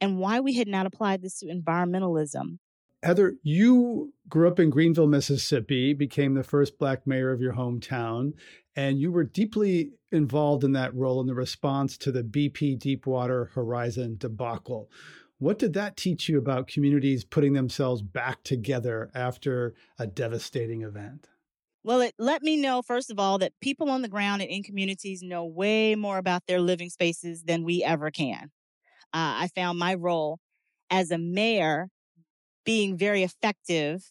and 0.00 0.18
why 0.18 0.40
we 0.40 0.54
had 0.54 0.66
not 0.66 0.86
applied 0.86 1.22
this 1.22 1.38
to 1.38 1.46
environmentalism. 1.46 2.58
Heather, 3.02 3.34
you 3.42 4.12
grew 4.28 4.48
up 4.48 4.58
in 4.58 4.68
Greenville, 4.68 5.06
Mississippi, 5.06 5.94
became 5.94 6.34
the 6.34 6.42
first 6.42 6.78
Black 6.78 7.06
mayor 7.06 7.32
of 7.32 7.40
your 7.40 7.54
hometown, 7.54 8.32
and 8.76 8.98
you 8.98 9.10
were 9.10 9.24
deeply 9.24 9.92
involved 10.12 10.64
in 10.64 10.72
that 10.72 10.94
role 10.94 11.20
in 11.20 11.26
the 11.26 11.34
response 11.34 11.96
to 11.98 12.12
the 12.12 12.22
BP 12.22 12.78
Deepwater 12.78 13.46
Horizon 13.54 14.16
debacle. 14.18 14.90
What 15.40 15.58
did 15.58 15.72
that 15.72 15.96
teach 15.96 16.28
you 16.28 16.38
about 16.38 16.68
communities 16.68 17.24
putting 17.24 17.54
themselves 17.54 18.00
back 18.00 18.44
together 18.44 19.10
after 19.12 19.74
a 19.98 20.06
devastating 20.06 20.82
event? 20.82 21.28
Well, 21.82 22.02
it 22.02 22.14
let 22.18 22.42
me 22.42 22.56
know, 22.56 22.82
first 22.82 23.10
of 23.10 23.18
all, 23.18 23.38
that 23.38 23.58
people 23.60 23.90
on 23.90 24.02
the 24.02 24.08
ground 24.08 24.42
and 24.42 24.50
in 24.50 24.62
communities 24.62 25.22
know 25.22 25.44
way 25.46 25.94
more 25.94 26.18
about 26.18 26.42
their 26.46 26.60
living 26.60 26.90
spaces 26.90 27.44
than 27.44 27.64
we 27.64 27.82
ever 27.82 28.10
can. 28.10 28.50
Uh, 29.14 29.44
I 29.44 29.48
found 29.54 29.78
my 29.78 29.94
role 29.94 30.40
as 30.90 31.10
a 31.10 31.18
mayor 31.18 31.88
being 32.64 32.98
very 32.98 33.22
effective 33.22 34.02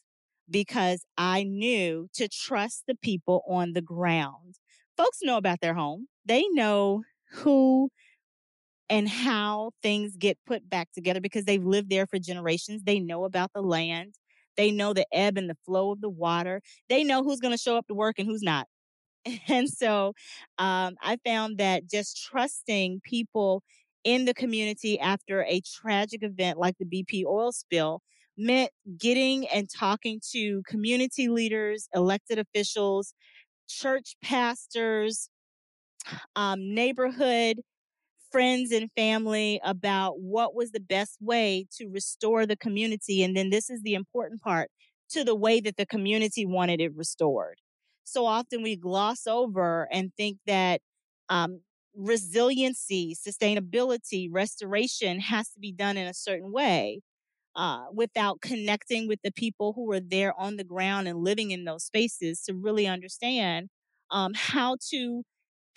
because 0.49 1.05
I 1.17 1.43
knew 1.43 2.09
to 2.15 2.29
trust 2.29 2.85
the 2.87 2.95
people 2.95 3.43
on 3.49 3.73
the 3.73 3.81
ground. 3.81 4.55
Folks 4.97 5.19
know 5.23 5.37
about 5.37 5.61
their 5.61 5.75
home, 5.75 6.07
they 6.25 6.45
know 6.49 7.03
who 7.31 7.89
and 8.89 9.07
how 9.07 9.71
things 9.83 10.15
get 10.17 10.37
put 10.47 10.69
back 10.69 10.89
together 10.93 11.21
because 11.21 11.45
they've 11.45 11.63
lived 11.63 11.89
there 11.89 12.07
for 12.07 12.19
generations. 12.19 12.83
They 12.83 12.99
know 12.99 13.25
about 13.25 13.51
the 13.53 13.61
land. 13.61 14.15
They 14.57 14.71
know 14.71 14.93
the 14.93 15.05
ebb 15.13 15.37
and 15.37 15.49
the 15.49 15.57
flow 15.65 15.91
of 15.91 16.01
the 16.01 16.09
water. 16.09 16.61
They 16.89 17.03
know 17.03 17.23
who's 17.23 17.39
going 17.39 17.53
to 17.55 17.61
show 17.61 17.77
up 17.77 17.87
to 17.87 17.93
work 17.93 18.17
and 18.19 18.27
who's 18.27 18.43
not. 18.43 18.67
And 19.47 19.69
so 19.69 20.13
um, 20.57 20.95
I 21.01 21.17
found 21.25 21.57
that 21.57 21.89
just 21.89 22.23
trusting 22.25 23.01
people 23.03 23.63
in 24.03 24.25
the 24.25 24.33
community 24.33 24.99
after 24.99 25.43
a 25.43 25.61
tragic 25.61 26.23
event 26.23 26.57
like 26.57 26.75
the 26.79 26.85
BP 26.85 27.25
oil 27.25 27.51
spill 27.51 28.01
meant 28.37 28.71
getting 28.97 29.47
and 29.49 29.69
talking 29.69 30.21
to 30.31 30.63
community 30.67 31.27
leaders, 31.27 31.89
elected 31.93 32.39
officials, 32.39 33.13
church 33.69 34.15
pastors, 34.23 35.29
um, 36.35 36.73
neighborhood 36.73 37.61
friends 38.31 38.71
and 38.71 38.89
family 38.95 39.59
about 39.63 40.19
what 40.19 40.55
was 40.55 40.71
the 40.71 40.79
best 40.79 41.17
way 41.21 41.65
to 41.77 41.87
restore 41.89 42.45
the 42.45 42.57
community. 42.57 43.23
And 43.23 43.35
then 43.35 43.49
this 43.49 43.69
is 43.69 43.81
the 43.81 43.93
important 43.95 44.41
part 44.41 44.69
to 45.11 45.23
the 45.23 45.35
way 45.35 45.59
that 45.61 45.77
the 45.77 45.85
community 45.85 46.45
wanted 46.45 46.81
it 46.81 46.95
restored. 46.95 47.59
So 48.03 48.25
often 48.25 48.61
we 48.63 48.75
gloss 48.75 49.27
over 49.27 49.87
and 49.91 50.11
think 50.15 50.37
that 50.47 50.81
um, 51.29 51.61
resiliency, 51.95 53.15
sustainability, 53.15 54.27
restoration 54.31 55.19
has 55.19 55.49
to 55.51 55.59
be 55.59 55.71
done 55.71 55.97
in 55.97 56.07
a 56.07 56.13
certain 56.13 56.51
way 56.51 57.01
uh, 57.55 57.85
without 57.93 58.41
connecting 58.41 59.07
with 59.07 59.19
the 59.23 59.31
people 59.31 59.73
who 59.73 59.91
are 59.91 59.99
there 59.99 60.37
on 60.39 60.55
the 60.55 60.63
ground 60.63 61.07
and 61.07 61.19
living 61.23 61.51
in 61.51 61.65
those 61.65 61.83
spaces 61.85 62.41
to 62.43 62.53
really 62.53 62.87
understand 62.87 63.69
um, 64.11 64.33
how 64.35 64.77
to 64.89 65.23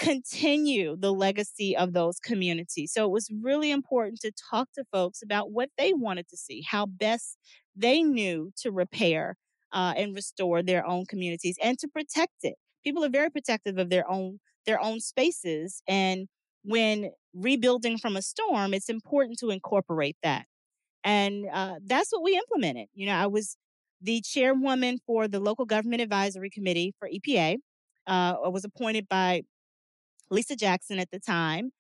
continue 0.02 0.96
the 0.98 1.12
legacy 1.12 1.76
of 1.76 1.92
those 1.92 2.18
communities. 2.18 2.92
So 2.92 3.04
it 3.06 3.10
was 3.12 3.30
really 3.42 3.70
important 3.70 4.20
to 4.22 4.32
talk 4.50 4.68
to 4.74 4.84
folks 4.92 5.22
about 5.22 5.52
what 5.52 5.70
they 5.78 5.92
wanted 5.94 6.28
to 6.28 6.36
see, 6.36 6.62
how 6.68 6.86
best 6.86 7.38
they 7.76 8.02
knew 8.02 8.52
to 8.62 8.72
repair 8.72 9.36
uh, 9.72 9.94
and 9.96 10.14
restore 10.14 10.62
their 10.62 10.86
own 10.86 11.06
communities 11.06 11.56
and 11.62 11.78
to 11.78 11.88
protect 11.88 12.34
it. 12.42 12.54
People 12.84 13.04
are 13.04 13.10
very 13.10 13.30
protective 13.30 13.78
of 13.78 13.90
their 13.90 14.10
own 14.10 14.40
their 14.66 14.80
own 14.80 15.00
spaces, 15.00 15.82
and 15.88 16.28
when 16.64 17.10
rebuilding 17.34 17.98
from 17.98 18.16
a 18.16 18.22
storm, 18.22 18.74
it's 18.74 18.88
important 18.88 19.38
to 19.40 19.50
incorporate 19.50 20.16
that. 20.22 20.46
And 21.04 21.46
uh, 21.52 21.76
that's 21.84 22.12
what 22.12 22.22
we 22.22 22.36
implemented. 22.36 22.88
You 22.94 23.06
know, 23.06 23.14
I 23.16 23.26
was 23.26 23.56
the 24.00 24.20
chairwoman 24.22 24.98
for 25.06 25.28
the 25.28 25.40
local 25.40 25.64
government 25.64 26.02
advisory 26.02 26.50
committee 26.50 26.94
for 26.98 27.08
EPA. 27.08 27.56
Uh, 28.06 28.36
I 28.44 28.48
was 28.48 28.64
appointed 28.64 29.08
by 29.08 29.42
Lisa 30.32 30.56
Jackson 30.56 30.98
at 30.98 31.10
the 31.12 31.20
time. 31.20 31.70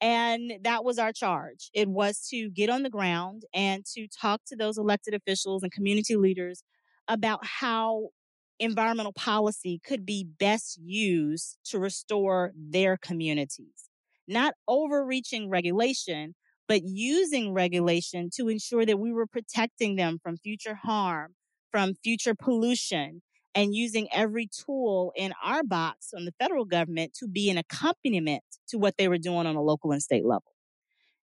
And 0.00 0.52
that 0.62 0.84
was 0.84 0.98
our 0.98 1.12
charge. 1.12 1.70
It 1.74 1.88
was 1.88 2.26
to 2.30 2.50
get 2.50 2.70
on 2.70 2.82
the 2.82 2.90
ground 2.90 3.44
and 3.54 3.84
to 3.94 4.06
talk 4.08 4.42
to 4.48 4.56
those 4.56 4.78
elected 4.78 5.14
officials 5.14 5.62
and 5.62 5.72
community 5.72 6.16
leaders 6.16 6.62
about 7.08 7.44
how 7.44 8.10
environmental 8.58 9.12
policy 9.12 9.80
could 9.86 10.04
be 10.04 10.26
best 10.38 10.78
used 10.82 11.58
to 11.66 11.78
restore 11.78 12.52
their 12.56 12.96
communities. 12.98 13.88
Not 14.28 14.54
overreaching 14.68 15.48
regulation, 15.48 16.34
but 16.68 16.82
using 16.84 17.52
regulation 17.52 18.30
to 18.36 18.48
ensure 18.48 18.84
that 18.84 18.98
we 18.98 19.12
were 19.12 19.26
protecting 19.26 19.96
them 19.96 20.18
from 20.22 20.36
future 20.36 20.74
harm, 20.74 21.34
from 21.70 21.94
future 22.02 22.34
pollution, 22.34 23.22
and 23.56 23.74
using 23.74 24.06
every 24.12 24.46
tool 24.46 25.12
in 25.16 25.32
our 25.42 25.64
box 25.64 26.10
from 26.10 26.26
the 26.26 26.32
federal 26.38 26.66
government 26.66 27.14
to 27.14 27.26
be 27.26 27.50
an 27.50 27.56
accompaniment 27.56 28.44
to 28.68 28.78
what 28.78 28.96
they 28.98 29.08
were 29.08 29.18
doing 29.18 29.46
on 29.46 29.56
a 29.56 29.62
local 29.62 29.92
and 29.92 30.02
state 30.02 30.24
level. 30.24 30.52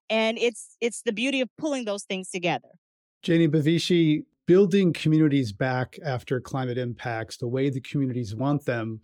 And 0.10 0.38
it's 0.40 0.76
it's 0.82 1.04
the 1.04 1.14
beauty 1.14 1.40
of 1.40 1.50
pulling 1.58 1.86
those 1.86 2.04
things 2.04 2.30
together. 2.30 2.70
Jainey 3.24 3.48
Bavishi, 3.48 4.26
building 4.48 4.92
communities 4.92 5.54
back 5.54 5.98
after 6.04 6.42
climate 6.42 6.78
impacts 6.78 7.38
the 7.38 7.48
way 7.48 7.70
the 7.70 7.80
communities 7.80 8.36
want 8.36 8.66
them 8.66 9.00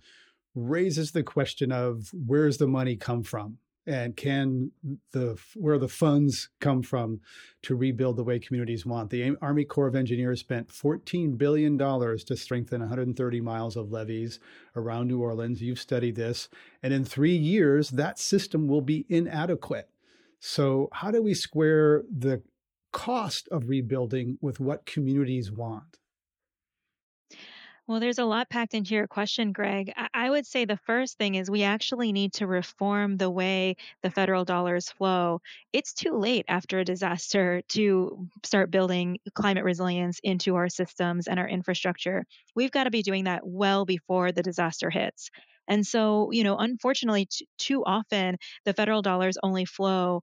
raises 0.56 1.12
the 1.12 1.24
question 1.24 1.72
of 1.72 2.10
where's 2.26 2.58
the 2.58 2.68
money 2.68 2.98
come 2.98 3.24
from? 3.24 3.58
And 3.90 4.16
can 4.16 4.72
the 5.12 5.36
where 5.56 5.80
the 5.80 5.88
funds 5.88 6.50
come 6.62 6.84
from 6.84 7.20
to 7.64 7.76
rebuild 7.76 8.18
the 8.18 8.24
way 8.24 8.38
communities 8.38 8.86
want. 8.86 9.10
The 9.10 9.36
army 9.42 9.66
corps 9.66 9.88
of 9.88 9.96
engineers 9.96 10.40
spent 10.40 10.72
14 10.72 11.36
billion 11.38 11.76
dollars 11.76 12.24
to 12.26 12.38
strengthen 12.38 12.82
130 12.82 13.42
miles 13.42 13.76
of 13.76 13.92
levees 13.92 14.40
around 14.76 15.08
new 15.08 15.20
orleans. 15.20 15.62
You've 15.62 15.80
studied 15.80 16.16
this. 16.16 16.50
And 16.84 16.94
in 16.94 17.04
3 17.04 17.36
years 17.36 17.90
that 17.90 18.20
system 18.20 18.68
will 18.68 18.82
be 18.82 19.08
inadequate. 19.10 19.90
So 20.40 20.90
how 20.94 21.10
do 21.10 21.24
we 21.24 21.34
square 21.34 22.04
the 22.16 22.44
cost 22.94 23.48
of 23.50 23.70
rebuilding 23.70 24.38
with 24.40 24.60
what 24.60 24.86
communities 24.86 25.52
want 25.52 25.98
well, 27.90 28.00
there's 28.00 28.20
a 28.20 28.26
lot 28.26 28.50
packed 28.52 28.76
into 28.76 28.94
your 28.94 29.08
question, 29.08 29.52
Greg. 29.52 29.92
I 30.14 30.30
would 30.30 30.46
say 30.46 30.66
the 30.66 30.78
first 30.78 31.18
thing 31.18 31.36
is 31.36 31.50
we 31.52 31.64
actually 31.64 32.14
need 32.14 32.34
to 32.34 32.48
reform 32.48 33.18
the 33.18 33.32
way 33.32 33.78
the 34.04 34.12
federal 34.12 34.46
dollars 34.46 34.92
flow. 34.92 35.42
It's 35.74 35.94
too 35.94 36.16
late 36.16 36.46
after 36.48 36.80
a 36.80 36.86
disaster 36.86 37.64
to 37.70 38.30
start 38.46 38.72
building 38.72 39.18
climate 39.34 39.66
resilience 39.66 40.20
into 40.24 40.56
our 40.56 40.70
systems 40.70 41.28
and 41.28 41.40
our 41.40 41.50
infrastructure. 41.50 42.26
We've 42.56 42.72
got 42.72 42.86
to 42.86 42.92
be 42.92 43.04
doing 43.04 43.26
that 43.26 43.42
well 43.46 43.86
before 43.86 44.32
the 44.32 44.44
disaster 44.44 44.92
hits. 44.92 45.32
And 45.70 45.86
so, 45.88 46.32
you 46.32 46.44
know, 46.44 46.58
unfortunately, 46.58 47.28
t- 47.28 47.48
too 47.58 47.84
often 47.86 48.38
the 48.66 48.74
federal 48.74 49.02
dollars 49.02 49.38
only 49.44 49.66
flow 49.66 50.22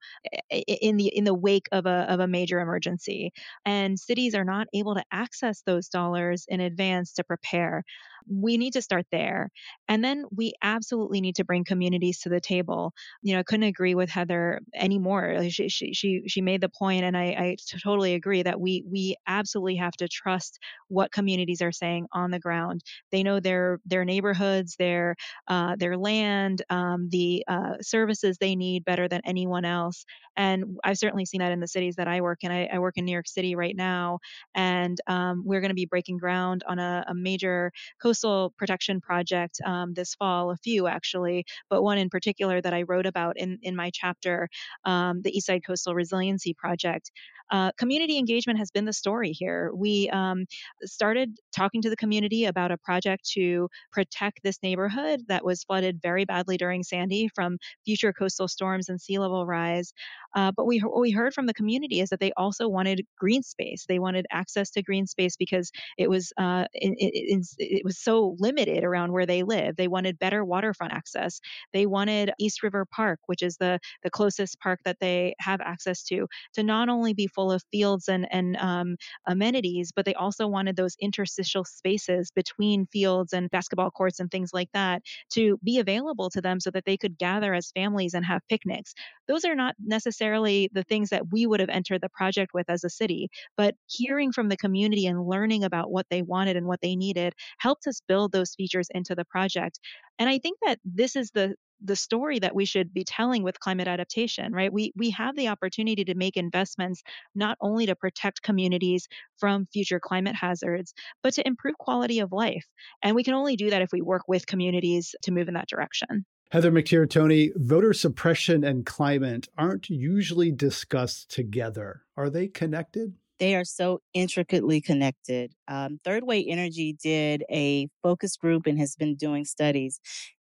eh, 0.50 0.62
eh, 0.68 0.76
in 0.82 0.96
the 0.96 1.06
in 1.08 1.24
the 1.24 1.34
wake 1.34 1.68
of 1.72 1.86
a 1.86 2.06
of 2.12 2.20
a 2.20 2.26
major 2.28 2.60
emergency, 2.60 3.32
and 3.64 3.98
cities 3.98 4.34
are 4.34 4.44
not 4.44 4.66
able 4.74 4.94
to 4.96 5.04
access 5.12 5.62
those 5.62 5.88
dollars 5.88 6.44
in 6.48 6.60
advance 6.60 7.12
to 7.14 7.24
prepare 7.24 7.84
we 8.28 8.56
need 8.56 8.72
to 8.72 8.82
start 8.82 9.06
there. 9.12 9.50
And 9.88 10.02
then 10.04 10.24
we 10.34 10.52
absolutely 10.62 11.20
need 11.20 11.36
to 11.36 11.44
bring 11.44 11.64
communities 11.64 12.20
to 12.20 12.28
the 12.28 12.40
table. 12.40 12.92
You 13.22 13.34
know, 13.34 13.40
I 13.40 13.44
couldn't 13.44 13.68
agree 13.68 13.94
with 13.94 14.10
Heather 14.10 14.60
anymore. 14.74 15.48
She, 15.48 15.68
she, 15.68 15.92
she, 15.94 16.22
she 16.26 16.40
made 16.40 16.60
the 16.60 16.68
point, 16.68 17.04
and 17.04 17.16
I, 17.16 17.24
I 17.24 17.56
totally 17.82 18.14
agree 18.14 18.42
that 18.42 18.60
we, 18.60 18.82
we 18.90 19.16
absolutely 19.28 19.76
have 19.76 19.92
to 19.98 20.08
trust 20.08 20.58
what 20.88 21.12
communities 21.12 21.62
are 21.62 21.72
saying 21.72 22.06
on 22.12 22.30
the 22.32 22.40
ground. 22.40 22.82
They 23.12 23.22
know 23.22 23.38
their, 23.38 23.78
their 23.84 24.04
neighborhoods, 24.04 24.74
their, 24.76 25.14
uh, 25.48 25.76
their 25.76 25.96
land, 25.96 26.62
um, 26.70 27.08
the 27.10 27.44
uh, 27.48 27.74
services 27.80 28.38
they 28.38 28.56
need 28.56 28.84
better 28.84 29.08
than 29.08 29.20
anyone 29.24 29.64
else. 29.64 30.04
And 30.36 30.78
I've 30.84 30.98
certainly 30.98 31.24
seen 31.24 31.40
that 31.40 31.52
in 31.52 31.60
the 31.60 31.68
cities 31.68 31.96
that 31.96 32.08
I 32.08 32.20
work 32.20 32.40
in. 32.42 32.50
I, 32.50 32.66
I 32.66 32.78
work 32.78 32.96
in 32.96 33.04
New 33.04 33.12
York 33.12 33.28
City 33.28 33.54
right 33.54 33.76
now, 33.76 34.18
and 34.54 34.98
um, 35.06 35.42
we're 35.44 35.60
going 35.60 35.70
to 35.70 35.74
be 35.74 35.86
breaking 35.86 36.18
ground 36.18 36.62
on 36.66 36.78
a, 36.78 37.04
a 37.08 37.14
major 37.14 37.72
coastal 38.02 38.52
protection 38.58 39.00
project 39.00 39.60
um, 39.64 39.94
this 39.94 40.14
fall, 40.14 40.50
a 40.50 40.56
few 40.56 40.86
actually, 40.86 41.44
but 41.70 41.82
one 41.82 41.98
in 41.98 42.10
particular 42.10 42.60
that 42.60 42.74
I 42.74 42.82
wrote 42.82 43.06
about 43.06 43.38
in, 43.38 43.58
in 43.62 43.76
my 43.76 43.90
chapter, 43.92 44.48
um, 44.84 45.22
the 45.22 45.32
Eastside 45.32 45.64
Coastal 45.66 45.94
Resiliency 45.94 46.54
Project. 46.54 47.10
Uh, 47.50 47.70
community 47.78 48.18
engagement 48.18 48.58
has 48.58 48.70
been 48.70 48.84
the 48.84 48.92
story 48.92 49.30
here. 49.30 49.70
We 49.74 50.10
um, 50.10 50.46
started 50.82 51.38
talking 51.54 51.82
to 51.82 51.90
the 51.90 51.96
community 51.96 52.46
about 52.46 52.72
a 52.72 52.78
project 52.78 53.28
to 53.34 53.68
protect 53.92 54.40
this 54.42 54.58
neighborhood 54.62 55.22
that 55.28 55.44
was 55.44 55.64
flooded 55.64 56.00
very 56.02 56.24
badly 56.24 56.56
during 56.56 56.82
Sandy 56.82 57.28
from 57.34 57.58
future 57.84 58.12
coastal 58.12 58.48
storms 58.48 58.88
and 58.88 59.00
sea 59.00 59.18
level 59.18 59.46
rise. 59.46 59.92
Uh, 60.34 60.52
but 60.56 60.66
we 60.66 60.78
what 60.80 61.00
we 61.00 61.10
heard 61.10 61.32
from 61.34 61.46
the 61.46 61.54
community 61.54 62.00
is 62.00 62.10
that 62.10 62.20
they 62.20 62.32
also 62.36 62.68
wanted 62.68 63.06
green 63.18 63.42
space. 63.42 63.86
They 63.88 63.98
wanted 63.98 64.26
access 64.30 64.70
to 64.72 64.82
green 64.82 65.06
space 65.06 65.36
because 65.36 65.70
it 65.98 66.10
was 66.10 66.32
uh, 66.38 66.66
it, 66.74 66.94
it, 66.98 67.46
it 67.58 67.84
was 67.84 67.98
so 67.98 68.36
limited 68.38 68.84
around 68.84 69.12
where 69.12 69.26
they 69.26 69.42
live. 69.42 69.76
They 69.76 69.88
wanted 69.88 70.18
better 70.18 70.44
waterfront 70.44 70.92
access. 70.92 71.40
They 71.72 71.86
wanted 71.86 72.32
East 72.38 72.62
River 72.62 72.86
Park, 72.86 73.20
which 73.26 73.42
is 73.42 73.56
the 73.56 73.78
the 74.02 74.10
closest 74.10 74.60
park 74.60 74.80
that 74.84 74.98
they 75.00 75.34
have 75.40 75.60
access 75.60 76.02
to, 76.04 76.26
to 76.54 76.62
not 76.62 76.88
only 76.88 77.14
be 77.14 77.26
full 77.28 77.50
of 77.50 77.62
fields 77.72 78.08
and 78.08 78.26
and 78.30 78.56
um, 78.58 78.96
amenities, 79.26 79.92
but 79.94 80.04
they 80.04 80.14
also 80.14 80.46
wanted 80.46 80.76
those 80.76 80.96
interstitial 81.00 81.64
spaces 81.64 82.30
between 82.30 82.86
fields 82.86 83.32
and 83.32 83.50
basketball 83.50 83.90
courts 83.90 84.20
and 84.20 84.30
things 84.30 84.50
like 84.52 84.68
that 84.72 85.02
to 85.34 85.58
be 85.64 85.78
available 85.78 86.30
to 86.30 86.40
them 86.40 86.60
so 86.60 86.70
that 86.70 86.84
they 86.84 86.96
could 86.96 87.18
gather 87.18 87.54
as 87.54 87.70
families 87.72 88.14
and 88.14 88.24
have 88.24 88.42
picnics. 88.48 88.94
Those 89.28 89.44
are 89.44 89.54
not 89.54 89.74
necessarily 89.78 90.68
the 90.72 90.84
things 90.84 91.10
that 91.10 91.30
we 91.32 91.46
would 91.46 91.60
have 91.60 91.68
entered 91.68 92.00
the 92.00 92.08
project 92.08 92.52
with 92.54 92.68
as 92.70 92.84
a 92.84 92.90
city, 92.90 93.28
but 93.56 93.74
hearing 93.86 94.32
from 94.32 94.48
the 94.48 94.56
community 94.56 95.06
and 95.06 95.26
learning 95.26 95.64
about 95.64 95.90
what 95.90 96.06
they 96.10 96.22
wanted 96.22 96.56
and 96.56 96.66
what 96.66 96.80
they 96.80 96.96
needed 96.96 97.34
helped 97.58 97.86
us 97.86 98.00
build 98.06 98.32
those 98.32 98.54
features 98.54 98.88
into 98.94 99.14
the 99.14 99.24
project. 99.24 99.78
And 100.18 100.28
I 100.28 100.38
think 100.38 100.58
that 100.64 100.78
this 100.84 101.16
is 101.16 101.30
the 101.30 101.54
the 101.82 101.96
story 101.96 102.38
that 102.38 102.54
we 102.54 102.64
should 102.64 102.92
be 102.94 103.04
telling 103.04 103.42
with 103.42 103.60
climate 103.60 103.86
adaptation 103.86 104.52
right 104.52 104.72
we 104.72 104.92
we 104.96 105.10
have 105.10 105.36
the 105.36 105.48
opportunity 105.48 106.04
to 106.04 106.14
make 106.14 106.36
investments 106.36 107.02
not 107.34 107.58
only 107.60 107.84
to 107.86 107.94
protect 107.94 108.42
communities 108.42 109.08
from 109.36 109.66
future 109.72 110.00
climate 110.00 110.34
hazards 110.34 110.94
but 111.22 111.34
to 111.34 111.46
improve 111.46 111.76
quality 111.78 112.20
of 112.20 112.32
life 112.32 112.66
and 113.02 113.14
we 113.14 113.22
can 113.22 113.34
only 113.34 113.56
do 113.56 113.68
that 113.68 113.82
if 113.82 113.92
we 113.92 114.00
work 114.00 114.22
with 114.26 114.46
communities 114.46 115.14
to 115.22 115.30
move 115.30 115.48
in 115.48 115.54
that 115.54 115.68
direction 115.68 116.24
Heather 116.52 117.06
Toney, 117.06 117.50
voter 117.56 117.92
suppression 117.92 118.62
and 118.62 118.86
climate 118.86 119.48
aren't 119.58 119.90
usually 119.90 120.52
discussed 120.52 121.28
together. 121.28 122.02
Are 122.16 122.30
they 122.30 122.46
connected? 122.46 123.14
They 123.38 123.54
are 123.54 123.64
so 123.64 124.00
intricately 124.14 124.80
connected. 124.80 125.52
Um, 125.68 126.00
Third 126.02 126.24
Way 126.24 126.44
Energy 126.44 126.96
did 127.02 127.44
a 127.50 127.88
focus 128.02 128.36
group 128.36 128.66
and 128.66 128.78
has 128.78 128.96
been 128.96 129.14
doing 129.14 129.44
studies 129.44 130.00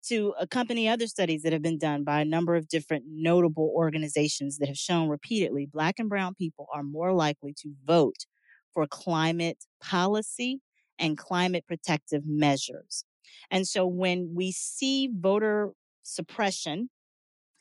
to 0.09 0.33
accompany 0.39 0.87
other 0.87 1.07
studies 1.07 1.41
that 1.41 1.53
have 1.53 1.63
been 1.63 1.79
done 1.79 2.03
by 2.03 2.21
a 2.21 2.25
number 2.25 2.55
of 2.55 2.67
different 2.67 3.05
notable 3.07 3.71
organizations 3.75 4.57
that 4.59 4.67
have 4.67 4.77
shown 4.77 5.09
repeatedly 5.09 5.65
Black 5.65 5.95
and 5.97 6.09
Brown 6.09 6.35
people 6.35 6.67
are 6.73 6.83
more 6.83 7.13
likely 7.13 7.53
to 7.61 7.73
vote 7.85 8.25
for 8.73 8.85
climate 8.85 9.65
policy 9.81 10.59
and 10.99 11.17
climate 11.17 11.65
protective 11.67 12.23
measures. 12.25 13.05
And 13.49 13.67
so 13.67 13.87
when 13.87 14.33
we 14.35 14.51
see 14.51 15.09
voter 15.11 15.71
suppression 16.03 16.89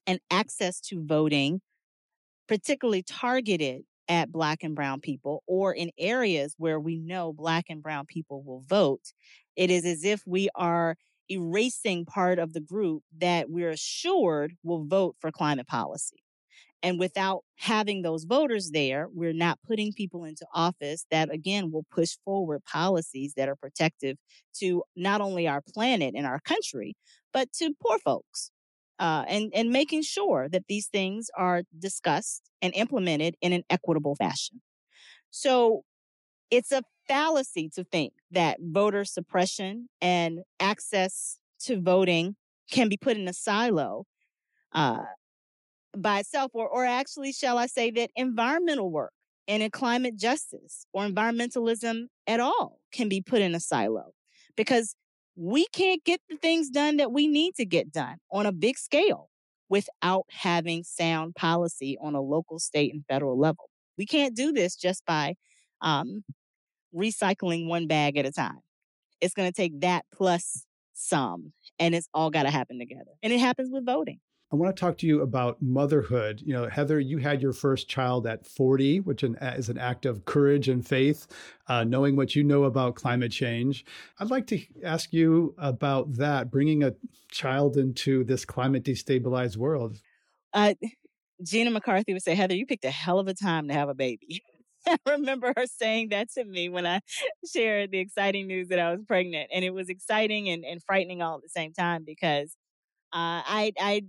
and 0.06 0.20
access 0.30 0.80
to 0.80 1.04
voting, 1.04 1.60
particularly 2.48 3.02
targeted 3.02 3.82
at 4.08 4.32
Black 4.32 4.62
and 4.62 4.74
Brown 4.74 5.00
people 5.00 5.42
or 5.46 5.72
in 5.72 5.90
areas 5.98 6.54
where 6.58 6.80
we 6.80 6.98
know 6.98 7.32
Black 7.32 7.66
and 7.68 7.82
Brown 7.82 8.06
people 8.06 8.42
will 8.42 8.62
vote, 8.68 9.12
it 9.56 9.70
is 9.70 9.84
as 9.84 10.04
if 10.04 10.22
we 10.26 10.48
are 10.54 10.96
erasing 11.30 12.04
part 12.04 12.38
of 12.38 12.52
the 12.52 12.60
group 12.60 13.02
that 13.18 13.48
we're 13.48 13.70
assured 13.70 14.54
will 14.62 14.84
vote 14.84 15.16
for 15.20 15.30
climate 15.30 15.66
policy. 15.66 16.22
And 16.82 16.98
without 16.98 17.44
having 17.56 18.02
those 18.02 18.24
voters 18.24 18.70
there, 18.72 19.08
we're 19.12 19.32
not 19.32 19.60
putting 19.66 19.92
people 19.92 20.24
into 20.24 20.44
office 20.52 21.06
that, 21.12 21.32
again, 21.32 21.70
will 21.70 21.86
push 21.92 22.16
forward 22.24 22.64
policies 22.64 23.34
that 23.36 23.48
are 23.48 23.54
protective 23.54 24.16
to 24.58 24.82
not 24.96 25.20
only 25.20 25.46
our 25.46 25.62
planet 25.62 26.14
and 26.16 26.26
our 26.26 26.40
country, 26.40 26.96
but 27.32 27.52
to 27.54 27.72
poor 27.80 27.98
folks. 28.00 28.50
Uh, 28.98 29.24
and, 29.26 29.50
and 29.54 29.70
making 29.70 30.02
sure 30.02 30.48
that 30.48 30.64
these 30.68 30.86
things 30.86 31.28
are 31.36 31.62
discussed 31.78 32.42
and 32.60 32.72
implemented 32.74 33.34
in 33.40 33.52
an 33.52 33.64
equitable 33.68 34.14
fashion. 34.14 34.60
So 35.30 35.82
it's 36.50 36.70
a 36.70 36.82
fallacy 37.08 37.70
to 37.74 37.84
think 37.84 38.12
that 38.30 38.58
voter 38.60 39.04
suppression 39.04 39.88
and 40.00 40.40
access 40.60 41.38
to 41.60 41.80
voting 41.80 42.36
can 42.70 42.88
be 42.88 42.96
put 42.96 43.16
in 43.16 43.26
a 43.26 43.32
silo 43.32 44.04
uh, 44.72 45.02
by 45.96 46.20
itself, 46.20 46.50
or, 46.54 46.68
or 46.68 46.84
actually, 46.84 47.32
shall 47.32 47.58
I 47.58 47.66
say, 47.66 47.90
that 47.92 48.10
environmental 48.16 48.90
work 48.90 49.12
and 49.48 49.62
in 49.62 49.70
climate 49.70 50.16
justice 50.16 50.86
or 50.92 51.06
environmentalism 51.06 52.04
at 52.26 52.40
all 52.40 52.80
can 52.92 53.08
be 53.08 53.20
put 53.20 53.40
in 53.40 53.54
a 53.54 53.60
silo 53.60 54.12
because 54.56 54.94
we 55.36 55.66
can't 55.68 56.04
get 56.04 56.20
the 56.28 56.36
things 56.36 56.70
done 56.70 56.98
that 56.98 57.12
we 57.12 57.26
need 57.26 57.54
to 57.56 57.64
get 57.64 57.92
done 57.92 58.16
on 58.30 58.46
a 58.46 58.52
big 58.52 58.76
scale 58.78 59.28
without 59.68 60.26
having 60.30 60.84
sound 60.84 61.34
policy 61.34 61.96
on 62.00 62.14
a 62.14 62.20
local, 62.20 62.58
state, 62.58 62.92
and 62.92 63.04
federal 63.08 63.38
level. 63.38 63.70
We 63.96 64.06
can't 64.06 64.36
do 64.36 64.52
this 64.52 64.76
just 64.76 65.04
by 65.06 65.34
um, 65.80 66.24
recycling 66.94 67.68
one 67.68 67.86
bag 67.86 68.16
at 68.18 68.26
a 68.26 68.32
time. 68.32 68.60
It's 69.20 69.34
going 69.34 69.50
to 69.50 69.54
take 69.54 69.80
that 69.80 70.04
plus 70.12 70.66
some, 70.92 71.52
and 71.78 71.94
it's 71.94 72.08
all 72.12 72.30
got 72.30 72.42
to 72.42 72.50
happen 72.50 72.78
together. 72.78 73.12
And 73.22 73.32
it 73.32 73.38
happens 73.40 73.70
with 73.72 73.86
voting. 73.86 74.20
I 74.52 74.56
want 74.56 74.76
to 74.76 74.78
talk 74.78 74.98
to 74.98 75.06
you 75.06 75.22
about 75.22 75.62
motherhood. 75.62 76.42
You 76.44 76.52
know, 76.52 76.68
Heather, 76.68 77.00
you 77.00 77.16
had 77.16 77.40
your 77.40 77.54
first 77.54 77.88
child 77.88 78.26
at 78.26 78.46
40, 78.46 79.00
which 79.00 79.24
is 79.24 79.68
an 79.70 79.78
act 79.78 80.04
of 80.04 80.26
courage 80.26 80.68
and 80.68 80.86
faith, 80.86 81.26
uh, 81.68 81.84
knowing 81.84 82.16
what 82.16 82.36
you 82.36 82.44
know 82.44 82.64
about 82.64 82.94
climate 82.94 83.32
change. 83.32 83.86
I'd 84.20 84.30
like 84.30 84.46
to 84.48 84.60
ask 84.84 85.10
you 85.10 85.54
about 85.56 86.12
that, 86.16 86.50
bringing 86.50 86.84
a 86.84 86.92
child 87.30 87.78
into 87.78 88.24
this 88.24 88.44
climate 88.44 88.84
destabilized 88.84 89.56
world. 89.56 90.02
Uh, 90.52 90.74
Gina 91.42 91.70
McCarthy 91.70 92.12
would 92.12 92.22
say, 92.22 92.34
Heather, 92.34 92.54
you 92.54 92.66
picked 92.66 92.84
a 92.84 92.90
hell 92.90 93.18
of 93.18 93.28
a 93.28 93.34
time 93.34 93.68
to 93.68 93.74
have 93.74 93.88
a 93.88 93.94
baby. 93.94 94.42
I 94.86 94.98
remember 95.08 95.54
her 95.56 95.64
saying 95.66 96.10
that 96.10 96.30
to 96.32 96.44
me 96.44 96.68
when 96.68 96.86
I 96.86 97.00
shared 97.50 97.90
the 97.90 98.00
exciting 98.00 98.48
news 98.48 98.68
that 98.68 98.78
I 98.78 98.90
was 98.90 99.00
pregnant. 99.08 99.48
And 99.50 99.64
it 99.64 99.72
was 99.72 99.88
exciting 99.88 100.50
and, 100.50 100.62
and 100.62 100.82
frightening 100.82 101.22
all 101.22 101.36
at 101.36 101.42
the 101.42 101.48
same 101.48 101.72
time 101.72 102.04
because 102.04 102.54
uh, 103.14 103.40
I, 103.46 103.72
I, 103.78 104.02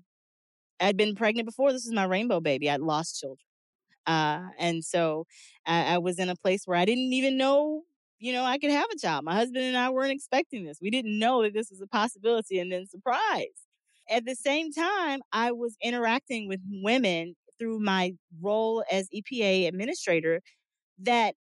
I'd 0.80 0.98
been 0.98 1.16
pregnant 1.16 1.48
before. 1.48 1.72
This 1.72 1.86
is 1.86 1.94
my 1.94 2.06
rainbow 2.06 2.40
baby. 2.40 2.70
I'd 2.70 2.82
lost 2.82 3.20
children. 3.20 3.46
Uh, 4.06 4.50
and 4.58 4.84
so 4.84 5.26
I, 5.66 5.96
I 5.96 5.98
was 5.98 6.20
in 6.20 6.30
a 6.30 6.36
place 6.36 6.64
where 6.66 6.78
I 6.78 6.86
didn't 6.86 7.14
even 7.14 7.38
know, 7.38 7.84
you 8.20 8.34
know, 8.34 8.44
I 8.44 8.58
could 8.58 8.72
have 8.72 8.90
a 8.94 9.00
child. 9.00 9.24
My 9.24 9.34
husband 9.34 9.64
and 9.64 9.78
I 9.78 9.90
weren't 9.90 10.12
expecting 10.12 10.66
this. 10.66 10.80
We 10.82 10.90
didn't 10.90 11.18
know 11.18 11.44
that 11.44 11.54
this 11.54 11.70
was 11.70 11.82
a 11.82 11.88
possibility. 11.88 12.60
And 12.60 12.72
then 12.72 12.86
surprise. 12.88 13.46
At 14.10 14.26
the 14.26 14.36
same 14.36 14.72
time, 14.72 15.22
I 15.32 15.54
was 15.54 15.78
interacting 15.82 16.50
with 16.50 16.60
women 16.70 17.36
through 17.58 17.80
my 17.80 18.14
role 18.42 18.84
as 18.92 19.08
EPA 19.16 19.68
administrator 19.68 20.42
that 21.00 21.36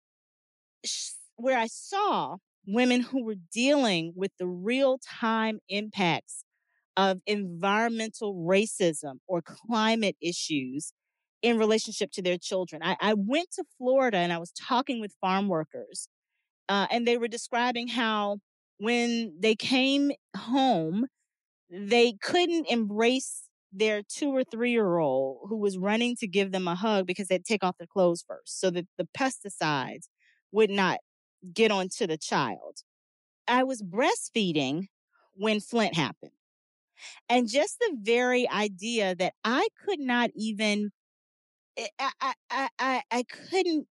where 1.36 1.58
I 1.58 1.68
saw 1.68 2.36
women 2.66 3.00
who 3.00 3.24
were 3.24 3.36
dealing 3.52 4.12
with 4.16 4.32
the 4.38 4.46
real 4.46 4.98
time 4.98 5.60
impacts 5.68 6.44
of 6.98 7.20
environmental 7.26 8.36
racism 8.36 9.16
or 9.28 9.42
climate 9.42 10.16
issues 10.22 10.92
in 11.42 11.58
relationship 11.58 12.12
to 12.12 12.22
their 12.22 12.38
children. 12.38 12.82
I, 12.84 12.98
I 13.00 13.14
went 13.14 13.52
to 13.54 13.64
Florida 13.78 14.18
and 14.18 14.34
I 14.34 14.38
was 14.38 14.52
talking 14.52 15.00
with 15.00 15.14
farm 15.22 15.48
workers, 15.48 16.08
uh, 16.68 16.86
and 16.90 17.06
they 17.06 17.18
were 17.18 17.28
describing 17.28 17.88
how 17.88 18.38
when 18.78 19.34
they 19.40 19.56
came 19.56 20.12
home, 20.36 21.06
they 21.70 22.14
couldn't 22.22 22.66
embrace 22.70 23.42
their 23.72 24.02
two 24.08 24.30
or 24.34 24.44
three 24.44 24.72
year 24.72 24.98
old 24.98 25.46
who 25.48 25.56
was 25.58 25.78
running 25.78 26.16
to 26.16 26.26
give 26.26 26.52
them 26.52 26.68
a 26.68 26.74
hug 26.74 27.06
because 27.06 27.28
they'd 27.28 27.44
take 27.44 27.64
off 27.64 27.76
their 27.78 27.86
clothes 27.86 28.24
first 28.26 28.60
so 28.60 28.70
that 28.70 28.86
the 28.98 29.08
pesticides 29.16 30.08
would 30.52 30.70
not 30.70 30.98
get 31.54 31.70
onto 31.70 32.06
the 32.06 32.18
child. 32.18 32.78
I 33.48 33.64
was 33.64 33.82
breastfeeding 33.82 34.86
when 35.34 35.60
Flint 35.60 35.96
happened. 35.96 36.32
And 37.28 37.48
just 37.48 37.78
the 37.78 37.96
very 38.00 38.48
idea 38.48 39.14
that 39.16 39.34
I 39.44 39.68
could 39.84 40.00
not 40.00 40.30
even, 40.34 40.90
eh, 41.76 41.88
I, 41.98 42.34
I, 42.50 42.68
I, 42.78 43.02
I 43.10 43.22
couldn't 43.24 43.86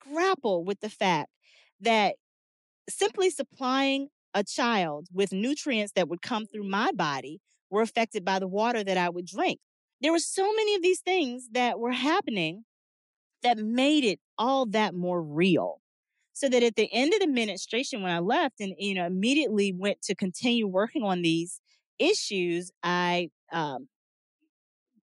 grapple 0.00 0.64
with 0.64 0.80
the 0.80 0.90
fact 0.90 1.30
that 1.80 2.16
simply 2.88 3.30
supplying 3.30 4.08
a 4.34 4.44
child 4.44 5.08
with 5.12 5.32
nutrients 5.32 5.92
that 5.96 6.08
would 6.08 6.22
come 6.22 6.46
through 6.46 6.68
my 6.68 6.92
body 6.92 7.40
were 7.70 7.82
affected 7.82 8.24
by 8.24 8.38
the 8.38 8.48
water 8.48 8.84
that 8.84 8.98
I 8.98 9.10
would 9.10 9.26
drink. 9.26 9.60
There 10.00 10.12
were 10.12 10.18
so 10.20 10.44
many 10.54 10.74
of 10.76 10.82
these 10.82 11.00
things 11.00 11.48
that 11.52 11.78
were 11.80 11.92
happening 11.92 12.64
that 13.42 13.58
made 13.58 14.04
it 14.04 14.20
all 14.36 14.66
that 14.66 14.94
more 14.94 15.22
real. 15.22 15.80
So 16.32 16.48
that 16.48 16.62
at 16.62 16.76
the 16.76 16.88
end 16.92 17.12
of 17.14 17.20
the 17.20 17.24
administration, 17.26 18.02
when 18.02 18.12
I 18.12 18.20
left 18.20 18.60
and, 18.60 18.74
you 18.78 18.94
know, 18.94 19.06
immediately 19.06 19.72
went 19.72 20.02
to 20.02 20.14
continue 20.14 20.66
working 20.68 21.02
on 21.02 21.22
these 21.22 21.60
issues, 21.98 22.70
I 22.82 23.30
um, 23.52 23.88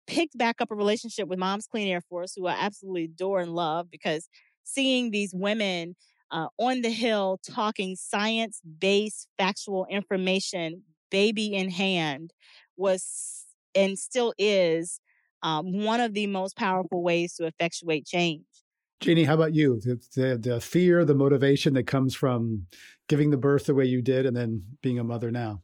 picked 0.06 0.36
back 0.36 0.60
up 0.60 0.70
a 0.70 0.74
relationship 0.74 1.28
with 1.28 1.38
Moms 1.38 1.66
Clean 1.66 1.88
Air 1.88 2.00
Force, 2.00 2.34
who 2.36 2.46
I 2.46 2.52
absolutely 2.52 3.04
adore 3.04 3.40
and 3.40 3.54
love 3.54 3.90
because 3.90 4.28
seeing 4.64 5.10
these 5.10 5.32
women 5.34 5.96
uh, 6.30 6.48
on 6.58 6.82
the 6.82 6.90
Hill 6.90 7.38
talking 7.48 7.96
science 7.96 8.60
based 8.78 9.28
factual 9.38 9.86
information 9.90 10.82
baby 11.10 11.54
in 11.54 11.70
hand 11.70 12.32
was 12.76 13.44
and 13.74 13.98
still 13.98 14.34
is 14.38 15.00
um, 15.42 15.84
one 15.84 16.00
of 16.00 16.14
the 16.14 16.26
most 16.26 16.56
powerful 16.56 17.02
ways 17.02 17.34
to 17.34 17.46
effectuate 17.46 18.06
change. 18.06 18.44
Jainey, 19.02 19.26
how 19.26 19.34
about 19.34 19.54
you? 19.54 19.80
The, 19.80 20.00
the, 20.16 20.38
the 20.38 20.60
fear, 20.60 21.04
the 21.04 21.14
motivation 21.14 21.74
that 21.74 21.86
comes 21.86 22.14
from 22.14 22.66
giving 23.08 23.30
the 23.30 23.36
birth 23.36 23.66
the 23.66 23.74
way 23.74 23.84
you 23.84 24.00
did 24.00 24.24
and 24.24 24.36
then 24.36 24.62
being 24.82 24.98
a 24.98 25.04
mother 25.04 25.30
now? 25.30 25.62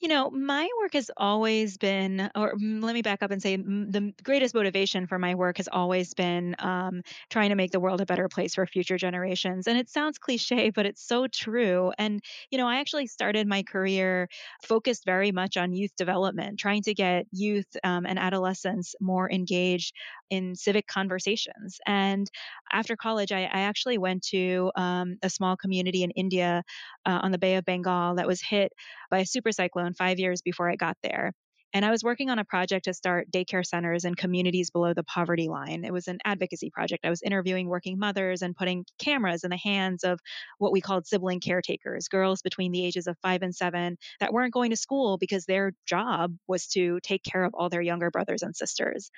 You 0.00 0.08
know, 0.08 0.30
my 0.30 0.66
work 0.80 0.94
has 0.94 1.10
always 1.18 1.76
been, 1.76 2.30
or 2.34 2.54
mm, 2.54 2.82
let 2.82 2.94
me 2.94 3.02
back 3.02 3.22
up 3.22 3.30
and 3.30 3.42
say 3.42 3.56
the 3.56 4.14
greatest 4.22 4.54
motivation 4.54 5.06
for 5.06 5.18
my 5.18 5.34
work 5.34 5.58
has 5.58 5.68
always 5.70 6.14
been 6.14 6.56
um, 6.58 7.02
trying 7.28 7.50
to 7.50 7.54
make 7.54 7.70
the 7.70 7.80
world 7.80 8.00
a 8.00 8.06
better 8.06 8.26
place 8.26 8.54
for 8.54 8.66
future 8.66 8.96
generations. 8.96 9.66
And 9.66 9.76
it 9.78 9.90
sounds 9.90 10.16
cliche, 10.18 10.70
but 10.70 10.86
it's 10.86 11.02
so 11.06 11.26
true. 11.26 11.92
And, 11.98 12.22
you 12.50 12.56
know, 12.56 12.66
I 12.66 12.76
actually 12.80 13.08
started 13.08 13.46
my 13.46 13.62
career 13.62 14.28
focused 14.62 15.04
very 15.04 15.32
much 15.32 15.58
on 15.58 15.74
youth 15.74 15.94
development, 15.96 16.58
trying 16.58 16.80
to 16.84 16.94
get 16.94 17.26
youth 17.30 17.66
um, 17.84 18.06
and 18.06 18.18
adolescents 18.18 18.94
more 19.02 19.30
engaged 19.30 19.94
in 20.30 20.54
civic 20.54 20.86
conversations. 20.86 21.78
And 21.86 22.30
after 22.72 22.96
college, 22.96 23.32
I, 23.32 23.40
I 23.42 23.60
actually 23.62 23.98
went 23.98 24.22
to 24.28 24.72
um, 24.76 25.16
a 25.22 25.28
small 25.28 25.56
community 25.58 26.04
in 26.04 26.10
India 26.12 26.62
uh, 27.04 27.20
on 27.22 27.32
the 27.32 27.38
Bay 27.38 27.56
of 27.56 27.64
Bengal 27.66 28.14
that 28.14 28.26
was 28.26 28.40
hit 28.40 28.72
by 29.10 29.18
a 29.18 29.26
super 29.26 29.52
cyclone 29.90 30.08
five 30.08 30.18
years 30.18 30.42
before 30.42 30.70
I 30.70 30.76
got 30.76 30.96
there. 31.02 31.32
And 31.72 31.84
I 31.84 31.90
was 31.92 32.02
working 32.02 32.30
on 32.30 32.40
a 32.40 32.44
project 32.44 32.86
to 32.86 32.94
start 32.94 33.30
daycare 33.30 33.64
centers 33.64 34.04
in 34.04 34.16
communities 34.16 34.70
below 34.70 34.92
the 34.92 35.04
poverty 35.04 35.46
line. 35.48 35.84
It 35.84 35.92
was 35.92 36.08
an 36.08 36.18
advocacy 36.24 36.68
project. 36.70 37.06
I 37.06 37.10
was 37.10 37.22
interviewing 37.22 37.68
working 37.68 37.96
mothers 37.96 38.42
and 38.42 38.56
putting 38.56 38.84
cameras 38.98 39.44
in 39.44 39.50
the 39.50 39.56
hands 39.56 40.02
of 40.02 40.18
what 40.58 40.72
we 40.72 40.80
called 40.80 41.06
sibling 41.06 41.38
caretakers, 41.38 42.08
girls 42.08 42.42
between 42.42 42.72
the 42.72 42.84
ages 42.84 43.06
of 43.06 43.16
five 43.22 43.42
and 43.42 43.54
seven 43.54 43.98
that 44.18 44.32
weren't 44.32 44.52
going 44.52 44.70
to 44.70 44.76
school 44.76 45.16
because 45.16 45.44
their 45.44 45.70
job 45.86 46.34
was 46.48 46.66
to 46.68 46.98
take 47.04 47.22
care 47.22 47.44
of 47.44 47.54
all 47.54 47.68
their 47.68 47.80
younger 47.80 48.10
brothers 48.10 48.42
and 48.42 48.56
sisters. 48.56 49.12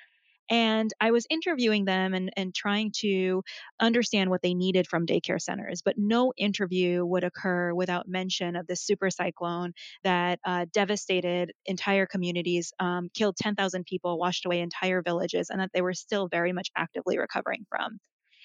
And 0.49 0.91
I 0.99 1.11
was 1.11 1.25
interviewing 1.29 1.85
them 1.85 2.13
and, 2.13 2.31
and 2.35 2.53
trying 2.53 2.91
to 2.99 3.43
understand 3.79 4.29
what 4.29 4.41
they 4.41 4.53
needed 4.53 4.87
from 4.87 5.05
daycare 5.05 5.41
centers, 5.41 5.81
but 5.81 5.95
no 5.97 6.33
interview 6.37 7.05
would 7.05 7.23
occur 7.23 7.73
without 7.73 8.07
mention 8.07 8.55
of 8.55 8.67
this 8.67 8.81
super 8.81 9.09
cyclone 9.09 9.73
that 10.03 10.39
uh, 10.45 10.65
devastated 10.73 11.51
entire 11.65 12.05
communities, 12.05 12.73
um, 12.79 13.09
killed 13.13 13.35
10,000 13.37 13.85
people, 13.85 14.17
washed 14.19 14.45
away 14.45 14.59
entire 14.61 15.01
villages, 15.01 15.49
and 15.49 15.59
that 15.59 15.71
they 15.73 15.81
were 15.81 15.93
still 15.93 16.27
very 16.27 16.53
much 16.53 16.69
actively 16.75 17.17
recovering 17.17 17.65
from. 17.69 17.99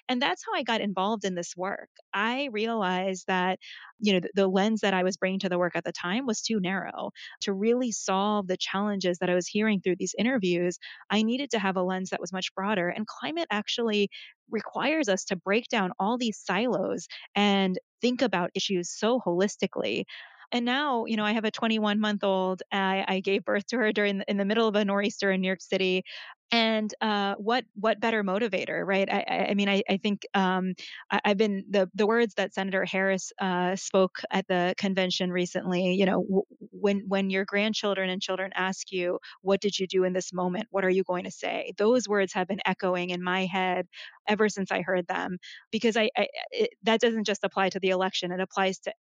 And 0.09 0.23
that's 0.23 0.43
how 0.47 0.55
I 0.55 0.63
got 0.63 0.81
involved 0.81 1.25
in 1.25 1.35
this 1.35 1.55
work. 1.57 1.89
I 2.15 2.49
realized 2.53 3.27
that, 3.27 3.59
you 4.01 4.15
know, 4.15 4.21
the, 4.21 4.31
the 4.35 4.49
lens 4.49 4.81
that 4.81 4.95
I 4.95 5.03
was 5.03 5.17
bringing 5.17 5.41
to 5.41 5.49
the 5.49 5.59
work 5.59 5.77
at 5.77 5.85
the 5.85 5.93
time 5.93 6.27
was 6.27 6.41
too 6.41 6.61
narrow 6.61 7.11
to 7.43 7.53
really 7.53 7.93
solve 7.93 8.47
the 8.47 8.57
challenges 8.57 9.19
that 9.19 9.29
I 9.29 9.35
was 9.35 9.47
hearing 9.47 9.81
through 9.81 9.97
these 9.99 10.15
interviews. 10.19 10.79
I 11.11 11.23
needed 11.23 11.51
to 11.51 11.59
have 11.59 11.77
a 11.77 11.83
lens 11.83 12.11
that 12.11 12.21
was 12.21 12.33
much 12.33 12.55
broader. 12.55 12.89
And 12.89 13.07
climate 13.07 13.49
actually 13.51 14.09
requires 14.51 15.09
us 15.09 15.25
to 15.27 15.37
break 15.37 15.69
down 15.69 15.93
all 15.99 16.17
these 16.17 16.39
silos 16.39 17.07
and 17.35 17.79
think 18.01 18.23
about 18.23 18.51
issues 18.55 18.91
so 18.91 19.21
holistically. 19.21 20.05
And 20.51 20.65
now, 20.65 21.05
you 21.05 21.17
know, 21.17 21.25
I 21.25 21.33
have 21.33 21.45
a 21.45 21.51
21 21.51 22.01
month 22.01 22.25
old. 22.25 22.63
I, 22.73 23.05
I, 23.07 23.21
gave 23.21 23.45
birth 23.45 23.67
to 23.67 23.77
her 23.77 23.93
during 23.93 24.23
in 24.29 24.39
the 24.39 24.47
middle 24.47 24.67
of 24.67 24.77
a 24.77 24.85
nor'easter 24.85 25.31
in 25.31 25.43
New 25.43 25.47
York 25.47 25.61
City 25.61 26.05
and 26.51 26.95
uh, 27.01 27.35
what 27.37 27.65
what 27.75 28.01
better 28.01 28.25
motivator 28.25 28.85
right? 28.87 29.09
I, 29.13 29.49
I 29.51 29.55
mean 29.55 29.69
i, 29.69 29.83
I 29.89 29.99
think 29.99 30.27
um, 30.35 30.75
I, 31.11 31.21
have 31.25 31.37
been 31.37 31.65
the 31.69 31.91
the 31.95 32.07
words 32.07 32.35
that 32.35 32.55
senator 32.55 32.85
harris 32.85 33.33
uh, 33.41 33.77
spoke 33.77 34.19
at 34.31 34.47
the 34.49 34.75
convention 34.79 35.31
recently 35.31 35.93
you 35.95 36.07
know 36.07 36.23
w- 36.23 36.43
when 36.73 37.05
when 37.09 37.31
your 37.31 37.45
grandchildren 37.45 38.09
and 38.11 38.23
children 38.23 38.51
ask 38.55 38.91
you 38.93 39.19
what 39.43 39.61
did 39.61 39.79
you 39.79 39.87
do 39.87 40.05
in 40.05 40.13
this 40.13 40.33
moment? 40.33 40.67
What 40.71 40.85
are 40.85 40.91
you 40.91 41.03
going 41.05 41.25
to 41.25 41.31
say? 41.31 41.73
Those 41.77 42.09
words 42.09 42.33
have 42.35 42.49
been 42.49 42.61
echoing 42.67 43.11
in 43.11 43.23
my 43.23 43.47
head 43.47 43.87
ever 44.29 44.49
since 44.49 44.70
i 44.70 44.83
heard 44.83 45.07
them 45.07 45.39
because 45.72 45.97
i, 45.97 46.11
I 46.16 46.29
it, 46.51 46.70
that 46.85 47.01
doesn't 47.01 47.24
just 47.24 47.45
apply 47.45 47.70
to 47.70 47.81
the 47.81 47.91
election 47.91 48.31
it 48.33 48.41
applies 48.41 48.79
to 48.81 48.93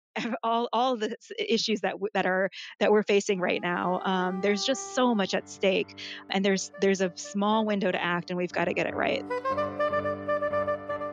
all 0.42 0.68
all 0.72 0.96
the 0.96 1.14
issues 1.38 1.80
that 1.82 1.94
that 2.14 2.26
are 2.26 2.50
that 2.80 2.90
we're 2.90 3.02
facing 3.02 3.40
right 3.40 3.62
now 3.62 4.00
um, 4.04 4.40
there's 4.40 4.64
just 4.64 4.94
so 4.94 5.14
much 5.14 5.34
at 5.34 5.48
stake 5.48 6.00
and 6.30 6.44
there's 6.44 6.70
there's 6.80 7.00
a 7.00 7.12
small 7.14 7.64
window 7.64 7.90
to 7.90 8.02
act, 8.02 8.30
and 8.30 8.36
we've 8.36 8.52
got 8.52 8.66
to 8.66 8.74
get 8.74 8.86
it 8.86 8.94
right. 8.94 9.24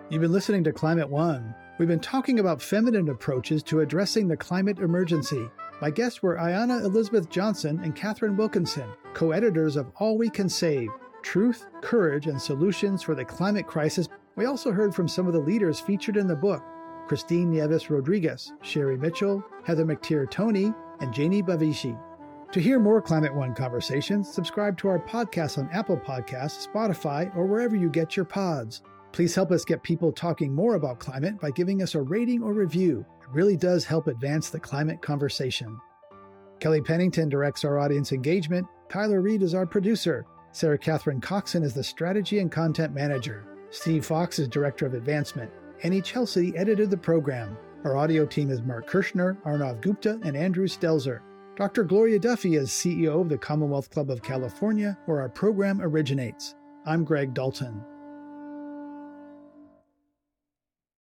You've 0.09 0.21
been 0.21 0.31
listening 0.31 0.63
to 0.65 0.71
Climate 0.71 1.09
One. 1.09 1.53
We've 1.77 1.87
been 1.89 1.99
talking 1.99 2.39
about 2.39 2.61
feminine 2.61 3.09
approaches 3.09 3.61
to 3.63 3.81
addressing 3.81 4.27
the 4.27 4.37
climate 4.37 4.79
emergency. 4.79 5.49
My 5.81 5.89
guests 5.89 6.23
were 6.23 6.37
Ayana 6.37 6.83
Elizabeth 6.83 7.29
Johnson 7.29 7.81
and 7.83 7.95
Katharine 7.95 8.37
Wilkinson, 8.37 8.87
co 9.13 9.31
editors 9.31 9.75
of 9.75 9.91
All 9.97 10.17
We 10.17 10.29
Can 10.29 10.47
Save 10.47 10.89
Truth, 11.25 11.65
Courage, 11.81 12.27
and 12.27 12.39
Solutions 12.39 13.01
for 13.01 13.15
the 13.15 13.25
Climate 13.25 13.65
Crisis. 13.65 14.07
We 14.35 14.45
also 14.45 14.71
heard 14.71 14.93
from 14.93 15.07
some 15.07 15.25
of 15.25 15.33
the 15.33 15.39
leaders 15.39 15.79
featured 15.79 16.17
in 16.17 16.27
the 16.27 16.35
book 16.35 16.63
Christine 17.07 17.49
Nieves 17.49 17.89
Rodriguez, 17.89 18.53
Sherri 18.61 18.95
Mitchell, 18.95 19.43
Heather 19.63 19.85
McTeer 19.85 20.29
Toney, 20.29 20.71
and 20.99 21.11
Jainey 21.11 21.41
Bavishi. 21.41 21.99
To 22.51 22.59
hear 22.61 22.79
more 22.79 23.01
Climate 23.01 23.33
One 23.33 23.55
conversations, 23.55 24.31
subscribe 24.31 24.77
to 24.77 24.87
our 24.87 24.99
podcast 24.99 25.57
on 25.57 25.67
Apple 25.73 25.97
Podcasts, 25.97 26.67
Spotify, 26.67 27.35
or 27.35 27.47
wherever 27.47 27.75
you 27.75 27.89
get 27.89 28.15
your 28.15 28.25
pods. 28.25 28.83
Please 29.11 29.33
help 29.33 29.51
us 29.51 29.65
get 29.65 29.81
people 29.81 30.11
talking 30.11 30.53
more 30.53 30.75
about 30.75 30.99
climate 30.99 31.41
by 31.41 31.49
giving 31.49 31.81
us 31.81 31.95
a 31.95 32.01
rating 32.03 32.43
or 32.43 32.53
review. 32.53 33.03
It 33.23 33.29
really 33.33 33.57
does 33.57 33.83
help 33.83 34.05
advance 34.05 34.51
the 34.51 34.59
climate 34.59 35.01
conversation. 35.01 35.75
Kelly 36.59 36.81
Pennington 36.81 37.29
directs 37.29 37.65
our 37.65 37.79
audience 37.79 38.11
engagement. 38.11 38.67
Tyler 38.89 39.21
Reed 39.21 39.41
is 39.41 39.55
our 39.55 39.65
producer. 39.65 40.23
Sarah 40.55 40.77
Catherine 40.77 41.19
Coxon 41.19 41.63
is 41.63 41.73
the 41.73 41.83
strategy 41.83 42.39
and 42.39 42.49
content 42.49 42.93
manager. 42.93 43.45
Steve 43.71 44.05
Fox 44.05 44.39
is 44.39 44.47
director 44.47 44.85
of 44.85 44.93
advancement. 44.93 45.51
Anny 45.83 46.01
Celsi 46.01 46.57
edited 46.57 46.89
the 46.89 46.95
program. 46.95 47.57
Our 47.83 47.97
audio 47.97 48.25
team 48.25 48.49
is 48.49 48.61
Mark 48.61 48.87
Kirschner, 48.87 49.37
Arnav 49.45 49.81
Gupta, 49.81 50.17
and 50.23 50.37
Andrew 50.37 50.65
Stelzer. 50.65 51.19
Dr. 51.57 51.83
Gloria 51.83 52.19
Duffy 52.19 52.55
is 52.55 52.69
CEO 52.69 53.19
of 53.19 53.27
the 53.27 53.37
Commonwealth 53.37 53.89
Club 53.89 54.09
of 54.09 54.23
California, 54.23 54.97
where 55.07 55.19
our 55.19 55.27
program 55.27 55.81
originates. 55.81 56.55
I'm 56.85 57.03
Greg 57.03 57.33
Dalton. 57.33 57.83